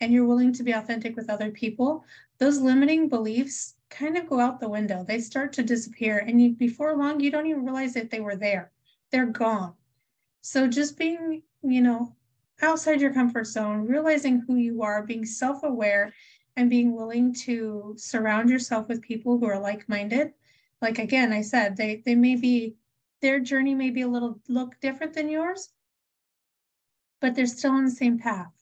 and 0.00 0.12
you're 0.12 0.26
willing 0.26 0.52
to 0.52 0.62
be 0.62 0.72
authentic 0.72 1.16
with 1.16 1.30
other 1.30 1.50
people, 1.50 2.04
those 2.38 2.60
limiting 2.60 3.08
beliefs 3.08 3.74
kind 3.90 4.16
of 4.16 4.28
go 4.28 4.40
out 4.40 4.60
the 4.60 4.68
window. 4.68 5.04
They 5.04 5.20
start 5.20 5.52
to 5.54 5.62
disappear. 5.62 6.18
And 6.18 6.40
you, 6.42 6.52
before 6.52 6.96
long, 6.96 7.20
you 7.20 7.30
don't 7.30 7.46
even 7.46 7.64
realize 7.64 7.94
that 7.94 8.10
they 8.10 8.20
were 8.20 8.36
there. 8.36 8.72
They're 9.10 9.26
gone. 9.26 9.74
So 10.40 10.66
just 10.66 10.98
being, 10.98 11.42
you 11.62 11.80
know, 11.80 12.14
outside 12.60 13.00
your 13.00 13.14
comfort 13.14 13.46
zone, 13.46 13.86
realizing 13.86 14.42
who 14.46 14.56
you 14.56 14.82
are, 14.82 15.02
being 15.02 15.24
self 15.24 15.62
aware, 15.62 16.12
and 16.56 16.70
being 16.70 16.94
willing 16.94 17.32
to 17.34 17.94
surround 17.96 18.50
yourself 18.50 18.88
with 18.88 19.00
people 19.00 19.38
who 19.38 19.46
are 19.46 19.58
like 19.58 19.88
minded. 19.88 20.32
Like 20.82 20.98
again, 20.98 21.32
I 21.32 21.42
said, 21.42 21.76
they, 21.76 22.02
they 22.04 22.14
may 22.14 22.36
be, 22.36 22.76
their 23.22 23.40
journey 23.40 23.74
may 23.74 23.90
be 23.90 24.02
a 24.02 24.08
little 24.08 24.40
look 24.48 24.78
different 24.80 25.14
than 25.14 25.28
yours, 25.28 25.70
but 27.20 27.34
they're 27.34 27.46
still 27.46 27.72
on 27.72 27.84
the 27.84 27.90
same 27.90 28.18
path 28.18 28.52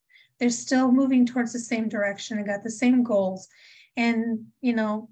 they're 0.43 0.51
still 0.51 0.91
moving 0.91 1.25
towards 1.25 1.53
the 1.53 1.59
same 1.61 1.89
direction 1.89 2.37
and 2.37 2.49
got 2.49 2.65
the 2.65 2.71
same 2.71 3.05
goals 3.05 3.47
and 3.97 4.45
you 4.61 4.75
know 4.75 5.09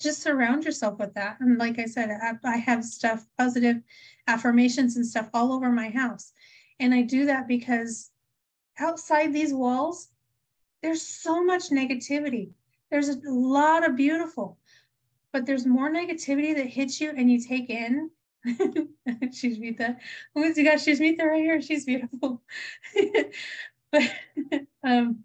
just 0.00 0.22
surround 0.22 0.64
yourself 0.64 0.98
with 0.98 1.12
that 1.12 1.36
and 1.40 1.58
like 1.58 1.78
i 1.78 1.84
said 1.84 2.08
I, 2.42 2.56
have 2.56 2.82
stuff 2.82 3.26
positive 3.36 3.82
affirmations 4.26 4.96
and 4.96 5.06
stuff 5.06 5.28
all 5.34 5.52
over 5.52 5.70
my 5.70 5.90
house 5.90 6.32
and 6.80 6.94
i 6.94 7.02
do 7.02 7.26
that 7.26 7.46
because 7.46 8.10
outside 8.78 9.34
these 9.34 9.52
walls 9.52 10.08
there's 10.82 11.02
so 11.02 11.44
much 11.44 11.68
negativity 11.68 12.52
there's 12.90 13.10
a 13.10 13.20
lot 13.26 13.86
of 13.86 13.96
beautiful 13.96 14.56
but 15.34 15.44
there's 15.44 15.66
more 15.66 15.92
negativity 15.92 16.56
that 16.56 16.68
hits 16.68 17.02
you 17.02 17.10
and 17.10 17.30
you 17.30 17.38
take 17.38 17.68
in 17.68 18.08
Shusmita. 19.06 19.96
Oh 20.34 20.40
my 20.40 20.48
God, 20.48 20.78
Shusmita 20.78 21.22
right 21.22 21.42
here. 21.42 21.62
She's 21.62 21.84
beautiful. 21.84 22.42
but 23.92 24.02
um, 24.84 25.22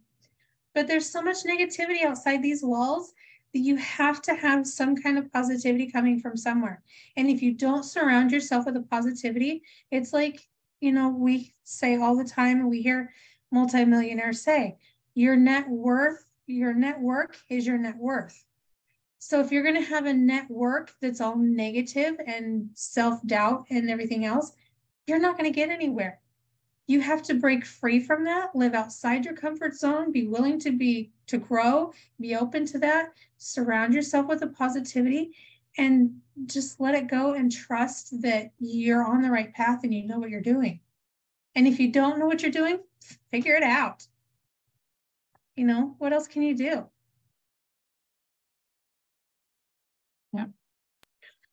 but 0.75 0.87
there's 0.87 1.09
so 1.09 1.23
much 1.23 1.37
negativity 1.43 2.03
outside 2.03 2.43
these 2.43 2.61
walls 2.61 3.13
that 3.53 3.61
you 3.61 3.77
have 3.77 4.21
to 4.21 4.35
have 4.35 4.67
some 4.67 4.95
kind 4.95 5.17
of 5.17 5.31
positivity 5.33 5.89
coming 5.89 6.19
from 6.19 6.37
somewhere. 6.37 6.83
And 7.15 7.29
if 7.29 7.41
you 7.41 7.53
don't 7.53 7.83
surround 7.83 8.31
yourself 8.31 8.67
with 8.67 8.77
a 8.77 8.81
positivity, 8.81 9.63
it's 9.89 10.13
like, 10.13 10.47
you 10.79 10.91
know, 10.91 11.09
we 11.09 11.53
say 11.63 11.97
all 11.97 12.15
the 12.15 12.23
time, 12.23 12.69
we 12.69 12.83
hear 12.83 13.11
multimillionaires 13.51 14.43
say, 14.43 14.77
your 15.15 15.35
net 15.35 15.67
worth, 15.67 16.29
your 16.45 16.73
network 16.75 17.37
is 17.49 17.65
your 17.65 17.79
net 17.79 17.97
worth. 17.97 18.45
So 19.17 19.39
if 19.39 19.51
you're 19.51 19.63
going 19.63 19.81
to 19.81 19.89
have 19.89 20.05
a 20.05 20.13
network 20.13 20.93
that's 21.01 21.21
all 21.21 21.35
negative 21.35 22.17
and 22.27 22.69
self 22.75 23.25
doubt 23.25 23.65
and 23.71 23.89
everything 23.89 24.25
else, 24.25 24.51
you're 25.07 25.19
not 25.19 25.37
going 25.37 25.51
to 25.51 25.55
get 25.55 25.69
anywhere. 25.69 26.19
You 26.87 27.01
have 27.01 27.21
to 27.23 27.33
break 27.33 27.65
free 27.65 27.99
from 27.99 28.23
that, 28.23 28.55
live 28.55 28.73
outside 28.73 29.25
your 29.25 29.35
comfort 29.35 29.75
zone, 29.75 30.11
be 30.11 30.25
willing 30.25 30.57
to 30.59 30.71
be 30.71 31.11
to 31.27 31.37
grow, 31.37 31.93
be 32.19 32.35
open 32.35 32.65
to 32.67 32.79
that, 32.79 33.13
surround 33.37 33.93
yourself 33.93 34.27
with 34.27 34.41
a 34.41 34.47
positivity 34.47 35.31
and 35.77 36.21
just 36.45 36.79
let 36.79 36.95
it 36.95 37.09
go 37.09 37.33
and 37.33 37.51
trust 37.51 38.21
that 38.21 38.51
you're 38.59 39.03
on 39.03 39.21
the 39.21 39.29
right 39.29 39.53
path 39.53 39.83
and 39.83 39.93
you 39.93 40.07
know 40.07 40.17
what 40.17 40.29
you're 40.29 40.41
doing. 40.41 40.79
And 41.55 41.67
if 41.67 41.79
you 41.79 41.91
don't 41.91 42.19
know 42.19 42.25
what 42.25 42.41
you're 42.41 42.51
doing, 42.51 42.79
figure 43.31 43.55
it 43.55 43.63
out. 43.63 44.07
You 45.55 45.65
know, 45.65 45.95
what 45.97 46.13
else 46.13 46.27
can 46.27 46.43
you 46.43 46.55
do? 46.55 46.85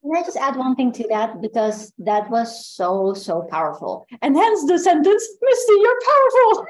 Can 0.05 0.15
I 0.15 0.23
just 0.23 0.37
add 0.37 0.55
one 0.55 0.75
thing 0.75 0.91
to 0.93 1.07
that? 1.09 1.41
Because 1.41 1.91
that 1.97 2.29
was 2.29 2.67
so, 2.67 3.15
so 3.15 3.47
powerful. 3.49 4.05
And 4.21 4.35
hence 4.35 4.63
the 4.67 4.77
sentence, 4.77 5.27
Misty, 5.41 5.73
you're 5.73 5.99
powerful. 6.05 6.67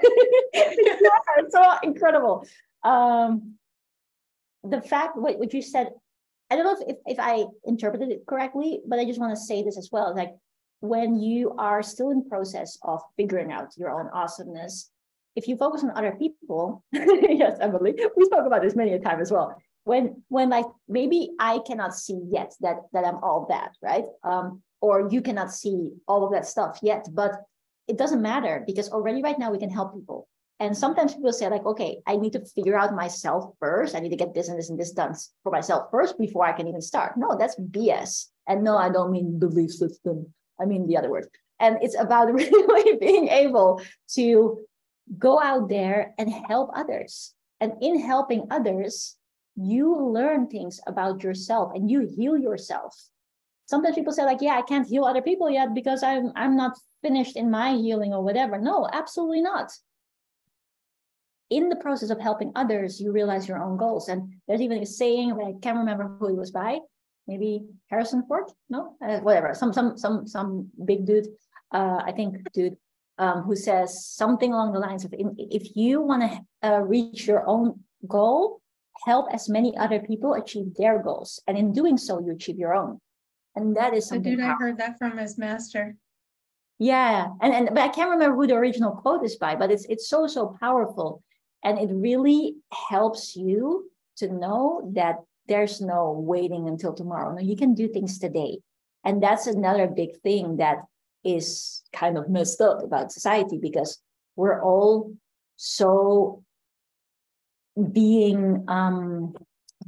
it's 0.53 1.53
so 1.53 1.73
incredible. 1.83 2.47
Um, 2.83 3.55
the 4.63 4.81
fact, 4.81 5.17
what, 5.17 5.37
what 5.37 5.53
you 5.53 5.61
said, 5.61 5.89
I 6.49 6.55
don't 6.55 6.63
know 6.63 6.77
if, 6.87 6.95
if, 6.95 7.17
if 7.17 7.19
I 7.19 7.43
interpreted 7.65 8.09
it 8.09 8.25
correctly, 8.25 8.79
but 8.87 8.99
I 8.99 9.05
just 9.05 9.19
want 9.19 9.35
to 9.35 9.41
say 9.41 9.63
this 9.63 9.77
as 9.77 9.89
well. 9.91 10.15
Like 10.15 10.31
when 10.79 11.19
you 11.19 11.55
are 11.57 11.83
still 11.83 12.11
in 12.11 12.29
process 12.29 12.77
of 12.83 13.01
figuring 13.17 13.51
out 13.51 13.75
your 13.75 13.91
own 13.91 14.09
awesomeness, 14.13 14.91
if 15.35 15.49
you 15.49 15.57
focus 15.57 15.83
on 15.83 15.91
other 15.91 16.15
people, 16.17 16.85
yes, 16.93 17.57
Emilie, 17.59 17.95
we 18.15 18.25
spoke 18.25 18.45
about 18.45 18.61
this 18.61 18.75
many 18.75 18.93
a 18.93 18.99
time 18.99 19.19
as 19.19 19.29
well 19.29 19.57
when 19.85 20.21
when 20.27 20.49
like 20.49 20.65
maybe 20.89 21.29
i 21.39 21.59
cannot 21.65 21.95
see 21.95 22.19
yet 22.29 22.53
that 22.59 22.77
that 22.91 23.05
i'm 23.05 23.23
all 23.23 23.45
that 23.49 23.71
right? 23.81 24.05
Um 24.23 24.61
or 24.81 25.07
you 25.09 25.21
cannot 25.21 25.53
see 25.53 25.91
all 26.07 26.25
of 26.25 26.31
that 26.33 26.45
stuff 26.45 26.79
yet 26.83 27.07
but 27.13 27.31
it 27.87 27.97
doesn't 27.97 28.21
matter 28.21 28.63
because 28.67 28.89
already 28.89 29.21
right 29.23 29.39
now 29.39 29.51
we 29.51 29.59
can 29.59 29.69
help 29.69 29.93
people. 29.93 30.27
And 30.59 30.75
sometimes 30.75 31.13
people 31.13 31.31
say 31.31 31.47
like 31.49 31.65
okay 31.65 32.01
i 32.07 32.17
need 32.17 32.33
to 32.33 32.43
figure 32.55 32.77
out 32.77 32.93
myself 32.93 33.53
first. 33.59 33.95
I 33.95 33.99
need 33.99 34.09
to 34.09 34.21
get 34.23 34.33
this 34.33 34.49
and 34.49 34.57
this 34.57 34.69
and 34.69 34.79
this 34.79 34.91
done 34.91 35.13
for 35.43 35.51
myself 35.51 35.89
first 35.91 36.17
before 36.17 36.45
i 36.45 36.51
can 36.51 36.67
even 36.67 36.81
start. 36.81 37.13
No 37.15 37.37
that's 37.37 37.55
bs 37.59 38.27
and 38.47 38.63
no 38.63 38.77
i 38.77 38.89
don't 38.89 39.11
mean 39.11 39.39
belief 39.39 39.71
system. 39.71 40.33
I 40.59 40.65
mean 40.65 40.87
the 40.87 40.97
other 40.97 41.11
word. 41.11 41.27
And 41.59 41.77
it's 41.81 41.97
about 41.97 42.33
really 42.41 42.97
being 42.97 43.27
able 43.29 43.81
to 44.15 44.65
go 45.19 45.39
out 45.39 45.69
there 45.69 46.13
and 46.17 46.27
help 46.49 46.71
others. 46.73 47.33
And 47.61 47.73
in 47.81 47.99
helping 47.99 48.47
others 48.49 49.15
you 49.55 49.95
learn 49.95 50.47
things 50.47 50.79
about 50.87 51.23
yourself 51.23 51.71
and 51.73 51.89
you 51.89 52.07
heal 52.15 52.37
yourself. 52.37 52.95
Sometimes 53.65 53.95
people 53.95 54.13
say 54.13 54.25
like 54.25 54.41
yeah 54.41 54.57
i 54.57 54.61
can't 54.61 54.87
heal 54.87 55.05
other 55.05 55.21
people 55.21 55.49
yet 55.49 55.73
because 55.73 56.03
i'm 56.03 56.31
i'm 56.35 56.55
not 56.55 56.77
finished 57.01 57.35
in 57.35 57.49
my 57.49 57.73
healing 57.75 58.13
or 58.13 58.23
whatever. 58.23 58.57
No 58.59 58.87
absolutely 58.91 59.41
not. 59.41 59.71
In 61.49 61.69
the 61.69 61.75
process 61.75 62.09
of 62.09 62.19
helping 62.19 62.51
others 62.55 62.99
you 62.99 63.11
realize 63.11 63.47
your 63.47 63.63
own 63.63 63.77
goals. 63.77 64.09
And 64.09 64.33
there's 64.47 64.61
even 64.61 64.81
a 64.81 64.85
saying 64.85 65.31
i 65.33 65.53
can't 65.61 65.77
remember 65.77 66.15
who 66.19 66.29
it 66.29 66.35
was 66.35 66.51
by. 66.51 66.79
Maybe 67.27 67.65
harrison 67.89 68.23
ford? 68.27 68.45
No? 68.69 68.95
Uh, 69.03 69.19
whatever. 69.19 69.53
Some 69.55 69.73
some 69.73 69.97
some 69.97 70.27
some 70.27 70.69
big 70.83 71.05
dude 71.05 71.27
uh, 71.71 72.01
i 72.05 72.11
think 72.11 72.51
dude 72.53 72.77
um, 73.17 73.43
who 73.43 73.55
says 73.55 74.05
something 74.05 74.51
along 74.51 74.73
the 74.73 74.79
lines 74.79 75.05
of 75.05 75.13
if 75.37 75.75
you 75.75 76.01
want 76.01 76.21
to 76.23 76.67
uh, 76.67 76.79
reach 76.79 77.27
your 77.27 77.47
own 77.47 77.79
goal 78.07 78.61
help 79.03 79.27
as 79.33 79.49
many 79.49 79.75
other 79.77 79.99
people 79.99 80.33
achieve 80.33 80.73
their 80.75 81.01
goals. 81.01 81.41
And 81.47 81.57
in 81.57 81.73
doing 81.73 81.97
so, 81.97 82.19
you 82.19 82.31
achieve 82.31 82.57
your 82.57 82.73
own. 82.73 82.99
And 83.55 83.75
that 83.75 83.93
is 83.93 84.07
something. 84.07 84.37
The 84.37 84.37
dude 84.37 84.45
I 84.45 84.53
heard 84.53 84.77
that 84.77 84.97
from 84.97 85.17
his 85.17 85.37
master. 85.37 85.95
Yeah. 86.79 87.27
And, 87.41 87.53
and 87.53 87.69
but 87.69 87.79
I 87.79 87.87
can't 87.89 88.09
remember 88.09 88.35
who 88.35 88.47
the 88.47 88.55
original 88.55 88.91
quote 88.91 89.23
is 89.23 89.37
by, 89.37 89.55
but 89.55 89.71
it's 89.71 89.85
it's 89.85 90.09
so, 90.09 90.27
so 90.27 90.57
powerful. 90.59 91.23
And 91.63 91.79
it 91.79 91.93
really 91.93 92.55
helps 92.71 93.35
you 93.35 93.89
to 94.17 94.31
know 94.31 94.91
that 94.95 95.17
there's 95.47 95.81
no 95.81 96.11
waiting 96.11 96.67
until 96.67 96.93
tomorrow. 96.93 97.33
No, 97.33 97.41
you 97.41 97.55
can 97.55 97.73
do 97.73 97.87
things 97.87 98.19
today. 98.19 98.59
And 99.03 99.21
that's 99.21 99.47
another 99.47 99.87
big 99.87 100.19
thing 100.21 100.57
that 100.57 100.77
is 101.23 101.83
kind 101.93 102.17
of 102.17 102.29
messed 102.29 102.61
up 102.61 102.83
about 102.83 103.11
society 103.11 103.57
because 103.61 103.99
we're 104.35 104.61
all 104.61 105.13
so 105.55 106.43
being 107.91 108.63
um, 108.67 109.35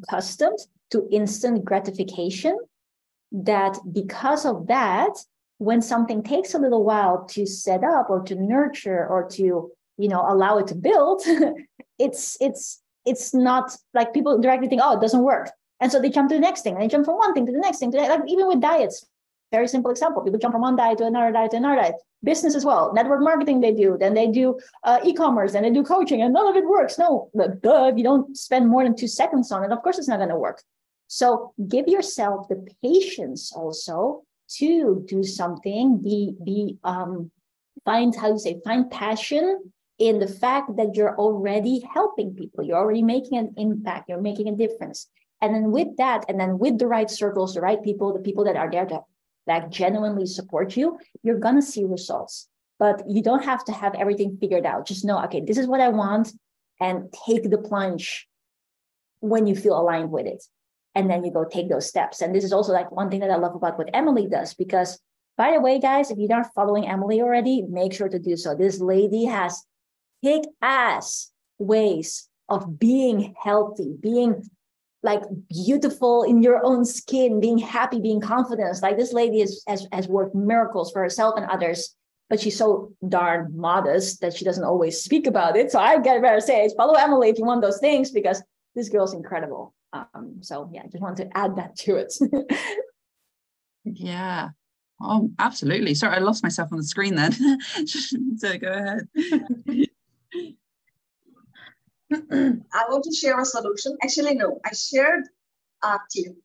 accustomed 0.04 0.60
to 0.92 1.08
instant 1.12 1.66
gratification 1.66 2.58
that 3.32 3.78
because 3.92 4.46
of 4.46 4.68
that 4.68 5.12
when 5.58 5.82
something 5.82 6.24
takes 6.24 6.54
a 6.54 6.60
little 6.60 6.84
while 6.84 7.26
to 7.26 7.46
set 7.46 7.84
up 7.84 8.10
or 8.10 8.22
to 8.24 8.36
nurture 8.36 9.06
or 9.08 9.28
to 9.28 9.72
you 9.98 10.08
know 10.08 10.24
allow 10.28 10.58
it 10.58 10.68
to 10.68 10.76
build 10.76 11.22
it's 12.00 12.38
it's 12.40 12.82
it's 13.06 13.34
not 13.34 13.76
like 13.94 14.14
people 14.14 14.40
directly 14.40 14.68
think 14.68 14.82
oh 14.84 14.98
it 14.98 15.02
doesn't 15.02 15.24
work. 15.24 15.50
And 15.80 15.92
so 15.92 16.02
they 16.02 16.10
jump 16.10 16.30
to 16.30 16.36
the 16.36 16.42
next 16.42 16.62
thing 16.62 16.74
and 16.74 16.82
they 16.82 16.88
jump 16.88 17.06
from 17.06 17.18
one 17.18 17.34
thing 17.34 17.46
to 17.46 17.52
the 17.52 17.60
next 17.60 17.78
thing 17.78 17.92
to 17.92 17.98
the, 17.98 18.04
like 18.04 18.22
even 18.28 18.48
with 18.48 18.62
diets 18.62 19.06
very 19.52 19.68
simple 19.68 19.92
example 19.92 20.22
people 20.24 20.40
jump 20.40 20.54
from 20.54 20.62
one 20.62 20.76
diet 20.76 20.98
to 20.98 21.06
another 21.06 21.32
diet 21.32 21.52
to 21.52 21.58
another 21.58 21.82
diet 21.82 21.96
business 22.24 22.56
as 22.56 22.66
well. 22.66 22.94
Network 22.94 23.22
marketing 23.22 23.62
they 23.62 23.74
do, 23.74 23.98
then 24.00 24.14
they 24.14 24.28
do 24.28 24.60
uh, 24.84 25.00
e-commerce, 25.04 25.54
and 25.54 25.64
they 25.64 25.70
do 25.70 25.84
coaching, 25.84 26.22
and 26.22 26.34
none 26.34 26.48
of 26.48 26.56
it 26.56 26.68
works. 26.68 26.98
No, 26.98 27.30
duh, 27.36 27.90
if 27.92 27.98
you 27.98 28.04
don't 28.04 28.36
spend 28.36 28.68
more 28.68 28.84
than 28.84 28.96
two 28.96 29.08
seconds 29.08 29.52
on 29.52 29.64
it, 29.64 29.72
of 29.72 29.82
course 29.84 29.98
it's 29.98 30.08
not 30.08 30.18
going 30.18 30.30
to 30.30 30.36
work. 30.36 30.62
So 31.08 31.54
give 31.68 31.88
yourself 31.88 32.48
the 32.50 32.68
patience 32.84 33.54
also 33.54 34.24
to 34.58 35.04
do 35.08 35.24
something. 35.24 36.02
Be 36.02 36.36
be 36.44 36.78
um 36.84 37.32
find 37.86 38.16
how 38.16 38.30
you 38.34 38.40
say 38.40 38.60
find 38.64 38.90
passion 38.90 39.72
in 40.00 40.20
the 40.20 40.28
fact 40.28 40.76
that 40.76 40.96
you're 40.96 41.18
already 41.18 41.82
helping 41.94 42.34
people. 42.34 42.64
You're 42.64 42.78
already 42.78 43.04
making 43.04 43.38
an 43.38 43.54
impact. 43.58 44.10
You're 44.10 44.22
making 44.22 44.50
a 44.50 44.56
difference. 44.56 45.08
And 45.42 45.54
then 45.54 45.72
with 45.72 45.96
that, 45.98 46.26
and 46.28 46.40
then 46.40 46.58
with 46.58 46.80
the 46.80 46.88
right 46.88 47.10
circles, 47.10 47.54
the 47.54 47.62
right 47.62 47.82
people, 47.82 48.12
the 48.12 48.20
people 48.20 48.44
that 48.46 48.56
are 48.56 48.70
there 48.70 48.86
to 48.86 49.02
that 49.48 49.72
genuinely 49.72 50.26
support 50.26 50.78
you, 50.78 51.00
you're 51.24 51.40
going 51.40 51.56
to 51.56 51.62
see 51.62 51.84
results. 51.84 52.48
But 52.80 53.02
you 53.10 53.24
don't 53.24 53.44
have 53.44 53.66
to 53.66 53.72
have 53.72 53.96
everything 53.96 54.38
figured 54.40 54.66
out. 54.66 54.86
Just 54.86 55.04
know, 55.04 55.24
okay, 55.24 55.42
this 55.42 55.58
is 55.58 55.68
what 55.68 55.82
I 55.82 55.90
want, 55.90 56.32
and 56.80 57.12
take 57.26 57.50
the 57.50 57.58
plunge 57.58 58.28
when 59.20 59.48
you 59.48 59.56
feel 59.56 59.80
aligned 59.80 60.12
with 60.12 60.28
it. 60.28 60.44
And 60.94 61.10
then 61.10 61.24
you 61.24 61.32
go 61.32 61.44
take 61.44 61.70
those 61.70 61.88
steps. 61.88 62.22
And 62.22 62.36
this 62.36 62.44
is 62.44 62.54
also 62.54 62.74
like 62.74 62.92
one 62.92 63.10
thing 63.10 63.22
that 63.22 63.32
I 63.32 63.38
love 63.38 63.56
about 63.56 63.78
what 63.78 63.90
Emilie 63.94 64.28
does, 64.28 64.54
because 64.54 65.00
by 65.38 65.52
the 65.52 65.62
way, 65.62 65.80
guys, 65.80 66.10
if 66.10 66.18
you're 66.18 66.28
not 66.28 66.54
following 66.56 66.88
Emilie 66.88 67.22
already, 67.22 67.62
make 67.62 67.94
sure 67.94 68.10
to 68.10 68.20
do 68.20 68.36
so. 68.36 68.56
This 68.56 68.80
lady 68.80 69.26
has 69.26 69.64
kick 70.24 70.44
ass 70.62 71.32
ways 71.60 72.28
of 72.50 72.80
being 72.80 73.36
healthy, 73.42 73.94
being 74.00 74.50
like 75.08 75.24
beautiful 75.50 76.24
in 76.24 76.44
your 76.44 76.64
own 76.64 76.84
skin, 76.84 77.40
being 77.40 77.58
happy, 77.58 78.00
being 78.02 78.20
confident. 78.20 78.78
Like 78.82 78.98
this 78.98 79.14
lady 79.14 79.40
is, 79.40 79.64
has, 79.66 79.88
has 79.94 80.08
worked 80.08 80.36
miracles 80.36 80.92
for 80.92 81.02
herself 81.02 81.36
and 81.38 81.50
others, 81.50 81.96
but 82.30 82.42
she's 82.42 82.58
so 82.58 82.92
darn 83.08 83.54
modest 83.56 84.20
that 84.20 84.36
she 84.36 84.44
doesn't 84.44 84.66
always 84.66 85.02
speak 85.02 85.26
about 85.26 85.56
it. 85.56 85.72
So 85.72 85.80
I 85.80 85.98
get 86.00 86.22
better 86.22 86.42
say, 86.42 86.70
follow 86.76 86.96
Emilie 86.96 87.30
if 87.30 87.40
you 87.40 87.46
want 87.46 87.62
those 87.62 87.80
things 87.80 88.12
because 88.12 88.44
this 88.76 88.90
girl's 88.90 89.14
incredible. 89.14 89.74
Um, 89.94 90.40
so 90.42 90.70
yeah, 90.74 90.82
I 90.84 90.88
just 90.88 91.02
want 91.02 91.18
to 91.18 91.30
add 91.38 91.56
that 91.56 91.78
to 91.78 91.96
it. 91.96 92.14
yeah. 93.86 94.50
Oh, 95.02 95.32
absolutely. 95.40 95.94
Sorry, 95.94 96.18
I 96.18 96.20
lost 96.20 96.44
myself 96.44 96.74
on 96.74 96.80
the 96.80 96.84
screen 96.84 97.16
then. 97.16 97.32
so 97.88 98.58
go 98.58 98.68
ahead. 98.68 99.08
I 102.12 102.86
want 102.90 103.04
to 103.04 103.14
share 103.14 103.40
a 103.40 103.46
solution. 103.46 103.98
Actually, 104.02 104.36
no, 104.36 104.60
I 104.66 104.74
shared 104.74 105.24
a 105.84 105.98
tip. 106.12 106.36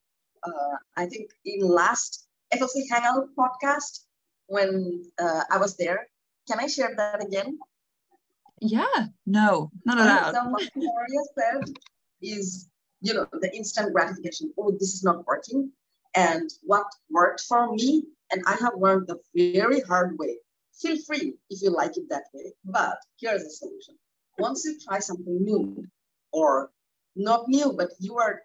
Uh, 0.42 0.76
I 0.96 1.06
think 1.06 1.30
in 1.44 1.60
last 1.60 2.26
FLC 2.52 2.82
Hangout 2.90 3.28
podcast 3.38 4.00
when 4.46 5.04
uh, 5.20 5.42
I 5.50 5.58
was 5.58 5.76
there. 5.76 6.08
Can 6.48 6.58
I 6.58 6.66
share 6.66 6.92
that 6.96 7.24
again? 7.24 7.58
Yeah, 8.60 9.06
no, 9.26 9.70
not 9.84 9.98
allowed. 9.98 10.34
So 10.34 10.48
what 10.50 10.68
Maria 10.74 11.22
said 11.38 11.74
is, 12.20 12.68
you 13.00 13.14
know, 13.14 13.26
the 13.40 13.54
instant 13.54 13.92
gratification. 13.92 14.52
Oh, 14.58 14.72
this 14.72 14.94
is 14.94 15.04
not 15.04 15.26
working. 15.26 15.70
And 16.14 16.50
what 16.62 16.86
worked 17.10 17.42
for 17.48 17.72
me, 17.72 18.04
and 18.32 18.42
I 18.46 18.56
have 18.60 18.74
learned 18.76 19.08
the 19.08 19.18
very 19.34 19.80
hard 19.80 20.18
way. 20.18 20.38
Feel 20.80 20.98
free 21.06 21.34
if 21.48 21.62
you 21.62 21.70
like 21.70 21.96
it 21.96 22.08
that 22.10 22.24
way. 22.34 22.52
But 22.64 22.98
here's 23.20 23.42
a 23.42 23.50
solution 23.50 23.94
once 24.38 24.64
you 24.64 24.78
try 24.78 24.98
something 24.98 25.42
new 25.42 25.84
or 26.32 26.70
not 27.16 27.48
new, 27.48 27.72
but 27.76 27.90
you 28.00 28.18
are 28.18 28.40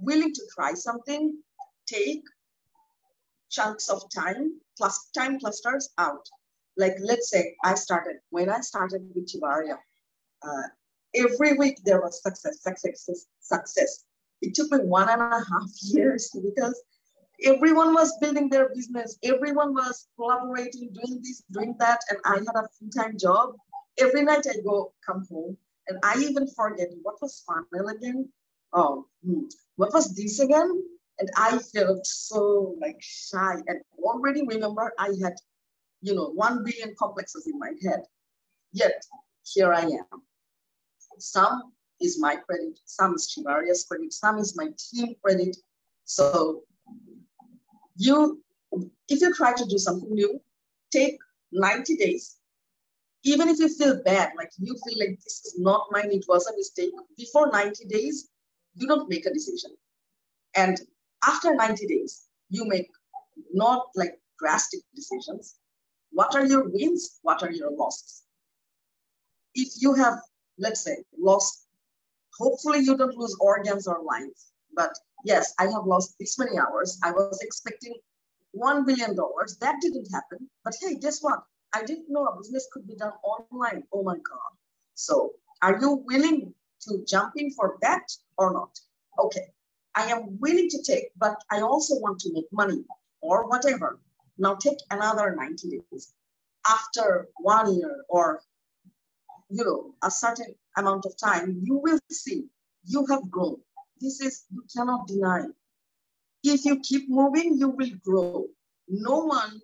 willing 0.00 0.32
to 0.32 0.42
try 0.54 0.74
something, 0.74 1.38
take 1.86 2.22
chunks 3.50 3.88
of 3.88 4.02
time, 4.14 4.60
plus 4.76 5.10
time 5.14 5.38
clusters 5.38 5.90
out. 5.98 6.28
Like 6.76 6.94
let's 7.00 7.30
say 7.30 7.54
I 7.64 7.74
started, 7.74 8.16
when 8.30 8.50
I 8.50 8.60
started 8.60 9.02
with 9.14 9.28
Tjibaria, 9.28 9.78
uh, 10.42 10.62
every 11.14 11.54
week 11.54 11.78
there 11.84 12.00
was 12.00 12.22
success, 12.22 12.62
success, 12.62 13.26
success. 13.40 14.04
It 14.42 14.54
took 14.54 14.70
me 14.72 14.78
one 14.78 15.08
and 15.08 15.22
a 15.22 15.38
half 15.38 15.70
years 15.82 16.30
because 16.34 16.82
everyone 17.44 17.94
was 17.94 18.12
building 18.20 18.48
their 18.48 18.70
business. 18.74 19.18
Everyone 19.22 19.72
was 19.72 20.08
collaborating, 20.16 20.92
doing 20.92 21.20
this, 21.22 21.42
doing 21.50 21.74
that. 21.78 22.00
And 22.10 22.18
I 22.24 22.38
had 22.38 22.56
a 22.56 22.68
full-time 22.78 23.16
job. 23.18 23.54
Every 23.98 24.22
night 24.22 24.46
I 24.48 24.60
go, 24.64 24.92
come 25.06 25.24
home, 25.30 25.56
and 25.88 25.98
I 26.02 26.18
even 26.18 26.46
forget 26.48 26.88
what 27.02 27.20
was 27.22 27.44
final 27.46 27.88
again. 27.88 28.28
Oh, 28.72 29.06
hmm, 29.24 29.44
what 29.76 29.92
was 29.92 30.14
this 30.14 30.40
again? 30.40 30.82
And 31.20 31.30
I 31.36 31.58
felt 31.58 32.04
so 32.06 32.74
like 32.80 32.96
shy 33.00 33.54
and 33.68 33.80
already 34.02 34.44
remember 34.44 34.92
I 34.98 35.10
had, 35.22 35.34
you 36.00 36.14
know, 36.14 36.30
one 36.30 36.64
billion 36.64 36.94
complexes 36.98 37.46
in 37.46 37.58
my 37.58 37.72
head. 37.82 38.02
Yet 38.72 39.04
here 39.44 39.72
I 39.72 39.82
am. 39.82 40.22
Some 41.18 41.72
is 42.00 42.18
my 42.20 42.34
credit, 42.34 42.80
some 42.84 43.14
is 43.14 43.32
Tjibaria's 43.32 43.84
credit, 43.88 44.12
some 44.12 44.38
is 44.38 44.56
my 44.56 44.70
team 44.90 45.14
credit. 45.22 45.56
So 46.04 46.62
you, 47.96 48.42
if 49.08 49.20
you 49.20 49.32
try 49.34 49.54
to 49.54 49.64
do 49.66 49.78
something 49.78 50.12
new, 50.12 50.40
take 50.90 51.18
90 51.52 51.96
days. 51.96 52.36
Even 53.24 53.48
if 53.48 53.58
you 53.58 53.68
feel 53.68 54.02
bad, 54.04 54.32
like 54.36 54.50
you 54.58 54.76
feel 54.86 54.98
like 54.98 55.18
this 55.24 55.44
is 55.46 55.54
not 55.58 55.86
mine, 55.90 56.12
it 56.12 56.26
was 56.28 56.46
a 56.46 56.56
mistake, 56.56 56.92
before 57.16 57.50
90 57.50 57.86
days, 57.86 58.28
you 58.74 58.86
don't 58.86 59.08
make 59.08 59.24
a 59.24 59.32
decision. 59.32 59.70
And 60.54 60.78
after 61.26 61.54
90 61.54 61.86
days, 61.86 62.26
you 62.50 62.66
make 62.66 62.90
not 63.52 63.86
like 63.94 64.20
drastic 64.38 64.80
decisions. 64.94 65.56
What 66.10 66.34
are 66.34 66.44
your 66.44 66.68
wins? 66.68 67.18
What 67.22 67.42
are 67.42 67.50
your 67.50 67.70
losses? 67.70 68.22
If 69.54 69.68
you 69.80 69.94
have, 69.94 70.18
let's 70.58 70.82
say, 70.82 70.96
lost, 71.18 71.66
hopefully 72.38 72.80
you 72.80 72.96
don't 72.96 73.16
lose 73.16 73.36
organs 73.40 73.86
or 73.86 74.02
lives, 74.02 74.52
but 74.76 74.92
yes, 75.24 75.54
I 75.58 75.64
have 75.64 75.86
lost 75.86 76.16
this 76.20 76.38
many 76.38 76.58
hours. 76.58 76.98
I 77.02 77.12
was 77.12 77.40
expecting 77.42 77.94
$1 78.54 78.86
billion. 78.86 79.16
That 79.60 79.76
didn't 79.80 80.08
happen. 80.12 80.50
But 80.62 80.74
hey, 80.80 80.96
guess 80.96 81.20
what? 81.22 81.42
I 81.74 81.84
didn't 81.84 82.06
know 82.08 82.26
a 82.26 82.36
business 82.36 82.68
could 82.72 82.86
be 82.86 82.94
done 82.94 83.12
online. 83.22 83.84
Oh 83.92 84.02
my 84.02 84.14
God. 84.14 84.52
So 84.94 85.32
are 85.62 85.78
you 85.80 86.04
willing 86.06 86.54
to 86.82 87.04
jump 87.06 87.34
in 87.36 87.50
for 87.50 87.78
that 87.82 88.06
or 88.38 88.52
not? 88.52 88.78
Okay, 89.18 89.46
I 89.94 90.06
am 90.06 90.38
willing 90.40 90.68
to 90.70 90.82
take, 90.82 91.10
but 91.16 91.36
I 91.50 91.60
also 91.60 91.94
want 92.00 92.20
to 92.20 92.32
make 92.32 92.46
money 92.52 92.84
or 93.20 93.48
whatever. 93.48 93.98
Now 94.38 94.54
take 94.54 94.78
another 94.90 95.34
90 95.36 95.82
days. 95.90 96.12
After 96.68 97.28
one 97.38 97.74
year 97.74 98.04
or 98.08 98.40
you 99.50 99.64
know 99.64 99.94
a 100.02 100.10
certain 100.10 100.54
amount 100.76 101.04
of 101.06 101.16
time, 101.16 101.60
you 101.62 101.76
will 101.76 101.98
see 102.10 102.46
you 102.84 103.06
have 103.06 103.30
grown. 103.30 103.56
This 104.00 104.20
is, 104.20 104.44
you 104.50 104.64
cannot 104.74 105.06
deny. 105.06 105.44
If 106.42 106.64
you 106.64 106.80
keep 106.80 107.08
moving, 107.08 107.56
you 107.56 107.68
will 107.68 107.90
grow. 108.04 108.46
No 108.88 109.24
one, 109.24 109.60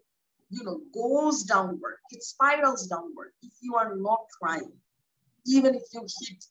you 0.51 0.65
know, 0.65 0.81
goes 0.93 1.45
downward. 1.45 1.99
It 2.11 2.23
spirals 2.23 2.87
downward 2.87 3.33
if 3.43 3.53
you 3.61 3.77
are 3.77 3.97
not 3.97 4.27
trying. 4.43 4.73
Even 5.47 5.75
if 5.75 5.83
you 5.93 6.01
hit, 6.01 6.45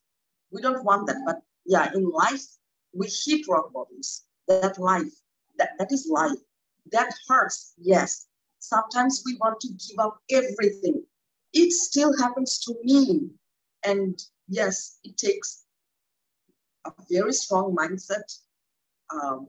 we 0.51 0.61
don't 0.61 0.83
want 0.83 1.07
that, 1.07 1.21
but 1.25 1.41
yeah, 1.65 1.91
in 1.93 2.09
life, 2.09 2.45
we 2.93 3.07
hit 3.07 3.47
rock 3.47 3.71
bottoms. 3.73 4.23
That 4.47 4.79
life, 4.79 5.13
that, 5.57 5.71
that 5.77 5.91
is 5.91 6.09
life. 6.09 6.39
That 6.91 7.13
hurts, 7.27 7.73
yes. 7.77 8.25
Sometimes 8.59 9.21
we 9.25 9.35
want 9.35 9.59
to 9.61 9.67
give 9.67 9.99
up 9.99 10.17
everything. 10.31 11.03
It 11.53 11.71
still 11.71 12.17
happens 12.17 12.59
to 12.61 12.75
me. 12.83 13.29
And 13.85 14.19
yes, 14.47 14.97
it 15.03 15.17
takes 15.17 15.65
a 16.85 16.91
very 17.11 17.33
strong 17.33 17.75
mindset, 17.75 18.39
um, 19.13 19.47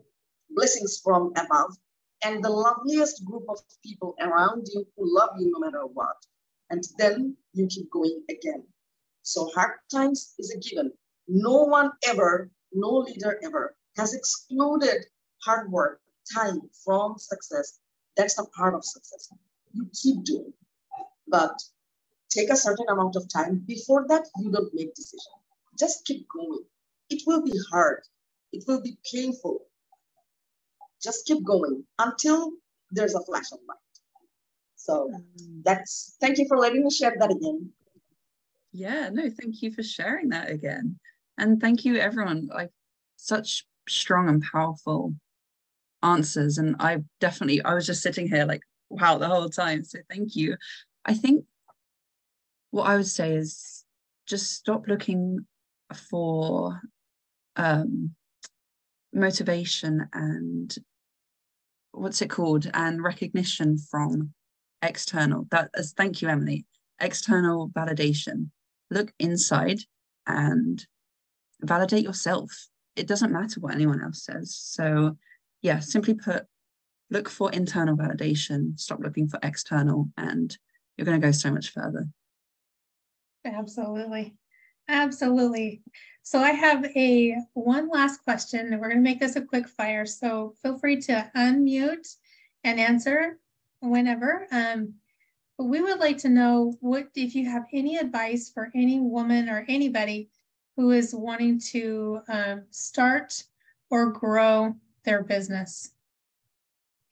blessings 0.50 1.00
from 1.02 1.32
above, 1.36 1.76
and 2.24 2.42
the 2.44 2.50
loveliest 2.50 3.24
group 3.24 3.44
of 3.48 3.58
people 3.84 4.14
around 4.20 4.66
you 4.72 4.86
who 4.96 5.16
love 5.18 5.30
you 5.38 5.52
no 5.52 5.60
matter 5.60 5.86
what. 5.86 6.16
And 6.70 6.84
then 6.98 7.36
you 7.54 7.66
keep 7.68 7.90
going 7.90 8.22
again. 8.30 8.64
So 9.22 9.50
hard 9.54 9.72
times 9.92 10.34
is 10.38 10.52
a 10.54 10.58
given. 10.60 10.92
No 11.28 11.64
one 11.64 11.92
ever, 12.08 12.50
no 12.72 12.90
leader 12.98 13.40
ever 13.44 13.76
has 13.96 14.14
excluded 14.14 15.06
hard 15.44 15.70
work, 15.70 16.00
time 16.34 16.62
from 16.84 17.18
success. 17.18 17.78
That's 18.16 18.38
a 18.38 18.46
part 18.46 18.74
of 18.74 18.84
success. 18.84 19.28
You 19.72 19.88
keep 19.94 20.24
doing, 20.24 20.52
but 21.28 21.54
take 22.30 22.50
a 22.50 22.56
certain 22.56 22.86
amount 22.90 23.16
of 23.16 23.28
time. 23.32 23.64
Before 23.66 24.06
that, 24.08 24.26
you 24.38 24.50
don't 24.50 24.74
make 24.74 24.94
decision. 24.94 25.32
Just 25.78 26.04
keep 26.06 26.26
going. 26.28 26.64
It 27.10 27.22
will 27.26 27.42
be 27.42 27.58
hard. 27.70 28.02
It 28.52 28.64
will 28.68 28.82
be 28.82 28.98
painful. 29.12 29.62
Just 31.02 31.26
keep 31.26 31.44
going 31.44 31.84
until 31.98 32.52
there's 32.90 33.14
a 33.14 33.24
flash 33.24 33.52
of 33.52 33.58
light. 33.68 33.78
So 34.76 35.10
mm. 35.12 35.62
that's, 35.64 36.16
thank 36.20 36.38
you 36.38 36.46
for 36.48 36.58
letting 36.58 36.84
me 36.84 36.90
share 36.90 37.14
that 37.18 37.30
again. 37.30 37.70
Yeah, 38.72 39.10
no, 39.10 39.30
thank 39.30 39.62
you 39.62 39.72
for 39.72 39.82
sharing 39.82 40.28
that 40.30 40.50
again. 40.50 40.98
And 41.38 41.60
thank 41.60 41.84
you 41.84 41.96
everyone. 41.96 42.48
Like 42.52 42.70
such 43.16 43.66
strong 43.88 44.28
and 44.28 44.42
powerful 44.42 45.14
answers. 46.02 46.58
And 46.58 46.76
I 46.78 46.98
definitely, 47.20 47.62
I 47.62 47.74
was 47.74 47.86
just 47.86 48.02
sitting 48.02 48.28
here 48.28 48.44
like, 48.44 48.62
wow, 48.88 49.18
the 49.18 49.28
whole 49.28 49.48
time. 49.48 49.84
So 49.84 49.98
thank 50.08 50.36
you. 50.36 50.56
I 51.04 51.14
think 51.14 51.44
what 52.70 52.86
I 52.86 52.96
would 52.96 53.06
say 53.06 53.34
is 53.34 53.84
just 54.26 54.52
stop 54.52 54.86
looking 54.86 55.46
for 56.10 56.80
um, 57.56 58.14
motivation 59.12 60.08
and 60.12 60.74
what's 61.92 62.22
it 62.22 62.30
called? 62.30 62.70
And 62.74 63.02
recognition 63.02 63.78
from 63.78 64.32
external 64.82 65.46
that 65.50 65.70
as 65.74 65.92
thank 65.92 66.22
you 66.22 66.28
Emilie. 66.28 66.66
External 67.00 67.70
validation. 67.70 68.50
Look 68.90 69.12
inside 69.18 69.80
and 70.26 70.84
validate 71.62 72.04
yourself. 72.04 72.50
It 72.96 73.06
doesn't 73.06 73.32
matter 73.32 73.60
what 73.60 73.74
anyone 73.74 74.02
else 74.02 74.24
says. 74.24 74.54
So 74.56 75.16
yeah 75.62 75.80
simply 75.80 76.14
put 76.14 76.44
look 77.10 77.28
for 77.28 77.50
internal 77.52 77.96
validation. 77.96 78.78
Stop 78.78 79.00
looking 79.00 79.28
for 79.28 79.38
external 79.42 80.08
and 80.16 80.56
you're 80.96 81.04
going 81.04 81.20
to 81.20 81.26
go 81.26 81.32
so 81.32 81.50
much 81.50 81.70
further. 81.70 82.06
Absolutely 83.44 84.34
absolutely 84.90 85.82
so 86.22 86.38
I 86.38 86.50
have 86.50 86.84
a 86.96 87.36
one 87.54 87.88
last 87.88 88.22
question, 88.22 88.60
and 88.72 88.80
we're 88.80 88.88
going 88.88 88.98
to 88.98 89.02
make 89.02 89.20
this 89.20 89.36
a 89.36 89.40
quick 89.40 89.68
fire. 89.68 90.06
So 90.06 90.54
feel 90.62 90.78
free 90.78 91.00
to 91.02 91.30
unmute 91.36 92.14
and 92.62 92.78
answer 92.78 93.38
whenever. 93.80 94.46
Um, 94.52 94.94
but 95.58 95.64
we 95.64 95.80
would 95.80 95.98
like 95.98 96.18
to 96.18 96.28
know 96.28 96.74
what 96.80 97.08
if 97.14 97.34
you 97.34 97.48
have 97.50 97.64
any 97.72 97.96
advice 97.96 98.48
for 98.48 98.70
any 98.74 99.00
woman 99.00 99.48
or 99.48 99.64
anybody 99.68 100.30
who 100.76 100.92
is 100.92 101.14
wanting 101.14 101.58
to 101.72 102.20
um, 102.28 102.62
start 102.70 103.42
or 103.90 104.12
grow 104.12 104.76
their 105.04 105.22
business. 105.24 105.90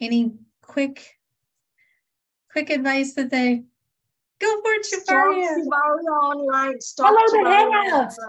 Any 0.00 0.34
quick, 0.62 1.18
quick 2.52 2.70
advice 2.70 3.14
that 3.14 3.30
they 3.30 3.64
go 4.40 4.60
for 4.62 4.72
it, 4.72 4.86
Tjibaria. 4.86 5.66
online. 6.22 6.80
Start 6.80 7.14
Follow 7.14 7.44
the 7.44 7.50
hangout. 7.50 8.12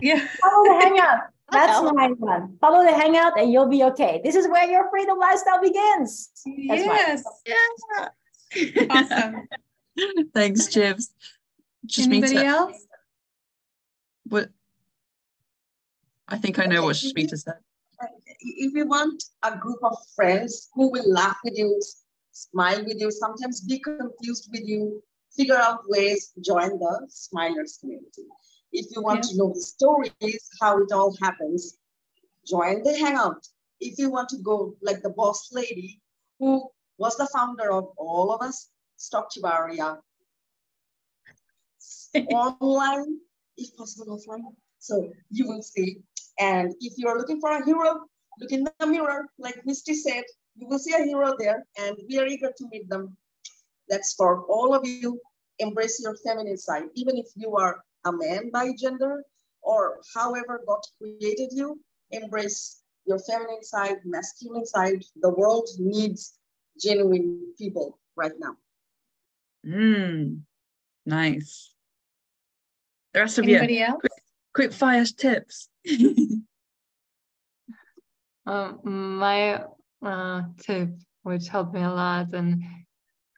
Yeah. 0.00 0.28
Follow 0.40 0.64
the 0.64 0.84
hangout. 0.84 1.20
That's 1.50 1.92
my 1.92 2.08
one. 2.18 2.56
Follow 2.60 2.84
the 2.84 2.94
hangout 2.94 3.38
and 3.40 3.50
you'll 3.50 3.68
be 3.68 3.82
okay. 3.84 4.20
This 4.22 4.36
is 4.36 4.46
where 4.46 4.70
your 4.70 4.88
freedom 4.90 5.18
lifestyle 5.18 5.60
begins. 5.60 6.30
That's 6.68 6.84
yes. 6.84 7.24
Yeah. 7.46 8.86
Awesome. 8.90 9.48
Thanks, 10.34 10.66
Jibs. 10.66 11.10
Just 11.86 12.08
Anybody 12.08 12.34
to, 12.34 12.44
else? 12.44 12.86
What? 14.24 14.50
I 16.28 16.36
think 16.36 16.58
I 16.58 16.66
know 16.66 16.84
what 16.84 16.96
Shusmita 16.96 17.38
said. 17.38 17.54
If 18.40 18.74
you 18.74 18.86
want 18.86 19.24
a 19.42 19.56
group 19.56 19.78
of 19.82 19.96
friends 20.14 20.68
who 20.74 20.92
will 20.92 21.10
laugh 21.10 21.38
with 21.42 21.56
you, 21.56 21.80
smile 22.32 22.84
with 22.84 23.00
you, 23.00 23.10
sometimes 23.10 23.62
be 23.62 23.78
confused 23.78 24.48
with 24.52 24.62
you, 24.64 25.02
figure 25.38 25.56
out 25.56 25.80
ways, 25.86 26.32
to 26.34 26.40
join 26.40 26.70
the 26.78 26.94
Smilers 27.08 27.80
community. 27.80 28.26
If 28.72 28.86
you 28.94 29.02
want 29.02 29.24
yeah. 29.24 29.30
to 29.30 29.36
know 29.38 29.52
the 29.54 29.60
stories, 29.60 30.48
how 30.60 30.78
it 30.82 30.92
all 30.92 31.16
happens, 31.22 31.78
join 32.46 32.82
the 32.82 32.98
Hangout. 32.98 33.46
If 33.80 33.98
you 33.98 34.10
want 34.10 34.28
to 34.30 34.38
go 34.38 34.74
like 34.82 35.00
the 35.02 35.10
boss 35.10 35.50
lady 35.52 36.00
who 36.38 36.68
was 36.98 37.16
the 37.16 37.28
founder 37.32 37.72
of 37.72 37.92
all 37.96 38.32
of 38.34 38.42
us, 38.42 38.70
Stock 38.96 39.30
Tjibaria, 39.30 39.98
online, 42.32 43.18
if 43.56 43.76
possible 43.76 44.18
offline. 44.18 44.42
So 44.78 45.10
you 45.30 45.46
will 45.46 45.62
see. 45.62 45.98
And 46.38 46.74
if 46.80 46.94
you're 46.96 47.18
looking 47.18 47.40
for 47.40 47.50
a 47.50 47.64
hero, 47.64 48.00
look 48.40 48.52
in 48.52 48.66
the 48.78 48.86
mirror, 48.86 49.26
like 49.38 49.60
Misty 49.64 49.94
said, 49.94 50.24
you 50.56 50.66
will 50.68 50.78
see 50.78 50.94
a 50.94 51.04
hero 51.04 51.34
there 51.38 51.64
and 51.78 51.96
we 52.08 52.18
are 52.18 52.26
eager 52.26 52.52
to 52.56 52.68
meet 52.70 52.88
them. 52.88 53.16
That's 53.88 54.14
for 54.14 54.42
all 54.44 54.74
of 54.74 54.86
you. 54.86 55.20
Embrace 55.58 56.00
your 56.02 56.16
feminine 56.16 56.56
side, 56.56 56.84
even 56.94 57.16
if 57.16 57.26
you 57.34 57.56
are 57.56 57.82
a 58.04 58.12
man 58.12 58.50
by 58.50 58.72
gender 58.78 59.24
or 59.62 59.98
however 60.14 60.62
God 60.66 60.80
created 60.98 61.50
you, 61.52 61.80
embrace 62.10 62.82
your 63.06 63.18
feminine 63.18 63.62
side, 63.62 63.98
masculine 64.04 64.66
side. 64.66 65.02
The 65.20 65.30
world 65.30 65.68
needs 65.78 66.38
genuine 66.80 67.54
people 67.58 67.98
right 68.16 68.32
now. 68.38 68.56
Mm, 69.66 70.40
nice. 71.04 71.74
The 73.12 73.20
rest 73.20 73.38
of 73.38 73.44
Anybody 73.44 73.74
you, 73.74 73.84
else? 73.84 74.00
quick, 74.00 74.12
quick 74.54 74.72
fire 74.72 75.04
tips. 75.04 75.68
Um, 78.48 79.18
my 79.18 79.62
uh, 80.02 80.42
tip, 80.58 80.88
which 81.22 81.48
helped 81.48 81.74
me 81.74 81.82
a 81.82 81.90
lot, 81.90 82.32
and 82.32 82.64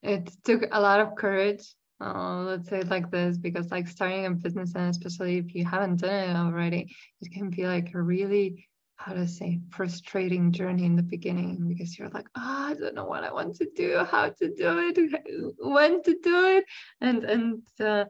it 0.05 0.31
took 0.45 0.62
a 0.71 0.81
lot 0.81 1.01
of 1.01 1.16
courage. 1.16 1.75
Uh, 2.01 2.42
let's 2.44 2.68
say 2.68 2.78
it 2.78 2.88
like 2.88 3.11
this, 3.11 3.36
because 3.36 3.70
like 3.70 3.86
starting 3.86 4.24
a 4.24 4.30
business, 4.30 4.72
and 4.74 4.90
especially 4.90 5.36
if 5.36 5.55
you 5.55 5.66
haven't 5.66 6.01
done 6.01 6.30
it 6.30 6.36
already, 6.36 6.94
it 7.20 7.30
can 7.32 7.51
be 7.51 7.66
like 7.66 7.92
a 7.94 8.01
really 8.01 8.66
how 8.96 9.12
to 9.14 9.26
say 9.26 9.59
frustrating 9.70 10.53
journey 10.53 10.84
in 10.84 10.94
the 10.94 11.03
beginning 11.03 11.66
because 11.68 11.98
you're 11.98 12.11
like, 12.11 12.26
oh, 12.36 12.68
I 12.70 12.74
don't 12.74 12.94
know 12.94 13.07
what 13.07 13.24
I 13.24 13.32
want 13.32 13.57
to 13.57 13.68
do, 13.74 14.05
how 14.11 14.28
to 14.28 14.55
do 14.55 14.78
it, 14.78 15.55
when 15.59 16.03
to 16.03 16.18
do 16.22 16.46
it, 16.57 16.64
and 17.01 17.24
and 17.24 17.62
uh, 17.80 18.05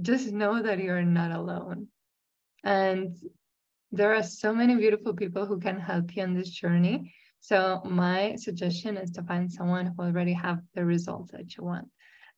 just 0.00 0.32
know 0.32 0.62
that 0.62 0.78
you're 0.78 1.02
not 1.02 1.32
alone. 1.32 1.88
And 2.62 3.16
there 3.92 4.14
are 4.14 4.22
so 4.22 4.54
many 4.54 4.76
beautiful 4.76 5.14
people 5.14 5.46
who 5.46 5.58
can 5.58 5.80
help 5.80 6.14
you 6.14 6.22
on 6.22 6.34
this 6.34 6.50
journey. 6.50 7.12
So 7.40 7.80
my 7.84 8.36
suggestion 8.36 8.96
is 8.96 9.10
to 9.12 9.22
find 9.22 9.50
someone 9.50 9.86
who 9.86 10.02
already 10.02 10.34
have 10.34 10.60
the 10.74 10.84
results 10.84 11.32
that 11.32 11.56
you 11.56 11.64
want 11.64 11.88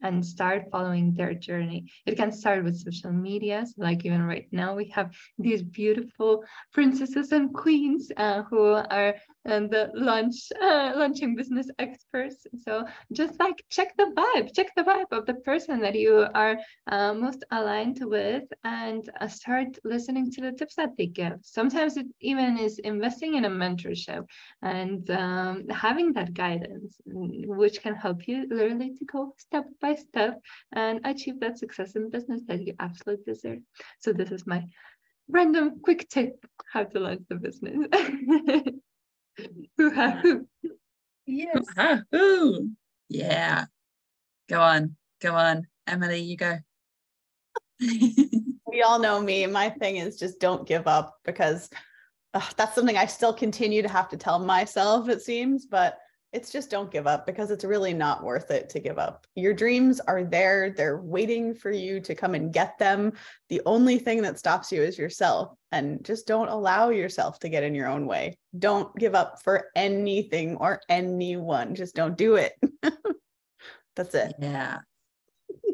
and 0.02 0.24
start 0.24 0.64
following 0.70 1.14
their 1.14 1.34
journey. 1.34 1.84
It 2.06 2.16
can 2.16 2.32
start 2.32 2.64
with 2.64 2.76
social 2.78 3.12
media. 3.12 3.64
So 3.66 3.74
like 3.82 4.04
even 4.04 4.22
right 4.22 4.46
now, 4.52 4.74
we 4.74 4.88
have 4.90 5.10
these 5.38 5.62
beautiful 5.62 6.44
princesses 6.72 7.32
and 7.32 7.52
queens 7.54 8.10
uh, 8.16 8.42
who 8.44 8.60
are 8.74 9.14
and 9.44 9.70
the 9.70 9.90
launch 9.94 10.50
uh, 10.60 10.92
launching 10.96 11.34
business 11.36 11.68
experts. 11.78 12.46
So 12.64 12.84
just 13.12 13.38
like 13.40 13.62
check 13.70 13.94
the 13.96 14.12
vibe, 14.16 14.54
check 14.54 14.68
the 14.76 14.82
vibe 14.82 15.10
of 15.12 15.26
the 15.26 15.34
person 15.34 15.80
that 15.80 15.94
you 15.94 16.26
are 16.34 16.56
uh, 16.86 17.14
most 17.14 17.44
aligned 17.50 17.98
with, 18.02 18.44
and 18.64 19.08
uh, 19.20 19.28
start 19.28 19.78
listening 19.84 20.30
to 20.32 20.40
the 20.42 20.52
tips 20.52 20.76
that 20.76 20.96
they 20.96 21.06
give. 21.06 21.34
Sometimes 21.42 21.96
it 21.96 22.06
even 22.20 22.58
is 22.58 22.78
investing 22.78 23.34
in 23.34 23.44
a 23.44 23.50
mentorship 23.50 24.24
and 24.62 25.08
um, 25.10 25.68
having 25.68 26.12
that 26.12 26.34
guidance, 26.34 27.00
mm, 27.08 27.46
which 27.46 27.82
can 27.82 27.94
help 27.94 28.26
you 28.28 28.46
literally 28.50 28.94
to 28.98 29.04
go 29.04 29.32
step 29.36 29.64
by 29.80 29.91
step 29.96 30.40
and 30.72 31.00
achieve 31.04 31.40
that 31.40 31.58
success 31.58 31.96
in 31.96 32.10
business 32.10 32.42
that 32.48 32.66
you 32.66 32.74
absolutely 32.80 33.32
deserve. 33.32 33.58
So 34.00 34.12
this 34.12 34.30
is 34.30 34.46
my 34.46 34.64
random 35.28 35.80
quick 35.82 36.08
tip 36.08 36.44
how 36.72 36.84
to 36.84 36.98
launch 36.98 37.22
the 37.28 37.36
business. 37.36 37.86
Hoo-ha-hoo. 39.78 40.46
Yes. 41.26 41.64
Ooh, 42.14 42.70
yeah. 43.08 43.66
Go 44.48 44.60
on, 44.60 44.96
go 45.20 45.34
on. 45.34 45.66
Emilie, 45.86 46.20
you 46.20 46.36
go. 46.36 46.58
we 47.80 48.82
all 48.82 48.98
know 48.98 49.20
me. 49.20 49.46
My 49.46 49.70
thing 49.70 49.96
is 49.96 50.18
just 50.18 50.40
don't 50.40 50.66
give 50.66 50.86
up 50.86 51.16
because 51.24 51.70
uh, 52.34 52.40
that's 52.56 52.74
something 52.74 52.96
I 52.96 53.06
still 53.06 53.32
continue 53.32 53.82
to 53.82 53.88
have 53.88 54.08
to 54.10 54.16
tell 54.16 54.38
myself, 54.38 55.08
it 55.08 55.22
seems, 55.22 55.66
but 55.66 55.98
it's 56.32 56.50
just 56.50 56.70
don't 56.70 56.90
give 56.90 57.06
up 57.06 57.26
because 57.26 57.50
it's 57.50 57.64
really 57.64 57.92
not 57.92 58.24
worth 58.24 58.50
it 58.50 58.70
to 58.70 58.80
give 58.80 58.98
up. 58.98 59.26
Your 59.34 59.52
dreams 59.52 60.00
are 60.00 60.24
there, 60.24 60.70
they're 60.70 61.00
waiting 61.00 61.54
for 61.54 61.70
you 61.70 62.00
to 62.00 62.14
come 62.14 62.34
and 62.34 62.52
get 62.52 62.78
them. 62.78 63.12
The 63.50 63.60
only 63.66 63.98
thing 63.98 64.22
that 64.22 64.38
stops 64.38 64.72
you 64.72 64.82
is 64.82 64.98
yourself, 64.98 65.54
and 65.72 66.02
just 66.04 66.26
don't 66.26 66.48
allow 66.48 66.88
yourself 66.88 67.38
to 67.40 67.50
get 67.50 67.62
in 67.62 67.74
your 67.74 67.88
own 67.88 68.06
way. 68.06 68.38
Don't 68.58 68.94
give 68.96 69.14
up 69.14 69.42
for 69.42 69.68
anything 69.76 70.56
or 70.56 70.80
anyone, 70.88 71.74
just 71.74 71.94
don't 71.94 72.16
do 72.16 72.36
it. 72.36 72.54
That's 73.96 74.14
it. 74.14 74.34
Yeah. 74.38 74.78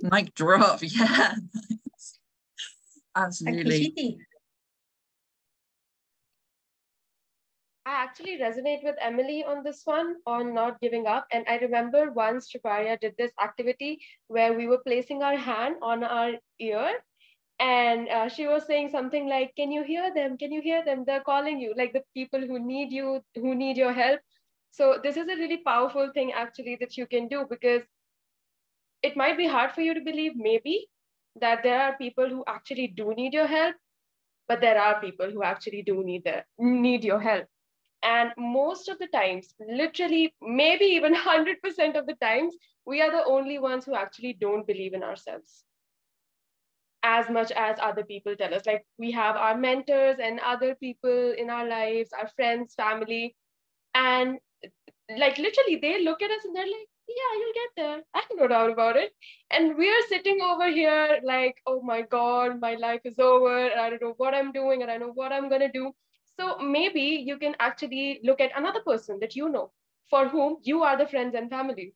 Mic 0.02 0.34
drop. 0.34 0.80
Yeah. 0.82 1.34
Absolutely. 3.16 4.18
I 7.89 8.03
actually 8.05 8.39
resonate 8.39 8.84
with 8.84 8.97
Emilie 9.01 9.45
on 9.45 9.62
this 9.64 9.80
one 9.86 10.16
on 10.26 10.53
not 10.53 10.78
giving 10.78 11.07
up. 11.07 11.26
And 11.32 11.47
I 11.49 11.57
remember 11.57 12.12
once 12.12 12.53
Tjibaria 12.53 13.01
did 13.01 13.14
this 13.16 13.32
activity 13.43 13.99
where 14.26 14.53
we 14.53 14.66
were 14.66 14.82
placing 14.86 15.22
our 15.22 15.39
hand 15.39 15.76
on 15.80 16.05
our 16.05 16.32
ear 16.61 16.91
and 17.59 18.11
uh, 18.11 18.28
she 18.28 18.47
was 18.47 18.66
saying 18.66 18.91
something 18.91 19.26
like, 19.26 19.55
Can 19.57 19.72
you 19.72 19.84
hear 19.84 20.12
them? 20.14 20.36
Can 20.36 20.53
you 20.53 20.61
hear 20.61 20.84
them? 20.84 21.05
They're 21.07 21.22
calling 21.22 21.59
you, 21.59 21.72
like 21.78 21.95
the 21.95 22.03
people 22.12 22.41
who 22.41 22.59
need 22.59 22.93
you, 22.93 23.22
who 23.34 23.55
need 23.55 23.78
your 23.78 23.95
help. 23.95 24.20
So, 24.70 25.01
this 25.03 25.16
is 25.16 25.26
a 25.26 25.36
really 25.36 25.62
powerful 25.64 26.11
thing 26.12 26.32
actually 26.32 26.76
that 26.80 26.99
you 26.99 27.07
can 27.07 27.26
do 27.26 27.47
because 27.49 27.82
it 29.03 29.16
might 29.16 29.39
be 29.39 29.47
hard 29.47 29.72
for 29.72 29.80
you 29.80 29.95
to 29.95 30.01
believe, 30.03 30.32
maybe, 30.36 30.89
that 31.41 31.62
there 31.62 31.80
are 31.80 31.97
people 31.97 32.28
who 32.28 32.45
actually 32.47 32.89
do 32.89 33.14
need 33.16 33.32
your 33.32 33.47
help, 33.47 33.76
but 34.47 34.61
there 34.61 34.78
are 34.78 35.01
people 35.01 35.30
who 35.30 35.43
actually 35.43 35.82
do 35.82 36.05
need, 36.05 36.24
the, 36.24 36.45
need 36.59 37.03
your 37.03 37.20
help. 37.20 37.47
And 38.03 38.32
most 38.38 38.88
of 38.88 38.99
the 38.99 39.09
times, 39.09 39.55
literally, 39.61 40.34
maybe 40.40 40.84
even 40.84 41.14
100% 41.16 41.96
of 41.96 42.07
the 42.07 42.16
times, 42.20 42.55
we 42.86 43.03
are 43.03 43.11
the 43.11 43.24
only 43.24 43.59
ones 43.59 43.84
who 43.84 43.94
actually 43.94 44.34
don't 44.40 44.66
believe 44.66 44.94
in 44.94 45.03
ourselves 45.03 45.64
as 47.03 47.28
much 47.30 47.53
as 47.53 47.76
other 47.80 48.05
people 48.05 48.34
tell 48.36 48.55
us. 48.55 48.66
Like 48.66 48.84
we 48.99 49.11
have 49.12 49.36
our 49.36 49.57
mentors 49.57 50.16
and 50.22 50.40
other 50.40 50.74
people 50.74 51.32
in 51.36 51.51
our 51.51 51.66
lives, 51.66 52.11
our 52.12 52.28
friends, 52.28 52.74
family, 52.74 53.36
and 53.94 54.38
like 55.16 55.38
literally 55.38 55.76
they 55.80 56.03
look 56.05 56.22
at 56.22 56.30
us 56.30 56.44
and 56.44 56.55
they're 56.55 56.66
like, 56.66 56.88
yeah, 57.09 57.38
you'll 57.38 57.55
get 57.55 57.70
there. 57.76 58.03
I 58.14 58.18
have 58.18 58.36
no 58.36 58.49
doubt 58.49 58.70
about 58.70 58.96
it. 58.96 59.12
And 59.51 59.76
we're 59.76 60.07
sitting 60.09 60.40
over 60.42 60.68
here 60.70 61.20
like, 61.24 61.57
oh 61.66 61.80
my 61.82 62.03
God, 62.03 62.61
my 62.61 62.74
life 62.74 63.01
is 63.05 63.18
over. 63.18 63.68
And 63.68 63.80
I 63.80 63.90
don't 63.90 64.03
know 64.03 64.14
what 64.18 64.34
I'm 64.34 64.53
doing 64.53 64.82
and 64.82 64.90
I 64.90 64.99
know 64.99 65.12
what 65.14 65.32
I'm 65.32 65.49
going 65.49 65.62
to 65.62 65.72
do. 65.72 65.92
So 66.39 66.59
maybe 66.59 67.01
you 67.26 67.36
can 67.36 67.57
actually 67.59 68.20
look 68.22 68.41
at 68.41 68.57
another 68.57 68.80
person 68.80 69.18
that 69.20 69.34
you 69.34 69.49
know 69.49 69.72
for 70.09 70.28
whom 70.28 70.59
you 70.62 70.82
are 70.82 70.97
the 70.97 71.07
friends 71.07 71.34
and 71.34 71.51
family. 71.51 71.95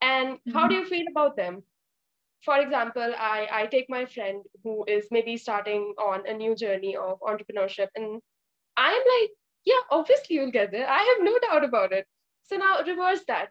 And 0.00 0.34
mm-hmm. 0.34 0.52
how 0.52 0.68
do 0.68 0.74
you 0.74 0.84
feel 0.84 1.06
about 1.10 1.36
them? 1.36 1.62
For 2.42 2.58
example, 2.58 3.14
I, 3.18 3.48
I 3.50 3.66
take 3.66 3.86
my 3.88 4.04
friend 4.04 4.42
who 4.62 4.84
is 4.86 5.06
maybe 5.10 5.36
starting 5.36 5.94
on 5.98 6.26
a 6.26 6.34
new 6.34 6.54
journey 6.54 6.94
of 6.94 7.18
entrepreneurship, 7.20 7.88
and 7.96 8.20
I'm 8.76 9.02
like, 9.20 9.30
yeah, 9.64 9.80
obviously 9.90 10.36
you'll 10.36 10.50
get 10.50 10.70
there. 10.70 10.88
I 10.88 10.98
have 10.98 11.24
no 11.24 11.38
doubt 11.38 11.64
about 11.64 11.92
it. 11.92 12.06
So 12.42 12.56
now 12.56 12.80
reverse 12.86 13.24
that. 13.28 13.48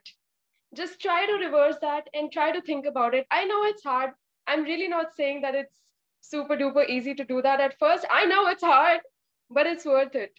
Just 0.75 1.01
try 1.01 1.25
to 1.25 1.33
reverse 1.33 1.77
that 1.81 2.07
and 2.13 2.31
try 2.31 2.51
to 2.51 2.61
think 2.61 2.85
about 2.85 3.15
it. 3.15 3.25
I 3.31 3.45
know 3.45 3.63
it's 3.63 3.83
hard. 3.83 4.11
I'm 4.47 4.63
really 4.63 4.87
not 4.87 5.15
saying 5.15 5.41
that 5.41 5.55
it's 5.55 5.81
super 6.21 6.55
duper 6.55 6.87
easy 6.87 7.15
to 7.15 7.25
do 7.25 7.41
that 7.41 7.59
at 7.59 7.79
first. 7.79 8.05
I 8.11 8.25
know 8.25 8.47
it's 8.47 8.63
hard 8.63 9.01
but 9.53 9.67
it's 9.67 9.85
worth 9.85 10.15
it. 10.15 10.33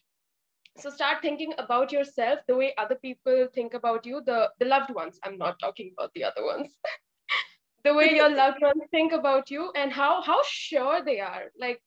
So 0.77 0.91
start 0.91 1.23
thinking 1.23 1.55
about 1.59 1.93
yourself 1.93 2.41
the 2.49 2.57
way 2.57 2.75
other 2.77 2.97
people 2.97 3.49
think 3.55 3.75
about 3.75 4.05
you 4.05 4.23
the 4.27 4.51
the 4.59 4.67
loved 4.67 4.93
ones. 4.93 5.19
I'm 5.23 5.39
not 5.39 5.59
talking 5.61 5.93
about 5.97 6.13
the 6.15 6.25
other 6.25 6.45
ones. 6.45 6.77
The 7.85 7.93
way 7.93 8.15
your 8.15 8.31
loved 8.31 8.63
ones 8.63 8.83
think 8.91 9.13
about 9.13 9.51
you 9.51 9.71
and 9.77 9.93
how 9.93 10.23
how 10.23 10.41
sure 10.43 11.03
they 11.05 11.21
are. 11.21 11.51
Like 11.61 11.83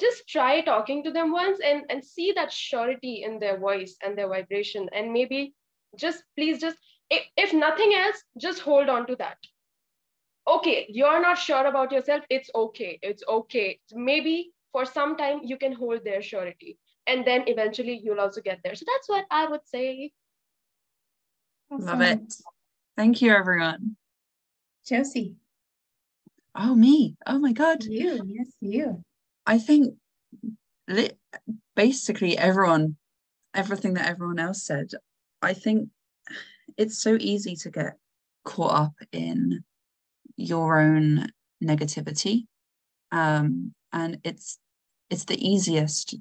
just 0.00 0.26
try 0.26 0.62
talking 0.62 1.04
to 1.04 1.10
them 1.10 1.30
once 1.30 1.60
and 1.60 1.84
and 1.90 2.02
see 2.02 2.32
that 2.32 2.50
surety 2.50 3.22
in 3.22 3.38
their 3.38 3.58
voice 3.58 3.96
and 4.02 4.16
their 4.16 4.28
vibration. 4.28 4.88
And 4.94 5.12
maybe 5.12 5.54
just 5.98 6.24
please 6.36 6.58
just 6.58 6.78
if, 7.10 7.22
if 7.36 7.52
nothing 7.52 7.92
else 7.94 8.24
just 8.38 8.60
hold 8.60 8.88
on 8.88 9.06
to 9.08 9.16
that. 9.16 9.36
Okay 10.48 10.86
you're 10.88 11.20
not 11.20 11.36
sure 11.36 11.66
about 11.66 11.92
yourself. 11.92 12.24
It's 12.30 12.50
okay. 12.54 12.98
It's 13.02 13.22
okay. 13.28 13.78
Maybe 13.92 14.52
for 14.72 14.84
some 14.84 15.16
time 15.16 15.40
you 15.42 15.56
can 15.56 15.72
hold 15.72 16.04
their 16.04 16.22
surety 16.22 16.78
and 17.06 17.26
then 17.26 17.44
eventually 17.46 18.00
you'll 18.02 18.20
also 18.20 18.40
get 18.40 18.60
there 18.64 18.74
so 18.74 18.84
that's 18.86 19.08
what 19.08 19.24
i 19.30 19.46
would 19.46 19.66
say. 19.66 20.12
Awesome. 21.70 21.86
love 21.86 22.00
it. 22.02 22.34
Thank 22.96 23.22
you 23.22 23.32
everyone. 23.32 23.96
Josie 24.86 25.36
oh 26.54 26.74
me. 26.74 27.16
Oh 27.26 27.38
my 27.38 27.52
god. 27.52 27.84
You 27.84 28.20
yes 28.26 28.48
you. 28.60 29.02
I 29.46 29.58
think 29.58 29.94
li- 30.88 31.18
basically 31.74 32.36
everyone 32.36 32.96
everything 33.54 33.94
that 33.94 34.08
everyone 34.08 34.38
else 34.38 34.62
said 34.62 34.88
i 35.42 35.52
think 35.52 35.88
it's 36.76 37.02
so 37.02 37.16
easy 37.20 37.54
to 37.56 37.70
get 37.70 37.96
caught 38.44 38.74
up 38.74 38.94
in 39.12 39.62
your 40.36 40.80
own 40.80 41.28
negativity. 41.62 42.46
Um, 43.10 43.74
and 43.92 44.18
it's 44.24 44.58
it's 45.12 45.26
the 45.26 45.46
easiest 45.46 46.16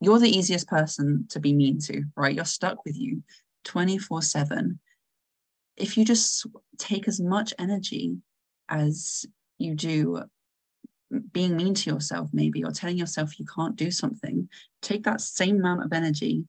you're 0.00 0.18
the 0.18 0.38
easiest 0.38 0.66
person 0.66 1.26
to 1.28 1.40
be 1.40 1.52
mean 1.52 1.78
to, 1.80 2.04
right? 2.16 2.34
You're 2.34 2.46
stuck 2.46 2.86
with 2.86 2.98
you 2.98 3.22
24 3.64 4.22
7. 4.22 4.78
If 5.76 5.98
you 5.98 6.06
just 6.06 6.46
take 6.78 7.06
as 7.06 7.20
much 7.20 7.52
energy 7.58 8.16
as 8.68 9.26
you 9.58 9.74
do 9.74 10.22
being 11.32 11.56
mean 11.56 11.74
to 11.74 11.90
yourself, 11.90 12.30
maybe, 12.32 12.64
or 12.64 12.70
telling 12.70 12.96
yourself 12.96 13.38
you 13.38 13.44
can't 13.44 13.76
do 13.76 13.90
something, 13.90 14.48
take 14.80 15.02
that 15.02 15.20
same 15.20 15.56
amount 15.56 15.84
of 15.84 15.92
energy 15.92 16.44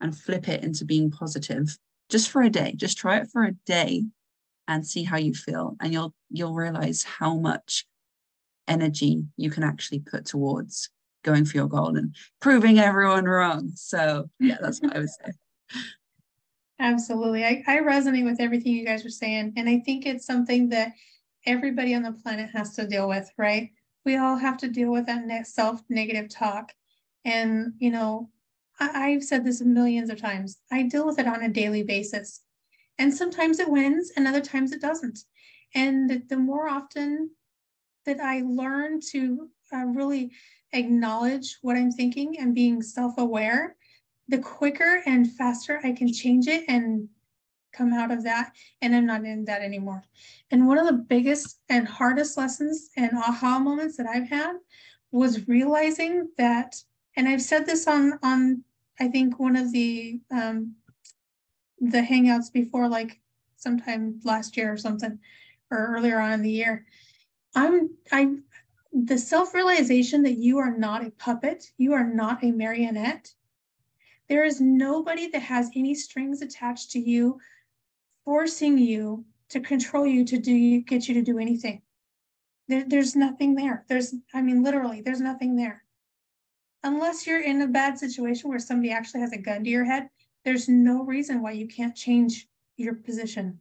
and 0.00 0.18
flip 0.18 0.48
it 0.48 0.64
into 0.64 0.84
being 0.84 1.10
positive 1.10 1.78
just 2.10 2.28
for 2.28 2.42
a 2.42 2.50
day. 2.50 2.74
Just 2.76 2.98
try 2.98 3.18
it 3.18 3.28
for 3.32 3.44
a 3.44 3.52
day 3.64 4.02
and 4.68 4.86
see 4.86 5.04
how 5.04 5.16
you 5.16 5.32
feel. 5.32 5.76
And 5.80 5.92
you'll 5.92 6.12
you'll 6.28 6.54
realize 6.54 7.02
how 7.04 7.36
much 7.36 7.86
energy 8.68 9.22
you 9.36 9.50
can 9.50 9.62
actually 9.62 10.00
put 10.00 10.26
towards 10.26 10.90
going 11.22 11.44
for 11.44 11.56
your 11.56 11.68
goal 11.68 11.96
and 11.96 12.14
proving 12.40 12.78
everyone 12.78 13.24
wrong. 13.24 13.72
So 13.74 14.28
yeah, 14.38 14.56
that's 14.60 14.80
what 14.80 14.96
I 14.96 15.00
would 15.00 15.10
say. 15.10 15.32
Absolutely. 16.80 17.44
I, 17.44 17.62
I 17.66 17.76
resonate 17.80 18.24
with 18.24 18.40
everything 18.40 18.72
you 18.72 18.86
guys 18.86 19.04
are 19.04 19.10
saying. 19.10 19.52
And 19.56 19.68
I 19.68 19.80
think 19.80 20.06
it's 20.06 20.24
something 20.24 20.70
that 20.70 20.92
everybody 21.44 21.94
on 21.94 22.02
the 22.02 22.12
planet 22.12 22.50
has 22.54 22.74
to 22.76 22.86
deal 22.86 23.06
with, 23.06 23.30
right? 23.36 23.70
We 24.06 24.16
all 24.16 24.36
have 24.36 24.56
to 24.58 24.68
deal 24.68 24.90
with 24.90 25.06
that 25.06 25.46
self 25.46 25.82
negative 25.90 26.30
talk. 26.30 26.72
And, 27.26 27.74
you 27.78 27.90
know, 27.90 28.30
I, 28.78 29.10
I've 29.10 29.22
said 29.22 29.44
this 29.44 29.60
millions 29.60 30.08
of 30.08 30.18
times. 30.20 30.56
I 30.72 30.84
deal 30.84 31.06
with 31.06 31.18
it 31.18 31.26
on 31.26 31.42
a 31.42 31.50
daily 31.50 31.82
basis. 31.82 32.40
And 32.98 33.12
sometimes 33.12 33.60
it 33.60 33.68
wins 33.68 34.12
and 34.16 34.26
other 34.26 34.40
times 34.40 34.72
it 34.72 34.80
doesn't. 34.80 35.20
And 35.74 36.22
the 36.28 36.36
more 36.36 36.68
often 36.68 37.30
that 38.06 38.20
I 38.20 38.40
learn 38.40 39.00
to 39.12 39.48
uh, 39.72 39.84
really 39.84 40.32
acknowledge 40.72 41.58
what 41.62 41.76
I'm 41.76 41.90
thinking 41.90 42.38
and 42.38 42.54
being 42.54 42.82
self 42.82 43.18
aware, 43.18 43.76
the 44.28 44.38
quicker 44.38 45.02
and 45.06 45.30
faster 45.32 45.80
I 45.84 45.92
can 45.92 46.12
change 46.12 46.46
it 46.46 46.64
and 46.68 47.08
come 47.72 47.92
out 47.92 48.10
of 48.10 48.24
that. 48.24 48.52
And 48.82 48.94
I'm 48.94 49.06
not 49.06 49.24
in 49.24 49.44
that 49.46 49.62
anymore. 49.62 50.04
And 50.50 50.66
one 50.66 50.78
of 50.78 50.86
the 50.86 50.92
biggest 50.92 51.60
and 51.68 51.86
hardest 51.86 52.36
lessons 52.36 52.90
and 52.96 53.12
aha 53.14 53.58
moments 53.58 53.96
that 53.96 54.06
I've 54.06 54.28
had 54.28 54.54
was 55.12 55.48
realizing 55.48 56.28
that, 56.38 56.76
and 57.16 57.28
I've 57.28 57.42
said 57.42 57.66
this 57.66 57.86
on, 57.86 58.18
on 58.22 58.64
I 58.98 59.08
think 59.08 59.38
one 59.38 59.56
of 59.56 59.72
the, 59.72 60.20
um, 60.30 60.74
the 61.80 62.00
hangouts 62.00 62.52
before, 62.52 62.88
like 62.88 63.20
sometime 63.56 64.20
last 64.24 64.56
year 64.56 64.72
or 64.72 64.76
something, 64.76 65.18
or 65.70 65.94
earlier 65.96 66.20
on 66.20 66.32
in 66.32 66.42
the 66.42 66.50
year. 66.50 66.84
I'm, 67.54 67.90
I, 68.12 68.34
the 68.92 69.18
self 69.18 69.54
realization 69.54 70.22
that 70.22 70.38
you 70.38 70.58
are 70.58 70.76
not 70.76 71.06
a 71.06 71.10
puppet, 71.10 71.70
you 71.78 71.92
are 71.92 72.06
not 72.06 72.42
a 72.42 72.50
marionette. 72.50 73.32
There 74.28 74.44
is 74.44 74.60
nobody 74.60 75.28
that 75.28 75.42
has 75.42 75.70
any 75.74 75.94
strings 75.94 76.42
attached 76.42 76.90
to 76.92 76.98
you, 76.98 77.40
forcing 78.24 78.78
you 78.78 79.24
to 79.50 79.60
control 79.60 80.06
you 80.06 80.24
to 80.24 80.38
do 80.38 80.80
get 80.82 81.08
you 81.08 81.14
to 81.14 81.22
do 81.22 81.38
anything. 81.38 81.82
There, 82.68 82.84
there's 82.86 83.16
nothing 83.16 83.54
there. 83.54 83.84
There's, 83.88 84.14
I 84.32 84.42
mean, 84.42 84.62
literally, 84.62 85.00
there's 85.00 85.20
nothing 85.20 85.56
there. 85.56 85.84
Unless 86.84 87.26
you're 87.26 87.42
in 87.42 87.60
a 87.60 87.66
bad 87.66 87.98
situation 87.98 88.48
where 88.48 88.58
somebody 88.58 88.92
actually 88.92 89.20
has 89.20 89.32
a 89.32 89.38
gun 89.38 89.64
to 89.64 89.70
your 89.70 89.84
head, 89.84 90.08
there's 90.44 90.68
no 90.68 91.04
reason 91.04 91.42
why 91.42 91.52
you 91.52 91.66
can't 91.66 91.94
change 91.94 92.48
your 92.76 92.94
position. 92.94 93.58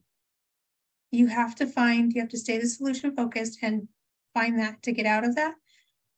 You 1.12 1.28
have 1.28 1.56
to 1.56 1.66
find, 1.66 2.14
you 2.14 2.22
have 2.22 2.30
to 2.30 2.38
stay 2.38 2.60
the 2.60 2.68
solution 2.68 3.16
focused 3.16 3.60
and 3.64 3.88
find 4.34 4.60
that 4.60 4.82
to 4.84 4.92
get 4.92 5.06
out 5.06 5.24
of 5.24 5.36
that 5.36 5.56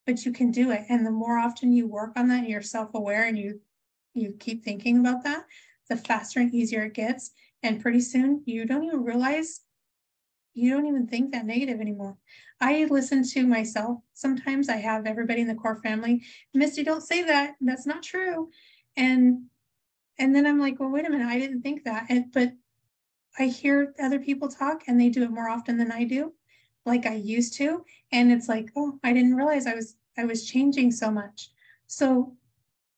but 0.06 0.26
you 0.26 0.32
can 0.32 0.52
do 0.52 0.72
it. 0.72 0.86
And 0.90 1.06
the 1.06 1.12
more 1.12 1.38
often 1.38 1.72
you 1.72 1.88
work 1.88 2.14
on 2.16 2.28
that 2.30 2.48
you're 2.48 2.62
self-aware 2.62 3.26
and 3.26 3.38
you 3.38 3.62
you 4.14 4.36
keep 4.40 4.64
thinking 4.64 5.00
about 5.00 5.24
that 5.24 5.46
the 5.90 5.96
faster 5.96 6.40
and 6.40 6.54
easier 6.54 6.84
it 6.84 6.94
gets. 6.94 7.32
And 7.64 7.82
pretty 7.82 8.02
soon 8.02 8.44
you 8.46 8.66
don't 8.66 8.84
even 8.84 9.04
realize 9.04 9.62
you 10.54 10.70
don't 10.70 10.86
even 10.86 11.08
think 11.08 11.32
that 11.32 11.46
negative 11.46 11.80
anymore. 11.80 12.18
I 12.60 12.86
listen 12.90 13.24
to 13.30 13.48
myself. 13.48 14.00
Sometimes 14.14 14.70
i 14.70 14.78
have 14.78 15.06
everybody 15.06 15.42
in 15.42 15.48
the 15.48 15.56
core 15.56 15.82
family 15.82 16.24
misty 16.54 16.84
don't 16.84 17.02
say 17.02 17.24
that. 17.24 17.56
That's 17.62 17.86
not 17.86 18.04
true. 18.04 18.50
And 18.98 19.44
and 20.20 20.36
then 20.36 20.46
i'm 20.46 20.60
like 20.60 20.80
well 20.80 20.90
wait 20.90 21.06
a 21.06 21.10
minute. 21.10 21.28
I 21.28 21.40
didn't 21.40 21.62
think 21.62 21.84
that. 21.84 22.08
And, 22.10 22.32
but 22.32 22.52
i 23.40 23.46
hear 23.46 23.94
other 24.02 24.20
people 24.20 24.50
talk 24.50 24.84
and 24.88 25.00
they 25.00 25.08
do 25.08 25.24
it 25.24 25.32
more 25.32 25.48
often 25.48 25.78
than 25.78 25.90
i 25.90 26.04
do 26.04 26.34
like 26.86 27.06
I 27.06 27.16
used 27.16 27.54
to. 27.56 27.84
And 28.12 28.32
it's 28.32 28.50
like, 28.50 28.72
oh, 28.76 29.00
I 29.04 29.14
didn't 29.14 29.36
realize 29.36 29.68
I 29.68 29.76
was 29.76 29.96
I 30.18 30.26
was 30.26 30.46
changing 30.46 30.92
so 30.92 31.10
much. 31.10 31.50
So 31.88 32.36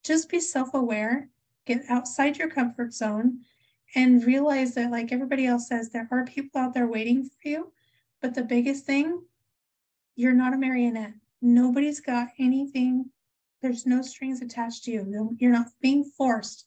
just 0.04 0.30
be 0.30 0.40
self-aware, 0.40 1.30
get 1.66 1.84
outside 1.90 2.38
your 2.38 2.50
comfort 2.50 2.94
zone 2.94 3.40
and 3.96 4.26
realize 4.26 4.74
that 4.76 4.92
like 4.92 5.12
everybody 5.12 5.46
else 5.46 5.68
says 5.68 5.90
there 5.90 6.08
are 6.12 6.26
people 6.26 6.60
out 6.60 6.74
there 6.74 6.88
waiting 6.88 7.24
for 7.24 7.48
you. 7.48 7.72
But 8.22 8.34
the 8.34 8.44
biggest 8.44 8.86
thing, 8.86 9.22
you're 10.16 10.34
not 10.34 10.54
a 10.54 10.58
marionette. 10.58 11.14
Nobody's 11.42 12.00
got 12.00 12.30
anything. 12.40 13.10
There's 13.62 13.86
no 13.86 14.02
strings 14.02 14.42
attached 14.42 14.86
to 14.86 14.92
you. 14.92 15.36
You're 15.40 15.52
not 15.52 15.68
being 15.82 16.04
forced 16.04 16.66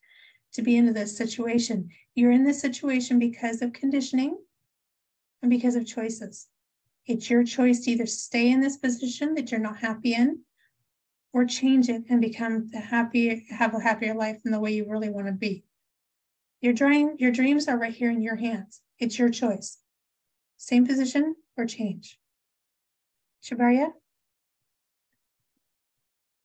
to 0.53 0.62
be 0.62 0.77
into 0.77 0.93
this 0.93 1.17
situation. 1.17 1.89
You're 2.14 2.31
in 2.31 2.45
this 2.45 2.61
situation 2.61 3.19
because 3.19 3.62
of 3.62 3.73
conditioning 3.73 4.39
and 5.43 5.51
because 5.51 5.77
of 5.77 5.87
choices. 5.87 6.49
It's 7.07 7.31
your 7.31 7.45
choice 7.45 7.81
to 7.81 7.93
either 7.93 8.07
stay 8.07 8.51
in 8.51 8.61
this 8.61 8.77
position 8.77 9.35
that 9.35 9.51
you're 9.51 9.61
not 9.61 9.79
happy 9.79 10.15
in 10.15 10.41
or 11.33 11.45
change 11.45 11.89
it 11.89 12.03
and 12.09 12.21
become 12.21 12.69
the 12.71 12.81
happy, 12.81 13.47
have 13.51 13.75
a 13.75 13.81
happier 13.81 14.15
life 14.15 14.41
in 14.45 14.51
the 14.51 14.59
way 14.59 14.73
you 14.73 14.87
really 14.89 15.11
want 15.11 15.27
to 15.27 15.33
be. 15.33 15.65
Your 16.61 16.73
dream, 16.73 17.15
your 17.19 17.31
dreams 17.31 17.69
are 17.69 17.79
right 17.79 17.95
here 17.95 18.11
in 18.11 18.23
your 18.23 18.37
hands. 18.37 18.81
It's 18.99 19.19
your 19.19 19.29
choice. 19.29 19.79
Same 20.57 20.87
position 20.87 21.37
or 21.57 21.67
change. 21.67 22.19
Tjibaria? 23.45 23.93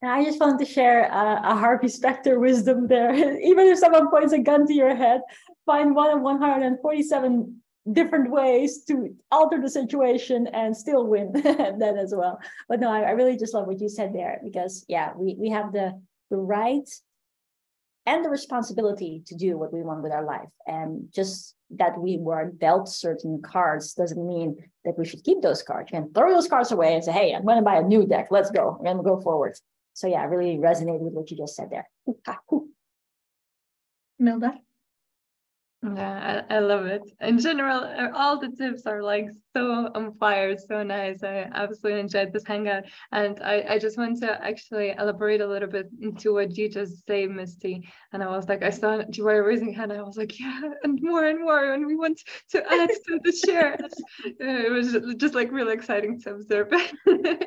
I 0.04 0.26
just 0.26 0.40
wanted 0.40 0.60
to 0.66 0.72
share 0.72 1.06
a, 1.06 1.42
a 1.44 1.56
Harvey 1.56 1.88
Specter 1.88 2.40
wisdom 2.40 2.88
there. 2.88 3.14
Even 3.42 3.68
if 3.68 3.80
someone 3.80 4.10
points 4.10 4.34
a 4.34 4.40
gun 4.40 4.68
to 4.68 4.74
your 4.74 4.96
head, 4.96 5.22
find 5.66 5.96
one 5.96 6.12
of 6.12 6.22
147 6.22 7.62
different 7.92 8.30
ways 8.30 8.84
to 8.86 9.16
alter 9.32 9.60
the 9.60 9.70
situation 9.70 10.48
and 10.48 10.76
still 10.76 11.08
win 11.08 11.32
that 11.34 11.96
as 11.98 12.14
well. 12.16 12.40
But 12.70 12.80
no, 12.80 12.92
I, 12.92 13.02
I, 13.02 13.12
really 13.12 13.38
just 13.38 13.54
love 13.54 13.66
what 13.66 13.82
you 13.82 13.90
said 13.90 14.14
there 14.14 14.40
because 14.44 14.86
yeah, 14.88 15.14
we 15.16 15.36
we 15.40 15.50
have 15.50 15.74
the 15.74 16.00
the 16.30 16.38
right 16.38 16.88
and 18.06 18.26
the 18.26 18.30
responsibility 18.30 19.24
to 19.28 19.36
do 19.36 19.58
what 19.58 19.74
we 19.74 19.82
want 19.82 20.04
with 20.04 20.12
our 20.12 20.26
life. 20.26 20.50
And 20.66 21.08
just 21.14 21.56
that 21.72 21.98
we 22.00 22.18
were 22.18 22.52
dealt 22.58 22.90
certain 22.90 23.42
cards 23.42 23.94
doesn't 23.94 24.28
mean 24.28 24.58
that 24.86 24.98
we 24.98 25.06
should 25.06 25.24
keep 25.24 25.42
those 25.42 25.64
cards. 25.64 25.90
and 25.94 26.14
throw 26.14 26.34
those 26.34 26.48
cards 26.48 26.72
away 26.72 26.96
and 26.96 27.04
say, 27.04 27.12
hey, 27.12 27.34
I'm 27.34 27.46
gonna 27.46 27.62
buy 27.62 27.78
a 27.78 27.84
new 27.84 28.06
deck. 28.06 28.28
Let's 28.32 28.52
go. 28.52 28.78
We're 28.80 28.92
gonna 28.92 29.04
go 29.04 29.20
forward. 29.22 29.58
So 29.94 30.08
yeah, 30.08 30.22
I 30.22 30.26
really 30.26 30.58
resonated 30.58 31.02
with 31.02 31.14
what 31.14 31.32
you 31.32 31.38
just 31.38 31.56
said 31.56 31.70
there. 31.70 31.88
Milda? 34.22 34.54
Yeah, 35.84 36.44
I, 36.48 36.58
I 36.58 36.60
love 36.60 36.86
it. 36.86 37.02
In 37.22 37.40
general, 37.40 37.80
uh, 37.80 38.10
all 38.14 38.40
the 38.40 38.50
tips 38.50 38.86
are 38.86 39.02
like 39.02 39.30
so 39.56 39.90
on 39.96 40.14
fire, 40.20 40.56
so 40.56 40.84
nice. 40.84 41.24
I 41.24 41.50
absolutely 41.56 42.02
enjoyed 42.02 42.32
this 42.32 42.46
hangout. 42.46 42.84
And 43.12 43.40
I, 43.42 43.66
I 43.68 43.80
just 43.80 43.98
want 43.98 44.20
to 44.20 44.46
actually 44.46 44.92
elaborate 44.92 45.42
a 45.42 45.48
little 45.48 45.68
bit 45.68 45.88
into 46.00 46.34
what 46.36 46.56
you 46.56 46.70
just 46.70 47.08
say, 47.08 47.26
Misty. 47.26 47.90
And 48.14 48.22
I 48.22 48.28
was 48.28 48.48
like, 48.48 48.62
I 48.62 48.70
saw 48.70 49.02
you 49.12 49.24
were 49.24 49.44
raising 49.44 49.74
hand. 49.74 49.92
I 49.92 50.04
was 50.04 50.18
like, 50.18 50.40
yeah, 50.40 50.62
and 50.84 51.00
more 51.02 51.26
and 51.26 51.40
more. 51.42 51.74
And 51.74 51.88
we 51.88 51.96
want 51.96 52.22
to 52.52 52.60
add 52.72 52.90
to 53.08 53.20
the 53.24 53.32
share. 53.46 53.76
it 54.40 54.72
was 54.72 55.16
just 55.18 55.34
like 55.34 55.52
really 55.52 55.74
exciting 55.74 56.22
to 56.22 56.36
observe. 56.36 56.72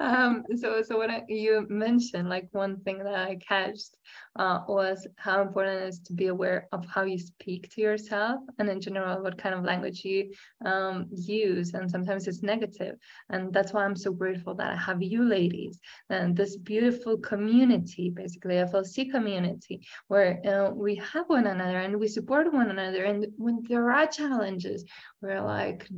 um, 0.00 0.44
so 0.56 0.82
so 0.82 0.96
what 0.96 1.10
I, 1.10 1.22
you 1.28 1.66
mentioned, 1.68 2.28
like 2.28 2.48
one 2.52 2.80
thing 2.80 2.98
that 2.98 3.14
I 3.14 3.36
catched 3.36 3.96
uh, 4.36 4.60
was 4.68 5.06
how 5.16 5.42
important 5.42 5.82
it 5.82 5.88
is 5.88 6.00
to 6.00 6.12
be 6.12 6.28
aware 6.28 6.68
of 6.72 6.84
how 6.86 7.02
you 7.04 7.18
speak 7.18 7.70
to 7.74 7.80
yourself, 7.80 8.40
and 8.58 8.68
in 8.68 8.80
general, 8.80 9.22
what 9.22 9.38
kind 9.38 9.54
of 9.54 9.64
language 9.64 10.04
you 10.04 10.32
um, 10.64 11.06
use. 11.10 11.74
And 11.74 11.90
sometimes 11.90 12.26
it's 12.26 12.42
negative, 12.42 12.96
and 13.30 13.52
that's 13.52 13.72
why 13.72 13.84
I'm 13.84 13.96
so 13.96 14.12
grateful 14.12 14.54
that 14.54 14.72
I 14.72 14.76
have 14.76 15.02
you, 15.02 15.24
ladies, 15.24 15.80
and 16.10 16.36
this 16.36 16.56
beautiful 16.56 17.16
community, 17.18 18.10
basically 18.10 18.54
FLC 18.54 19.10
community, 19.10 19.86
where 20.08 20.40
uh, 20.46 20.70
we 20.70 20.96
have 20.96 21.28
one 21.28 21.46
another 21.46 21.78
and 21.78 21.98
we 21.98 22.08
support 22.08 22.52
one 22.52 22.70
another. 22.70 23.04
And 23.04 23.26
when 23.36 23.62
there 23.68 23.90
are 23.90 24.06
challenges, 24.06 24.84
we're 25.20 25.40
like 25.40 25.88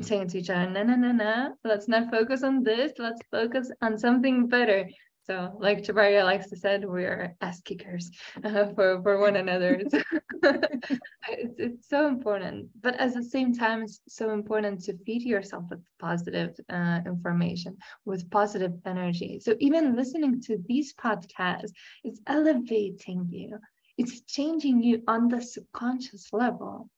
saying 0.00 0.28
to 0.28 0.38
each 0.38 0.50
other, 0.50 0.70
no, 0.70 0.82
no, 0.82 0.96
no, 0.96 1.12
no, 1.12 1.54
let's 1.64 1.88
not 1.88 2.10
focus 2.10 2.42
on 2.42 2.62
this. 2.62 2.92
Let's 2.98 3.20
focus 3.30 3.70
on 3.80 3.98
something 3.98 4.46
better. 4.46 4.88
So, 5.28 5.52
like 5.58 5.82
Tjibaria 5.82 6.24
likes 6.24 6.48
to 6.48 6.56
say, 6.56 6.78
we 6.78 7.04
are 7.04 7.34
ass 7.42 7.60
kickers 7.60 8.10
uh, 8.44 8.72
for, 8.74 9.02
for 9.02 9.18
one 9.20 9.36
another. 9.36 9.82
it's, 10.42 11.58
it's 11.58 11.88
so 11.88 12.08
important. 12.08 12.68
But 12.80 12.96
at 12.96 13.12
the 13.12 13.22
same 13.22 13.54
time, 13.54 13.82
it's 13.82 14.00
so 14.08 14.30
important 14.30 14.80
to 14.84 14.96
feed 15.04 15.22
yourself 15.22 15.64
with 15.68 15.80
positive 15.98 16.54
uh, 16.70 17.00
information, 17.04 17.76
with 18.06 18.30
positive 18.30 18.72
energy. 18.86 19.38
So, 19.40 19.54
even 19.60 19.96
listening 19.96 20.40
to 20.42 20.56
these 20.66 20.94
podcasts 20.94 21.72
is 22.04 22.22
elevating 22.26 23.28
you, 23.30 23.58
it's 23.98 24.22
changing 24.22 24.82
you 24.82 25.02
on 25.08 25.28
the 25.28 25.42
subconscious 25.42 26.32
level. 26.32 26.88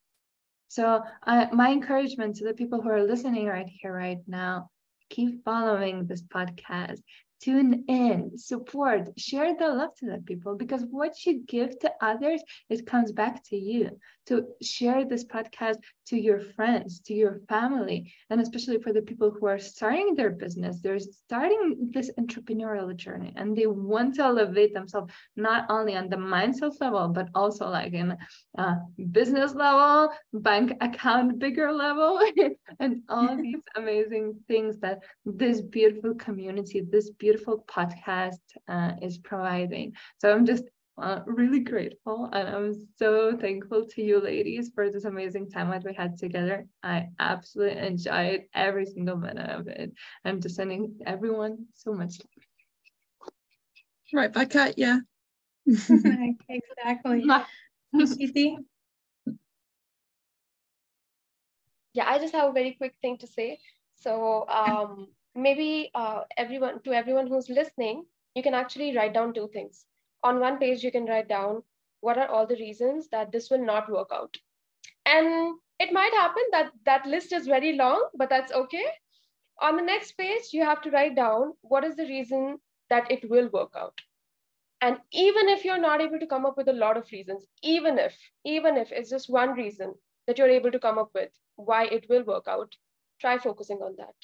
So, 0.70 1.02
uh, 1.26 1.46
my 1.52 1.72
encouragement 1.72 2.36
to 2.36 2.44
the 2.44 2.54
people 2.54 2.80
who 2.80 2.90
are 2.90 3.02
listening 3.02 3.48
right 3.48 3.68
here, 3.68 3.92
right 3.92 4.20
now, 4.28 4.70
keep 5.08 5.44
following 5.44 6.06
this 6.06 6.22
podcast 6.22 7.00
tune 7.42 7.84
in, 7.88 8.36
support, 8.36 9.08
share 9.18 9.56
the 9.56 9.68
love 9.68 9.94
to 9.96 10.06
the 10.06 10.22
people 10.24 10.56
because 10.56 10.84
what 10.90 11.12
you 11.24 11.42
give 11.46 11.78
to 11.80 11.90
others, 12.00 12.42
it 12.68 12.86
comes 12.86 13.12
back 13.12 13.42
to 13.44 13.56
you. 13.56 13.98
To 14.26 14.46
share 14.62 15.04
this 15.04 15.24
podcast 15.24 15.78
to 16.06 16.16
your 16.16 16.38
friends, 16.38 17.00
to 17.06 17.14
your 17.14 17.40
family, 17.48 18.12
and 18.28 18.40
especially 18.40 18.80
for 18.80 18.92
the 18.92 19.02
people 19.02 19.32
who 19.32 19.46
are 19.46 19.58
starting 19.58 20.14
their 20.14 20.30
business, 20.30 20.78
they're 20.80 21.00
starting 21.00 21.90
this 21.92 22.10
entrepreneurial 22.16 22.94
journey 22.94 23.32
and 23.34 23.56
they 23.56 23.66
want 23.66 24.14
to 24.16 24.22
elevate 24.22 24.72
themselves 24.72 25.12
not 25.36 25.66
only 25.68 25.96
on 25.96 26.08
the 26.10 26.16
mindset 26.16 26.80
level, 26.80 27.08
but 27.08 27.28
also 27.34 27.68
like 27.68 27.92
in 27.92 28.16
uh, 28.56 28.74
business 29.10 29.52
level, 29.54 30.10
bank 30.32 30.74
account 30.80 31.40
bigger 31.40 31.72
level, 31.72 32.20
and 32.78 33.02
all 33.08 33.36
these 33.42 33.62
amazing 33.74 34.38
things 34.46 34.78
that 34.78 35.00
this 35.24 35.60
beautiful 35.60 36.14
community, 36.14 36.82
this 36.82 37.10
beautiful 37.10 37.29
beautiful 37.30 37.64
podcast 37.68 38.42
uh, 38.68 38.92
is 39.00 39.18
providing. 39.18 39.92
So 40.18 40.32
I'm 40.32 40.44
just 40.44 40.64
uh, 41.00 41.20
really 41.26 41.60
grateful 41.60 42.28
and 42.32 42.48
I'm 42.48 42.74
so 42.96 43.36
thankful 43.36 43.86
to 43.86 44.02
you 44.02 44.20
ladies 44.20 44.72
for 44.74 44.90
this 44.90 45.04
amazing 45.04 45.48
time 45.48 45.70
that 45.70 45.84
we 45.84 45.94
had 45.94 46.18
together. 46.18 46.66
I 46.82 47.06
absolutely 47.20 47.78
enjoyed 47.86 48.42
every 48.52 48.86
single 48.86 49.16
minute 49.16 49.48
of 49.48 49.68
it. 49.68 49.92
I'm 50.24 50.40
just 50.40 50.56
sending 50.56 50.98
everyone 51.06 51.66
so 51.74 51.92
much 51.92 52.18
love. 52.18 52.28
Right 54.12 54.32
back 54.32 54.56
at 54.56 54.76
you. 54.76 55.02
exactly. 55.66 57.24
yeah, 61.94 62.08
I 62.08 62.18
just 62.18 62.34
have 62.34 62.48
a 62.48 62.52
very 62.52 62.72
quick 62.72 62.94
thing 63.00 63.18
to 63.18 63.28
say. 63.28 63.60
So 63.94 64.48
um, 64.48 65.06
maybe 65.42 65.90
uh, 65.94 66.22
everyone 66.36 66.80
to 66.82 66.92
everyone 66.92 67.26
who's 67.26 67.48
listening, 67.48 68.04
you 68.34 68.42
can 68.42 68.54
actually 68.54 68.96
write 68.96 69.14
down 69.14 69.32
two 69.34 69.48
things. 69.52 69.86
On 70.22 70.40
one 70.40 70.58
page, 70.58 70.84
you 70.84 70.92
can 70.92 71.06
write 71.06 71.28
down 71.28 71.62
what 72.00 72.18
are 72.18 72.28
all 72.28 72.46
the 72.46 72.56
reasons 72.56 73.08
that 73.08 73.32
this 73.32 73.50
will 73.50 73.64
not 73.64 73.90
work 73.90 74.10
out. 74.12 74.36
And 75.06 75.56
it 75.78 75.92
might 75.92 76.12
happen 76.12 76.42
that 76.52 76.72
that 76.84 77.06
list 77.06 77.32
is 77.32 77.46
very 77.46 77.72
long, 77.74 78.08
but 78.14 78.28
that's 78.28 78.52
okay. 78.52 78.86
On 79.60 79.76
the 79.76 79.82
next 79.82 80.12
page, 80.12 80.52
you 80.52 80.64
have 80.64 80.82
to 80.82 80.90
write 80.90 81.16
down 81.16 81.54
what 81.62 81.84
is 81.84 81.96
the 81.96 82.06
reason 82.06 82.58
that 82.88 83.10
it 83.10 83.28
will 83.28 83.48
work 83.48 83.72
out. 83.76 83.98
And 84.82 84.98
even 85.12 85.48
if 85.48 85.64
you're 85.64 85.78
not 85.78 86.00
able 86.00 86.18
to 86.18 86.26
come 86.26 86.46
up 86.46 86.56
with 86.56 86.68
a 86.68 86.72
lot 86.72 86.96
of 86.96 87.10
reasons, 87.12 87.46
even 87.62 87.98
if, 87.98 88.16
even 88.44 88.76
if 88.76 88.90
it's 88.92 89.10
just 89.10 89.28
one 89.28 89.52
reason 89.52 89.94
that 90.26 90.38
you're 90.38 90.48
able 90.48 90.70
to 90.70 90.78
come 90.78 90.98
up 90.98 91.10
with 91.14 91.30
why 91.56 91.84
it 91.86 92.08
will 92.08 92.24
work 92.24 92.48
out, 92.48 92.74
try 93.20 93.36
focusing 93.36 93.78
on 93.78 93.94
that 93.98 94.14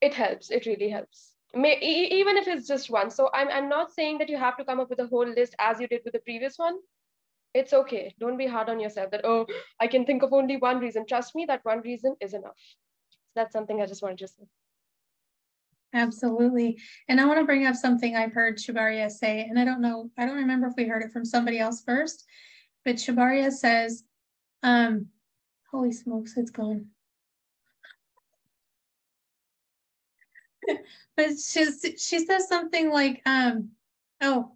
it 0.00 0.14
helps. 0.14 0.50
It 0.50 0.66
really 0.66 0.88
helps. 0.88 1.34
May, 1.54 1.78
even 1.80 2.36
if 2.36 2.46
it's 2.46 2.68
just 2.68 2.90
one. 2.90 3.10
So 3.10 3.30
I'm, 3.32 3.48
I'm 3.48 3.68
not 3.68 3.92
saying 3.92 4.18
that 4.18 4.28
you 4.28 4.36
have 4.36 4.56
to 4.58 4.64
come 4.64 4.80
up 4.80 4.90
with 4.90 4.98
a 4.98 5.06
whole 5.06 5.26
list 5.26 5.54
as 5.58 5.80
you 5.80 5.88
did 5.88 6.02
with 6.04 6.12
the 6.12 6.20
previous 6.20 6.58
one. 6.58 6.76
It's 7.54 7.72
okay. 7.72 8.14
Don't 8.20 8.36
be 8.36 8.46
hard 8.46 8.68
on 8.68 8.78
yourself 8.78 9.10
that 9.10 9.22
oh 9.24 9.46
i 9.80 9.86
can 9.86 10.04
think 10.04 10.22
of 10.22 10.32
only 10.32 10.58
one 10.58 10.78
reason. 10.78 11.06
Trust 11.06 11.34
me 11.34 11.46
that 11.46 11.64
one 11.64 11.80
reason 11.80 12.14
is 12.20 12.34
enough. 12.34 12.60
So 13.10 13.18
that's 13.34 13.52
something 13.52 13.80
i 13.80 13.86
just 13.86 14.02
wanted 14.02 14.18
to 14.18 14.28
say. 14.28 14.44
Absolutely. 15.94 16.78
And 17.08 17.18
I 17.18 17.24
want 17.24 17.38
to 17.38 17.46
bring 17.46 17.66
up 17.66 17.74
something 17.74 18.14
I've 18.14 18.34
heard 18.34 18.58
Tjibaria 18.58 19.10
say, 19.10 19.46
and 19.48 19.58
I 19.58 19.64
don't 19.64 19.80
know, 19.80 20.10
I 20.18 20.26
don't 20.26 20.36
remember 20.36 20.66
if 20.66 20.74
we 20.76 20.84
heard 20.84 21.02
it 21.02 21.12
from 21.12 21.24
somebody 21.24 21.58
else 21.58 21.82
first, 21.82 22.26
but 22.84 22.96
Tjibaria 22.96 23.50
says, 23.50 24.04
um, 24.62 25.06
holy 25.70 25.92
smokes, 25.92 26.36
it's 26.36 26.50
gone. 26.50 26.88
but 31.16 31.38
she's 31.38 31.84
she 31.98 32.24
says 32.24 32.48
something 32.48 32.90
like, 32.90 33.22
um, 33.26 33.70
oh, 34.20 34.52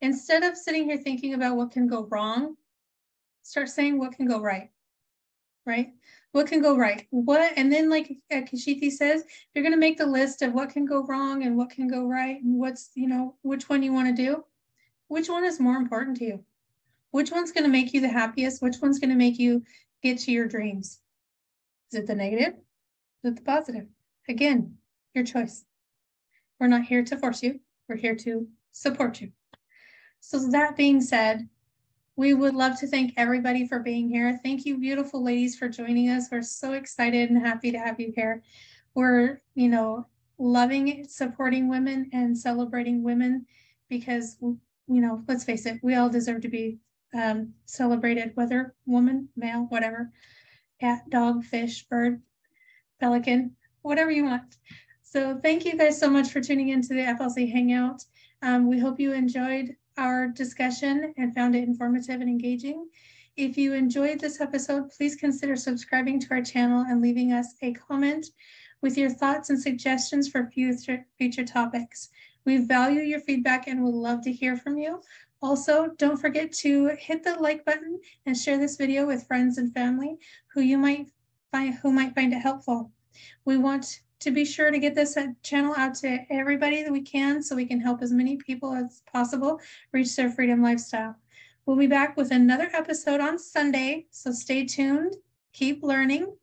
instead 0.00 0.42
of 0.42 0.56
sitting 0.56 0.84
here 0.84 0.98
thinking 0.98 1.34
about 1.34 1.56
what 1.56 1.72
can 1.72 1.86
go 1.86 2.06
wrong, 2.10 2.56
start 3.42 3.68
saying 3.68 3.98
what 3.98 4.12
can 4.12 4.26
go 4.26 4.40
right. 4.40 4.70
Right? 5.66 5.92
What 6.32 6.46
can 6.46 6.60
go 6.60 6.76
right? 6.76 7.06
What 7.10 7.52
and 7.56 7.72
then 7.72 7.88
like 7.88 8.12
uh, 8.32 8.42
says, 8.54 9.24
you're 9.54 9.64
gonna 9.64 9.76
make 9.76 9.96
the 9.96 10.06
list 10.06 10.42
of 10.42 10.52
what 10.52 10.70
can 10.70 10.84
go 10.84 11.04
wrong 11.04 11.44
and 11.44 11.56
what 11.56 11.70
can 11.70 11.88
go 11.88 12.06
right 12.06 12.42
and 12.42 12.58
what's, 12.58 12.90
you 12.94 13.08
know, 13.08 13.36
which 13.42 13.68
one 13.68 13.82
you 13.82 13.92
want 13.92 14.14
to 14.14 14.22
do. 14.22 14.44
Which 15.08 15.28
one 15.28 15.44
is 15.44 15.60
more 15.60 15.76
important 15.76 16.16
to 16.18 16.24
you? 16.24 16.44
Which 17.12 17.30
one's 17.30 17.52
gonna 17.52 17.68
make 17.68 17.94
you 17.94 18.00
the 18.00 18.08
happiest? 18.08 18.60
Which 18.60 18.76
one's 18.82 18.98
gonna 18.98 19.14
make 19.14 19.38
you 19.38 19.62
get 20.02 20.18
to 20.20 20.32
your 20.32 20.48
dreams? 20.48 21.00
Is 21.92 22.00
it 22.00 22.06
the 22.06 22.14
negative? 22.14 22.54
Is 23.22 23.32
it 23.32 23.36
the 23.36 23.42
positive? 23.42 23.86
Again, 24.28 24.76
your 25.14 25.24
choice. 25.24 25.64
We're 26.58 26.68
not 26.68 26.84
here 26.84 27.04
to 27.04 27.16
force 27.16 27.42
you. 27.42 27.60
We're 27.88 27.96
here 27.96 28.16
to 28.16 28.46
support 28.72 29.20
you. 29.20 29.30
So 30.20 30.50
that 30.50 30.76
being 30.76 31.00
said, 31.00 31.48
we 32.16 32.32
would 32.32 32.54
love 32.54 32.78
to 32.80 32.86
thank 32.86 33.12
everybody 33.16 33.66
for 33.66 33.80
being 33.80 34.08
here. 34.08 34.38
Thank 34.42 34.64
you, 34.64 34.78
beautiful 34.78 35.22
ladies, 35.22 35.56
for 35.56 35.68
joining 35.68 36.08
us. 36.10 36.28
We're 36.30 36.42
so 36.42 36.72
excited 36.72 37.30
and 37.30 37.44
happy 37.44 37.72
to 37.72 37.78
have 37.78 37.98
you 38.00 38.12
here. 38.14 38.42
We're, 38.94 39.42
you 39.54 39.68
know, 39.68 40.06
loving 40.38 41.06
supporting 41.08 41.68
women 41.68 42.10
and 42.12 42.36
celebrating 42.36 43.02
women 43.02 43.46
because, 43.88 44.36
you 44.40 44.58
know, 44.86 45.22
let's 45.28 45.44
face 45.44 45.66
it, 45.66 45.80
we 45.82 45.96
all 45.96 46.08
deserve 46.08 46.42
to 46.42 46.48
be 46.48 46.78
um, 47.14 47.52
celebrated, 47.66 48.32
whether 48.34 48.74
woman, 48.86 49.28
male, 49.36 49.66
whatever, 49.68 50.10
cat, 50.80 51.02
dog, 51.10 51.44
fish, 51.44 51.86
bird, 51.88 52.22
pelican, 53.00 53.56
whatever 53.82 54.10
you 54.10 54.24
want. 54.24 54.56
So 55.14 55.38
thank 55.40 55.64
you 55.64 55.76
guys 55.76 56.00
so 56.00 56.10
much 56.10 56.30
for 56.30 56.40
tuning 56.40 56.70
into 56.70 56.88
the 56.88 57.02
FLC 57.02 57.48
Hangout. 57.48 58.04
Um, 58.42 58.66
we 58.66 58.80
hope 58.80 58.98
you 58.98 59.12
enjoyed 59.12 59.76
our 59.96 60.26
discussion 60.26 61.14
and 61.16 61.32
found 61.32 61.54
it 61.54 61.62
informative 61.62 62.20
and 62.20 62.28
engaging. 62.28 62.88
If 63.36 63.56
you 63.56 63.74
enjoyed 63.74 64.18
this 64.18 64.40
episode, 64.40 64.90
please 64.90 65.14
consider 65.14 65.54
subscribing 65.54 66.18
to 66.18 66.30
our 66.32 66.42
channel 66.42 66.84
and 66.88 67.00
leaving 67.00 67.32
us 67.32 67.54
a 67.62 67.74
comment 67.74 68.26
with 68.82 68.98
your 68.98 69.08
thoughts 69.08 69.50
and 69.50 69.62
suggestions 69.62 70.26
for 70.26 70.50
future, 70.50 71.06
future 71.16 71.44
topics. 71.44 72.08
We 72.44 72.66
value 72.66 73.02
your 73.02 73.20
feedback 73.20 73.68
and 73.68 73.84
would 73.84 73.94
love 73.94 74.20
to 74.22 74.32
hear 74.32 74.56
from 74.56 74.78
you. 74.78 75.00
Also, 75.40 75.90
don't 75.96 76.20
forget 76.20 76.52
to 76.54 76.88
hit 76.98 77.22
the 77.22 77.36
like 77.36 77.64
button 77.64 78.00
and 78.26 78.36
share 78.36 78.58
this 78.58 78.76
video 78.76 79.06
with 79.06 79.28
friends 79.28 79.58
and 79.58 79.72
family 79.72 80.16
who 80.52 80.60
you 80.60 80.76
might 80.76 81.06
find 81.52 81.74
who 81.74 81.92
might 81.92 82.16
find 82.16 82.32
it 82.32 82.40
helpful. 82.40 82.90
We 83.44 83.58
want 83.58 84.00
to 84.24 84.30
be 84.30 84.44
sure 84.44 84.70
to 84.70 84.78
get 84.78 84.94
this 84.94 85.18
uh, 85.18 85.26
channel 85.42 85.74
out 85.76 85.94
to 85.94 86.18
everybody 86.30 86.82
that 86.82 86.90
we 86.90 87.02
can 87.02 87.42
so 87.42 87.54
we 87.54 87.66
can 87.66 87.78
help 87.78 88.00
as 88.00 88.10
many 88.10 88.36
people 88.36 88.72
as 88.74 89.02
possible 89.12 89.60
reach 89.92 90.16
their 90.16 90.30
freedom 90.30 90.62
lifestyle. 90.62 91.14
We'll 91.66 91.76
be 91.76 91.86
back 91.86 92.16
with 92.16 92.30
another 92.30 92.70
episode 92.72 93.20
on 93.20 93.38
Sunday, 93.38 94.06
so 94.10 94.32
stay 94.32 94.64
tuned, 94.64 95.16
keep 95.52 95.82
learning. 95.82 96.34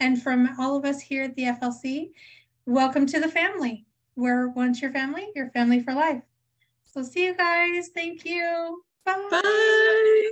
And 0.00 0.20
from 0.20 0.50
all 0.58 0.76
of 0.76 0.84
us 0.84 1.00
here 1.00 1.22
at 1.24 1.36
the 1.36 1.44
FLC, 1.44 2.10
welcome 2.66 3.06
to 3.06 3.20
the 3.20 3.28
family, 3.28 3.86
where 4.14 4.48
once 4.48 4.82
your 4.82 4.90
family, 4.90 5.28
your 5.36 5.50
family 5.50 5.80
for 5.80 5.94
life. 5.94 6.22
So 6.86 7.04
see 7.04 7.26
you 7.26 7.36
guys. 7.36 7.90
Thank 7.94 8.24
you. 8.24 8.82
Bye. 9.04 9.28
Bye. 9.30 10.30